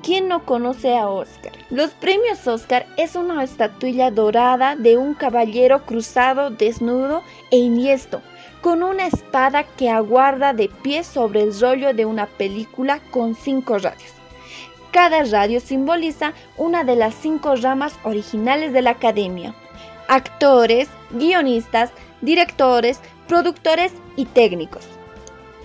¿Quién 0.02 0.28
no 0.28 0.44
conoce 0.44 0.96
a 0.96 1.08
Oscar? 1.08 1.52
Los 1.70 1.92
premios 1.92 2.46
Oscar 2.46 2.86
es 2.96 3.16
una 3.16 3.42
estatuilla 3.42 4.10
dorada 4.10 4.76
de 4.76 4.98
un 4.98 5.14
caballero 5.14 5.82
cruzado, 5.86 6.50
desnudo 6.50 7.22
e 7.50 7.56
iniesto, 7.56 8.20
con 8.60 8.82
una 8.82 9.06
espada 9.06 9.64
que 9.64 9.88
aguarda 9.88 10.52
de 10.52 10.68
pie 10.82 11.04
sobre 11.04 11.42
el 11.42 11.58
rollo 11.58 11.94
de 11.94 12.04
una 12.04 12.26
película 12.26 13.00
con 13.10 13.34
cinco 13.34 13.78
radios. 13.78 14.12
Cada 14.94 15.24
radio 15.24 15.58
simboliza 15.58 16.34
una 16.56 16.84
de 16.84 16.94
las 16.94 17.16
cinco 17.16 17.56
ramas 17.56 17.98
originales 18.04 18.72
de 18.72 18.80
la 18.80 18.90
academia. 18.90 19.52
Actores, 20.06 20.88
guionistas, 21.10 21.90
directores, 22.20 23.00
productores 23.26 23.90
y 24.14 24.26
técnicos. 24.26 24.86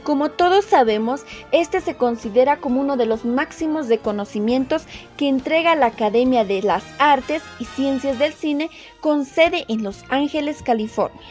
Como 0.02 0.30
todos 0.30 0.66
sabemos, 0.66 1.26
este 1.52 1.80
se 1.80 1.96
considera 1.96 2.58
como 2.58 2.82
uno 2.82 2.98
de 2.98 3.06
los 3.06 3.24
máximos 3.24 3.88
reconocimientos 3.88 4.86
que 5.16 5.30
entrega 5.30 5.76
la 5.76 5.86
Academia 5.86 6.44
de 6.44 6.64
las 6.64 6.84
Artes 6.98 7.44
y 7.60 7.66
Ciencias 7.66 8.18
del 8.18 8.34
Cine 8.34 8.72
con 9.00 9.26
sede 9.26 9.66
en 9.68 9.84
Los 9.84 10.06
Ángeles, 10.10 10.64
California, 10.64 11.22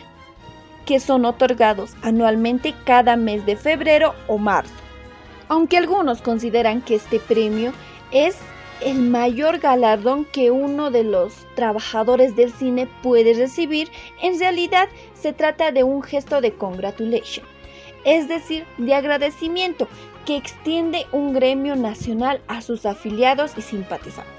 que 0.86 1.00
son 1.00 1.24
otorgados 1.24 1.94
anualmente 2.02 2.76
cada 2.84 3.16
mes 3.16 3.44
de 3.44 3.56
febrero 3.56 4.14
o 4.28 4.38
marzo. 4.38 4.87
Aunque 5.48 5.78
algunos 5.78 6.22
consideran 6.22 6.82
que 6.82 6.94
este 6.96 7.20
premio 7.20 7.72
es 8.10 8.36
el 8.80 9.00
mayor 9.00 9.58
galardón 9.58 10.24
que 10.24 10.50
uno 10.50 10.90
de 10.90 11.04
los 11.04 11.34
trabajadores 11.54 12.36
del 12.36 12.52
cine 12.52 12.88
puede 13.02 13.34
recibir, 13.34 13.90
en 14.22 14.38
realidad 14.38 14.88
se 15.14 15.32
trata 15.32 15.72
de 15.72 15.82
un 15.82 16.02
gesto 16.02 16.40
de 16.40 16.52
congratulation, 16.52 17.44
es 18.04 18.28
decir, 18.28 18.64
de 18.76 18.94
agradecimiento 18.94 19.88
que 20.26 20.36
extiende 20.36 21.06
un 21.10 21.32
gremio 21.32 21.74
nacional 21.74 22.40
a 22.46 22.60
sus 22.60 22.86
afiliados 22.86 23.52
y 23.56 23.62
simpatizantes. 23.62 24.34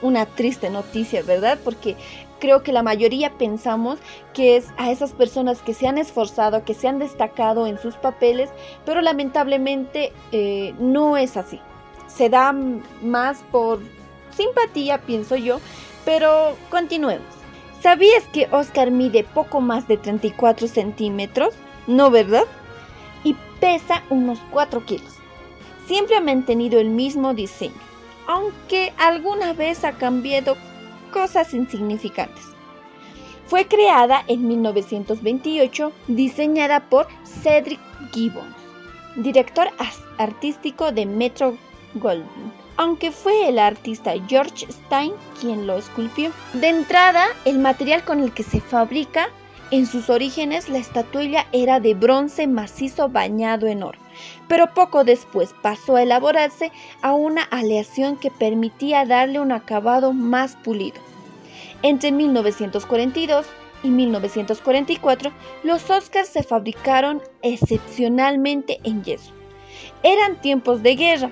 Una 0.00 0.26
triste 0.26 0.68
noticia, 0.68 1.22
¿verdad? 1.22 1.58
Porque 1.64 1.96
creo 2.42 2.62
que 2.62 2.72
la 2.72 2.82
mayoría 2.82 3.30
pensamos 3.38 3.98
que 4.34 4.56
es 4.56 4.66
a 4.76 4.90
esas 4.90 5.12
personas 5.12 5.62
que 5.62 5.72
se 5.72 5.86
han 5.86 5.96
esforzado, 5.96 6.66
que 6.66 6.74
se 6.74 6.88
han 6.88 6.98
destacado 6.98 7.66
en 7.66 7.78
sus 7.78 7.94
papeles, 7.94 8.50
pero 8.84 9.00
lamentablemente 9.00 10.12
eh, 10.32 10.74
no 10.78 11.16
es 11.16 11.38
así 11.38 11.58
se 12.16 12.28
da 12.28 12.52
más 13.02 13.42
por 13.50 13.80
simpatía, 14.36 14.98
pienso 14.98 15.36
yo, 15.36 15.60
pero 16.04 16.56
continuemos. 16.70 17.26
¿Sabías 17.80 18.24
que 18.32 18.48
Oscar 18.52 18.90
mide 18.90 19.24
poco 19.24 19.60
más 19.60 19.88
de 19.88 19.96
34 19.96 20.68
centímetros? 20.68 21.54
¿No, 21.86 22.10
verdad? 22.10 22.44
Y 23.24 23.34
pesa 23.60 24.02
unos 24.08 24.38
4 24.50 24.84
kilos. 24.84 25.12
Siempre 25.86 26.16
ha 26.16 26.20
mantenido 26.20 26.78
el 26.78 26.90
mismo 26.90 27.34
diseño, 27.34 27.74
aunque 28.28 28.92
alguna 28.98 29.52
vez 29.52 29.84
ha 29.84 29.92
cambiado 29.92 30.56
cosas 31.12 31.54
insignificantes. 31.54 32.42
Fue 33.46 33.66
creada 33.66 34.24
en 34.26 34.48
1928, 34.48 35.92
diseñada 36.08 36.88
por 36.88 37.06
Cedric 37.24 37.78
Gibbons, 38.12 38.56
director 39.14 39.68
artístico 40.18 40.90
de 40.90 41.06
Metro 41.06 41.56
Goldwyn, 41.94 42.52
aunque 42.76 43.12
fue 43.12 43.48
el 43.48 43.58
artista 43.58 44.14
George 44.26 44.66
Stein 44.70 45.12
quien 45.40 45.66
lo 45.66 45.76
esculpió. 45.76 46.30
De 46.54 46.68
entrada, 46.68 47.26
el 47.44 47.58
material 47.58 48.04
con 48.04 48.20
el 48.20 48.32
que 48.32 48.42
se 48.42 48.60
fabrica, 48.60 49.28
en 49.70 49.86
sus 49.86 50.10
orígenes 50.10 50.68
la 50.68 50.78
estatuilla 50.78 51.46
era 51.52 51.80
de 51.80 51.94
bronce 51.94 52.46
macizo 52.46 53.08
bañado 53.08 53.66
en 53.66 53.82
oro, 53.82 53.98
pero 54.48 54.74
poco 54.74 55.04
después 55.04 55.54
pasó 55.62 55.96
a 55.96 56.02
elaborarse 56.02 56.72
a 57.00 57.12
una 57.14 57.42
aleación 57.42 58.16
que 58.16 58.30
permitía 58.30 59.06
darle 59.06 59.40
un 59.40 59.52
acabado 59.52 60.12
más 60.12 60.56
pulido. 60.56 61.00
Entre 61.82 62.12
1942 62.12 63.46
y 63.82 63.88
1944, 63.90 65.32
los 65.64 65.90
Oscars 65.90 66.28
se 66.28 66.42
fabricaron 66.42 67.20
excepcionalmente 67.42 68.80
en 68.84 69.02
yeso. 69.02 69.32
Eran 70.02 70.40
tiempos 70.40 70.82
de 70.82 70.96
guerra, 70.96 71.30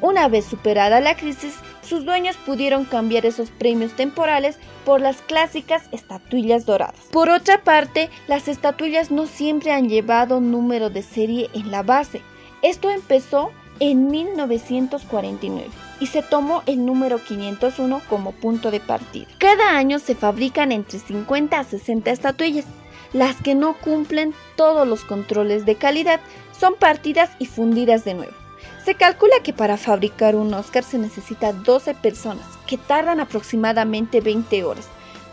una 0.00 0.28
vez 0.28 0.44
superada 0.44 1.00
la 1.00 1.16
crisis, 1.16 1.54
sus 1.92 2.06
dueños 2.06 2.38
pudieron 2.46 2.86
cambiar 2.86 3.26
esos 3.26 3.50
premios 3.50 3.92
temporales 3.92 4.56
por 4.86 5.02
las 5.02 5.20
clásicas 5.20 5.82
estatuillas 5.92 6.64
doradas. 6.64 6.96
Por 7.10 7.28
otra 7.28 7.62
parte, 7.64 8.08
las 8.28 8.48
estatuillas 8.48 9.10
no 9.10 9.26
siempre 9.26 9.72
han 9.72 9.90
llevado 9.90 10.40
número 10.40 10.88
de 10.88 11.02
serie 11.02 11.50
en 11.52 11.70
la 11.70 11.82
base. 11.82 12.22
Esto 12.62 12.90
empezó 12.90 13.50
en 13.78 14.06
1949 14.06 15.68
y 16.00 16.06
se 16.06 16.22
tomó 16.22 16.62
el 16.64 16.86
número 16.86 17.22
501 17.22 18.00
como 18.08 18.32
punto 18.32 18.70
de 18.70 18.80
partida. 18.80 19.26
Cada 19.36 19.76
año 19.76 19.98
se 19.98 20.14
fabrican 20.14 20.72
entre 20.72 20.98
50 20.98 21.58
a 21.58 21.64
60 21.64 22.10
estatuillas. 22.10 22.64
Las 23.12 23.36
que 23.42 23.54
no 23.54 23.74
cumplen 23.74 24.32
todos 24.56 24.88
los 24.88 25.04
controles 25.04 25.66
de 25.66 25.74
calidad 25.74 26.20
son 26.58 26.74
partidas 26.74 27.28
y 27.38 27.44
fundidas 27.44 28.06
de 28.06 28.14
nuevo. 28.14 28.41
Se 28.84 28.96
calcula 28.96 29.36
que 29.44 29.52
para 29.52 29.76
fabricar 29.76 30.34
un 30.34 30.52
Oscar 30.54 30.82
se 30.82 30.98
necesita 30.98 31.52
12 31.52 31.94
personas, 31.94 32.44
que 32.66 32.76
tardan 32.76 33.20
aproximadamente 33.20 34.20
20 34.20 34.64
horas. 34.64 34.88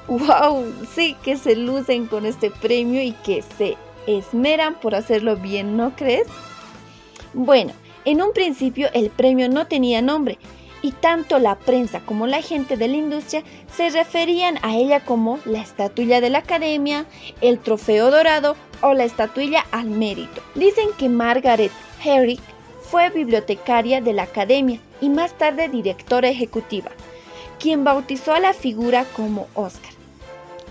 ¡Wow! 0.08 0.72
Sí 0.94 1.16
que 1.24 1.36
se 1.36 1.56
lucen 1.56 2.06
con 2.06 2.26
este 2.28 2.52
premio 2.52 3.02
y 3.02 3.14
que 3.24 3.44
se 3.58 3.76
esmeran 4.06 4.76
por 4.76 4.94
hacerlo 4.94 5.36
bien, 5.36 5.78
¿no 5.78 5.96
crees? 5.96 6.28
Bueno, 7.34 7.74
en 8.06 8.22
un 8.22 8.34
principio 8.34 8.88
el 8.94 9.10
premio 9.10 9.50
no 9.50 9.66
tenía 9.68 10.02
nombre 10.02 10.38
y 10.82 10.92
tanto 10.92 11.40
la 11.40 11.56
prensa 11.56 12.00
como 12.02 12.28
la 12.28 12.42
gente 12.42 12.78
de 12.78 12.88
la 12.88 12.98
industria 12.98 13.44
se 13.76 13.90
referían 13.90 14.58
a 14.62 14.78
ella 14.78 15.04
como 15.04 15.40
la 15.46 15.62
estatuilla 15.62 16.22
de 16.22 16.30
la 16.30 16.40
academia, 16.40 17.06
el 17.42 17.60
trofeo 17.60 18.12
dorado 18.12 18.56
o 18.82 18.94
la 18.94 19.04
estatuilla 19.04 19.66
al 19.72 19.90
mérito. 19.90 20.42
Dicen 20.56 20.90
que 20.98 21.10
Margaret 21.10 21.72
Herrick 22.04 22.42
fue 22.90 23.10
bibliotecaria 23.10 24.02
de 24.02 24.14
la 24.14 24.24
academia 24.24 24.80
y 25.00 25.10
más 25.10 25.34
tarde 25.38 25.70
directora 25.70 26.30
ejecutiva, 26.30 26.90
quien 27.60 27.84
bautizó 27.84 28.34
a 28.34 28.40
la 28.40 28.54
figura 28.54 29.06
como 29.16 29.48
Oscar. 29.54 29.92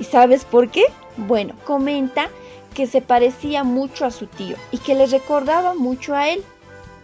¿Y 0.01 0.05
sabes 0.05 0.45
por 0.45 0.71
qué? 0.71 0.85
Bueno, 1.17 1.55
comenta 1.65 2.29
que 2.75 2.87
se 2.87 3.01
parecía 3.01 3.65
mucho 3.65 4.05
a 4.05 4.11
su 4.11 4.27
tío 4.27 4.57
y 4.73 4.79
que 4.79 4.95
le 4.95 5.07
recordaba 5.07 5.75
mucho 5.75 6.15
a 6.15 6.29
él. 6.29 6.43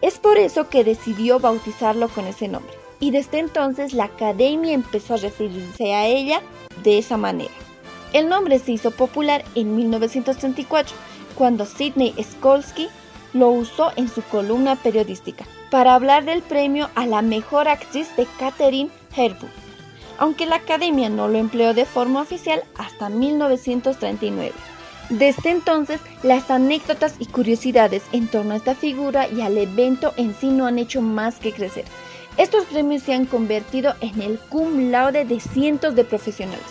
Es 0.02 0.18
por 0.18 0.36
eso 0.36 0.68
que 0.68 0.84
decidió 0.84 1.38
bautizarlo 1.38 2.08
con 2.08 2.26
ese 2.26 2.48
nombre. 2.48 2.74
Y 3.00 3.10
desde 3.10 3.38
entonces 3.38 3.92
la 3.92 4.04
academia 4.04 4.72
empezó 4.72 5.14
a 5.14 5.18
referirse 5.18 5.94
a 5.94 6.06
ella 6.06 6.40
de 6.82 6.98
esa 6.98 7.16
manera. 7.16 7.54
El 8.12 8.28
nombre 8.28 8.58
se 8.58 8.72
hizo 8.72 8.90
popular 8.90 9.44
en 9.54 9.74
1934, 9.74 10.94
cuando 11.34 11.66
Sidney 11.66 12.14
Skolsky 12.22 12.88
lo 13.34 13.50
usó 13.50 13.92
en 13.96 14.08
su 14.08 14.22
columna 14.22 14.76
periodística 14.76 15.44
para 15.70 15.94
hablar 15.94 16.24
del 16.24 16.40
premio 16.40 16.88
a 16.94 17.06
la 17.06 17.20
mejor 17.20 17.68
actriz 17.68 18.08
de 18.16 18.26
Catherine 18.38 18.90
Hepburn, 19.14 19.52
aunque 20.18 20.46
la 20.46 20.56
academia 20.56 21.10
no 21.10 21.28
lo 21.28 21.36
empleó 21.38 21.74
de 21.74 21.84
forma 21.84 22.22
oficial 22.22 22.62
hasta 22.78 23.08
1939. 23.10 24.52
Desde 25.10 25.50
entonces, 25.50 26.00
las 26.22 26.50
anécdotas 26.50 27.16
y 27.18 27.26
curiosidades 27.26 28.02
en 28.12 28.28
torno 28.28 28.54
a 28.54 28.56
esta 28.56 28.74
figura 28.74 29.28
y 29.28 29.42
al 29.42 29.58
evento 29.58 30.14
en 30.16 30.34
sí 30.34 30.48
no 30.48 30.66
han 30.66 30.78
hecho 30.78 31.02
más 31.02 31.36
que 31.36 31.52
crecer. 31.52 31.84
Estos 32.38 32.64
premios 32.64 33.02
se 33.02 33.12
han 33.12 33.26
convertido 33.26 33.94
en 34.00 34.22
el 34.22 34.38
cum 34.38 34.90
laude 34.90 35.24
de 35.24 35.40
cientos 35.40 35.94
de 35.94 36.04
profesionales, 36.04 36.64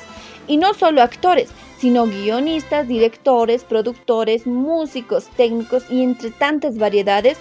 y 0.47 0.57
no 0.57 0.74
solo 0.74 1.01
actores, 1.01 1.49
sino 1.84 2.06
guionistas, 2.06 2.88
directores, 2.88 3.66
productores, 3.66 4.48
músicos, 4.48 5.26
técnicos 5.36 5.84
y 5.92 6.02
entre 6.02 6.32
tantas 6.32 6.78
variedades, 6.78 7.38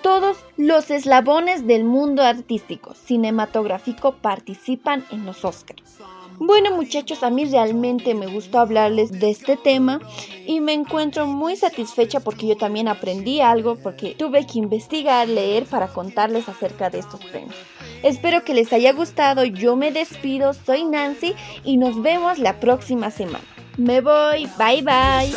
todos 0.00 0.38
los 0.56 0.90
eslabones 0.90 1.66
del 1.66 1.84
mundo 1.84 2.22
artístico 2.22 2.94
cinematográfico 2.94 4.12
participan 4.22 5.04
en 5.10 5.26
los 5.26 5.44
Oscars. 5.44 5.98
Bueno 6.38 6.74
muchachos, 6.74 7.22
a 7.22 7.28
mí 7.28 7.44
realmente 7.44 8.14
me 8.14 8.26
gustó 8.26 8.58
hablarles 8.58 9.12
de 9.12 9.28
este 9.28 9.58
tema 9.58 10.00
y 10.46 10.62
me 10.62 10.72
encuentro 10.72 11.26
muy 11.26 11.54
satisfecha 11.54 12.20
porque 12.20 12.46
yo 12.46 12.56
también 12.56 12.88
aprendí 12.88 13.42
algo 13.42 13.76
porque 13.76 14.14
tuve 14.18 14.46
que 14.46 14.60
investigar, 14.60 15.28
leer 15.28 15.66
para 15.66 15.88
contarles 15.88 16.48
acerca 16.48 16.88
de 16.88 17.00
estos 17.00 17.22
premios. 17.22 17.54
Espero 18.02 18.44
que 18.44 18.54
les 18.54 18.72
haya 18.72 18.94
gustado, 18.94 19.44
yo 19.44 19.76
me 19.76 19.92
despido, 19.92 20.54
soy 20.54 20.84
Nancy 20.84 21.34
y 21.64 21.76
nos 21.76 22.00
vemos 22.00 22.38
la 22.38 22.58
próxima 22.60 23.10
semana. 23.10 23.44
Me 23.76 24.00
voy, 24.00 24.48
bye 24.56 24.82
bye. 24.82 25.34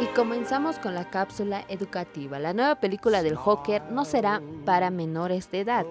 Y 0.00 0.06
comenzamos 0.16 0.78
con 0.78 0.94
la 0.94 1.10
cápsula 1.10 1.64
educativa. 1.68 2.38
La 2.38 2.54
nueva 2.54 2.76
película 2.76 3.22
del 3.22 3.36
Joker 3.36 3.82
no 3.90 4.06
será 4.06 4.40
para 4.64 4.90
menores 4.90 5.50
de 5.50 5.60
edad. 5.60 5.84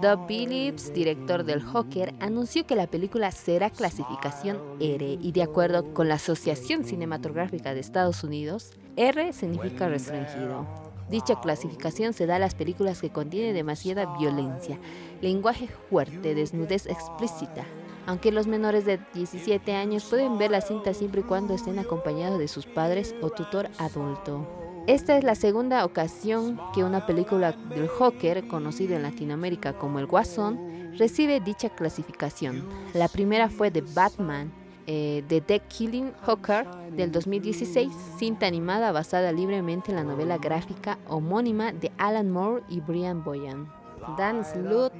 Doug 0.00 0.26
Phillips, 0.26 0.92
director 0.92 1.44
del 1.44 1.62
Joker, 1.62 2.12
anunció 2.18 2.66
que 2.66 2.74
la 2.74 2.88
película 2.88 3.30
será 3.30 3.70
clasificación 3.70 4.60
R 4.80 5.18
y 5.20 5.30
de 5.30 5.42
acuerdo 5.44 5.94
con 5.94 6.08
la 6.08 6.16
Asociación 6.16 6.84
Cinematográfica 6.84 7.74
de 7.74 7.80
Estados 7.80 8.24
Unidos, 8.24 8.72
R 8.96 9.32
significa 9.32 9.86
restringido. 9.86 10.91
Dicha 11.12 11.38
clasificación 11.38 12.14
se 12.14 12.24
da 12.24 12.36
a 12.36 12.38
las 12.38 12.54
películas 12.54 13.02
que 13.02 13.10
contienen 13.10 13.54
demasiada 13.54 14.16
violencia, 14.16 14.78
lenguaje 15.20 15.68
fuerte, 15.90 16.34
desnudez 16.34 16.86
explícita, 16.86 17.66
aunque 18.06 18.32
los 18.32 18.46
menores 18.46 18.86
de 18.86 18.98
17 19.12 19.74
años 19.74 20.06
pueden 20.08 20.38
ver 20.38 20.50
la 20.50 20.62
cinta 20.62 20.94
siempre 20.94 21.20
y 21.20 21.24
cuando 21.24 21.52
estén 21.52 21.78
acompañados 21.78 22.38
de 22.38 22.48
sus 22.48 22.64
padres 22.64 23.14
o 23.20 23.28
tutor 23.28 23.68
adulto. 23.76 24.48
Esta 24.86 25.18
es 25.18 25.22
la 25.22 25.34
segunda 25.34 25.84
ocasión 25.84 26.58
que 26.74 26.82
una 26.82 27.04
película 27.04 27.52
del 27.52 27.88
Joker, 27.88 28.48
conocido 28.48 28.96
en 28.96 29.02
Latinoamérica 29.02 29.74
como 29.74 29.98
El 29.98 30.06
Guasón, 30.06 30.96
recibe 30.96 31.40
dicha 31.40 31.68
clasificación. 31.68 32.66
La 32.94 33.08
primera 33.08 33.50
fue 33.50 33.70
de 33.70 33.82
Batman, 33.82 34.50
eh, 34.86 35.22
The 35.28 35.40
Dead 35.40 35.62
Killing 35.68 36.12
Joker 36.24 36.66
del 36.96 37.12
2016, 37.12 37.92
cinta 38.18 38.46
animada 38.46 38.92
basada 38.92 39.32
libremente 39.32 39.90
en 39.90 39.96
la 39.96 40.04
novela 40.04 40.38
gráfica 40.38 40.98
homónima 41.08 41.72
de 41.72 41.92
Alan 41.98 42.30
Moore 42.30 42.62
y 42.68 42.80
Brian 42.80 43.22
Boyan. 43.24 43.68
Dan 44.16 44.44
Slott, 44.44 44.92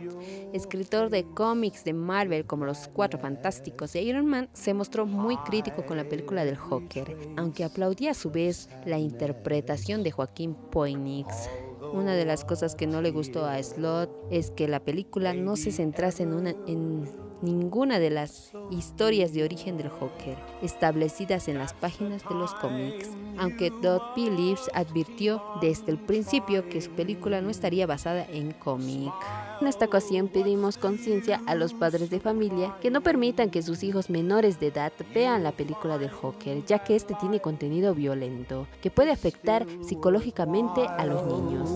escritor 0.52 1.10
de 1.10 1.24
cómics 1.24 1.84
de 1.84 1.92
Marvel 1.92 2.46
como 2.46 2.64
Los 2.64 2.88
Cuatro 2.88 3.18
Fantásticos 3.18 3.94
y 3.96 4.00
Iron 4.00 4.26
Man, 4.26 4.48
se 4.52 4.74
mostró 4.74 5.06
muy 5.06 5.36
crítico 5.38 5.84
con 5.84 5.96
la 5.96 6.08
película 6.08 6.44
del 6.44 6.56
Joker, 6.56 7.16
aunque 7.36 7.64
aplaudía 7.64 8.12
a 8.12 8.14
su 8.14 8.30
vez 8.30 8.68
la 8.86 8.98
interpretación 8.98 10.02
de 10.02 10.12
Joaquín 10.12 10.56
Phoenix. 10.70 11.48
Una 11.92 12.14
de 12.14 12.24
las 12.24 12.44
cosas 12.44 12.74
que 12.74 12.86
no 12.86 13.02
le 13.02 13.10
gustó 13.10 13.44
a 13.44 13.62
Slot 13.62 14.10
es 14.30 14.50
que 14.50 14.68
la 14.68 14.80
película 14.80 15.34
no 15.34 15.56
se 15.56 15.72
centrase 15.72 16.22
en, 16.22 16.32
una, 16.32 16.54
en 16.66 17.04
ninguna 17.42 17.98
de 17.98 18.10
las 18.10 18.52
historias 18.70 19.32
de 19.32 19.44
origen 19.44 19.76
del 19.76 19.88
Joker 19.88 20.36
establecidas 20.62 21.48
en 21.48 21.58
las 21.58 21.74
páginas 21.74 22.22
de 22.28 22.34
los 22.34 22.54
cómics, 22.54 23.10
aunque 23.38 23.70
Todd 23.70 24.00
Phillips 24.14 24.70
advirtió 24.74 25.42
desde 25.60 25.92
el 25.92 25.98
principio 25.98 26.68
que 26.68 26.80
su 26.80 26.90
película 26.92 27.40
no 27.40 27.50
estaría 27.50 27.86
basada 27.86 28.24
en 28.24 28.52
cómic. 28.52 29.12
En 29.60 29.66
esta 29.66 29.86
ocasión 29.86 30.28
pedimos 30.28 30.78
conciencia 30.78 31.40
a 31.46 31.54
los 31.54 31.74
padres 31.74 32.10
de 32.10 32.20
familia 32.20 32.76
que 32.80 32.90
no 32.90 33.00
permitan 33.00 33.50
que 33.50 33.62
sus 33.62 33.82
hijos 33.82 34.10
menores 34.10 34.58
de 34.58 34.68
edad 34.68 34.92
vean 35.14 35.42
la 35.42 35.52
película 35.52 35.98
del 35.98 36.10
Joker, 36.10 36.64
ya 36.64 36.80
que 36.80 36.96
este 36.96 37.14
tiene 37.14 37.40
contenido 37.40 37.94
violento 37.94 38.66
que 38.80 38.90
puede 38.90 39.10
afectar 39.10 39.66
psicológicamente 39.82 40.86
a 40.86 41.04
los 41.06 41.24
niños. 41.24 41.70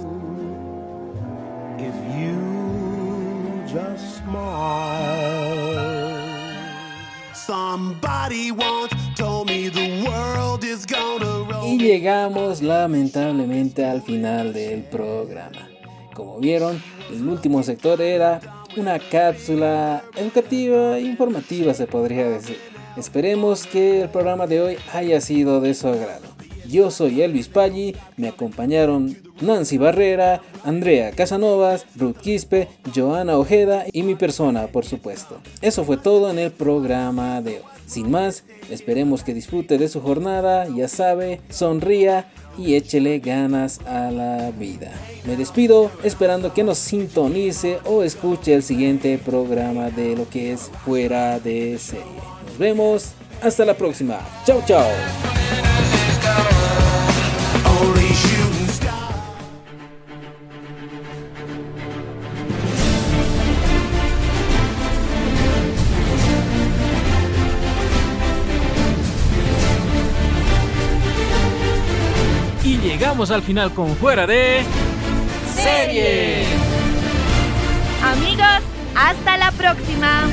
Y 11.65 11.79
llegamos 11.79 12.63
lamentablemente 12.63 13.85
al 13.85 14.03
final 14.03 14.53
del 14.53 14.83
programa. 14.85 15.69
Como 16.15 16.39
vieron, 16.39 16.83
el 17.11 17.29
último 17.29 17.63
sector 17.63 18.01
era 18.01 18.41
una 18.77 18.99
cápsula 18.99 20.03
educativa 20.17 20.99
e 20.99 21.03
informativa 21.03 21.73
se 21.75 21.87
podría 21.87 22.29
decir. 22.29 22.59
Esperemos 22.97 23.67
que 23.67 24.03
el 24.03 24.09
programa 24.09 24.47
de 24.47 24.61
hoy 24.61 24.77
haya 24.93 25.21
sido 25.21 25.61
de 25.61 25.75
su 25.75 25.89
agrado. 25.89 26.27
Yo 26.67 26.91
soy 26.91 27.23
Elvis 27.23 27.49
Paggi, 27.49 27.95
me 28.17 28.29
acompañaron 28.29 29.17
Nancy 29.41 29.79
Barrera, 29.79 30.43
Andrea 30.65 31.11
Casanovas, 31.13 31.87
Ruth 31.97 32.19
Quispe, 32.19 32.69
Joana 32.95 33.39
Ojeda 33.39 33.85
y 33.93 34.03
mi 34.03 34.15
persona, 34.15 34.67
por 34.67 34.85
supuesto. 34.85 35.39
Eso 35.61 35.85
fue 35.85 35.97
todo 35.97 36.31
en 36.31 36.39
el 36.39 36.51
programa 36.51 37.41
de 37.41 37.57
hoy. 37.59 37.77
Sin 37.87 38.11
más, 38.11 38.45
esperemos 38.69 39.23
que 39.23 39.33
disfrute 39.33 39.79
de 39.79 39.89
su 39.89 40.01
jornada, 40.01 40.67
ya 40.69 40.89
sabe, 40.89 41.41
sonría 41.51 42.29
y 42.59 42.75
échele 42.75 43.21
ganas 43.21 43.81
a 43.87 44.11
la 44.11 44.51
vida. 44.51 44.91
Me 45.25 45.37
despido 45.37 45.91
esperando 46.03 46.53
que 46.53 46.65
nos 46.65 46.79
sintonice 46.79 47.79
o 47.85 48.03
escuche 48.03 48.55
el 48.55 48.63
siguiente 48.63 49.19
programa 49.19 49.91
de 49.91 50.17
lo 50.17 50.29
que 50.29 50.53
es 50.53 50.71
fuera 50.85 51.39
de 51.39 51.79
serie. 51.79 52.05
Nos 52.47 52.59
vemos, 52.59 53.13
hasta 53.43 53.65
la 53.65 53.75
próxima. 53.75 54.19
Chao, 54.45 54.63
chao. 54.67 54.89
Llegamos 73.17 73.31
al 73.31 73.41
final 73.41 73.73
con 73.73 73.97
Fuera 73.97 74.27
de 74.27 74.63
Serie. 75.55 76.45
Amigos, 78.05 78.61
hasta 78.95 79.39
la 79.39 79.53
próxima. 79.53 80.25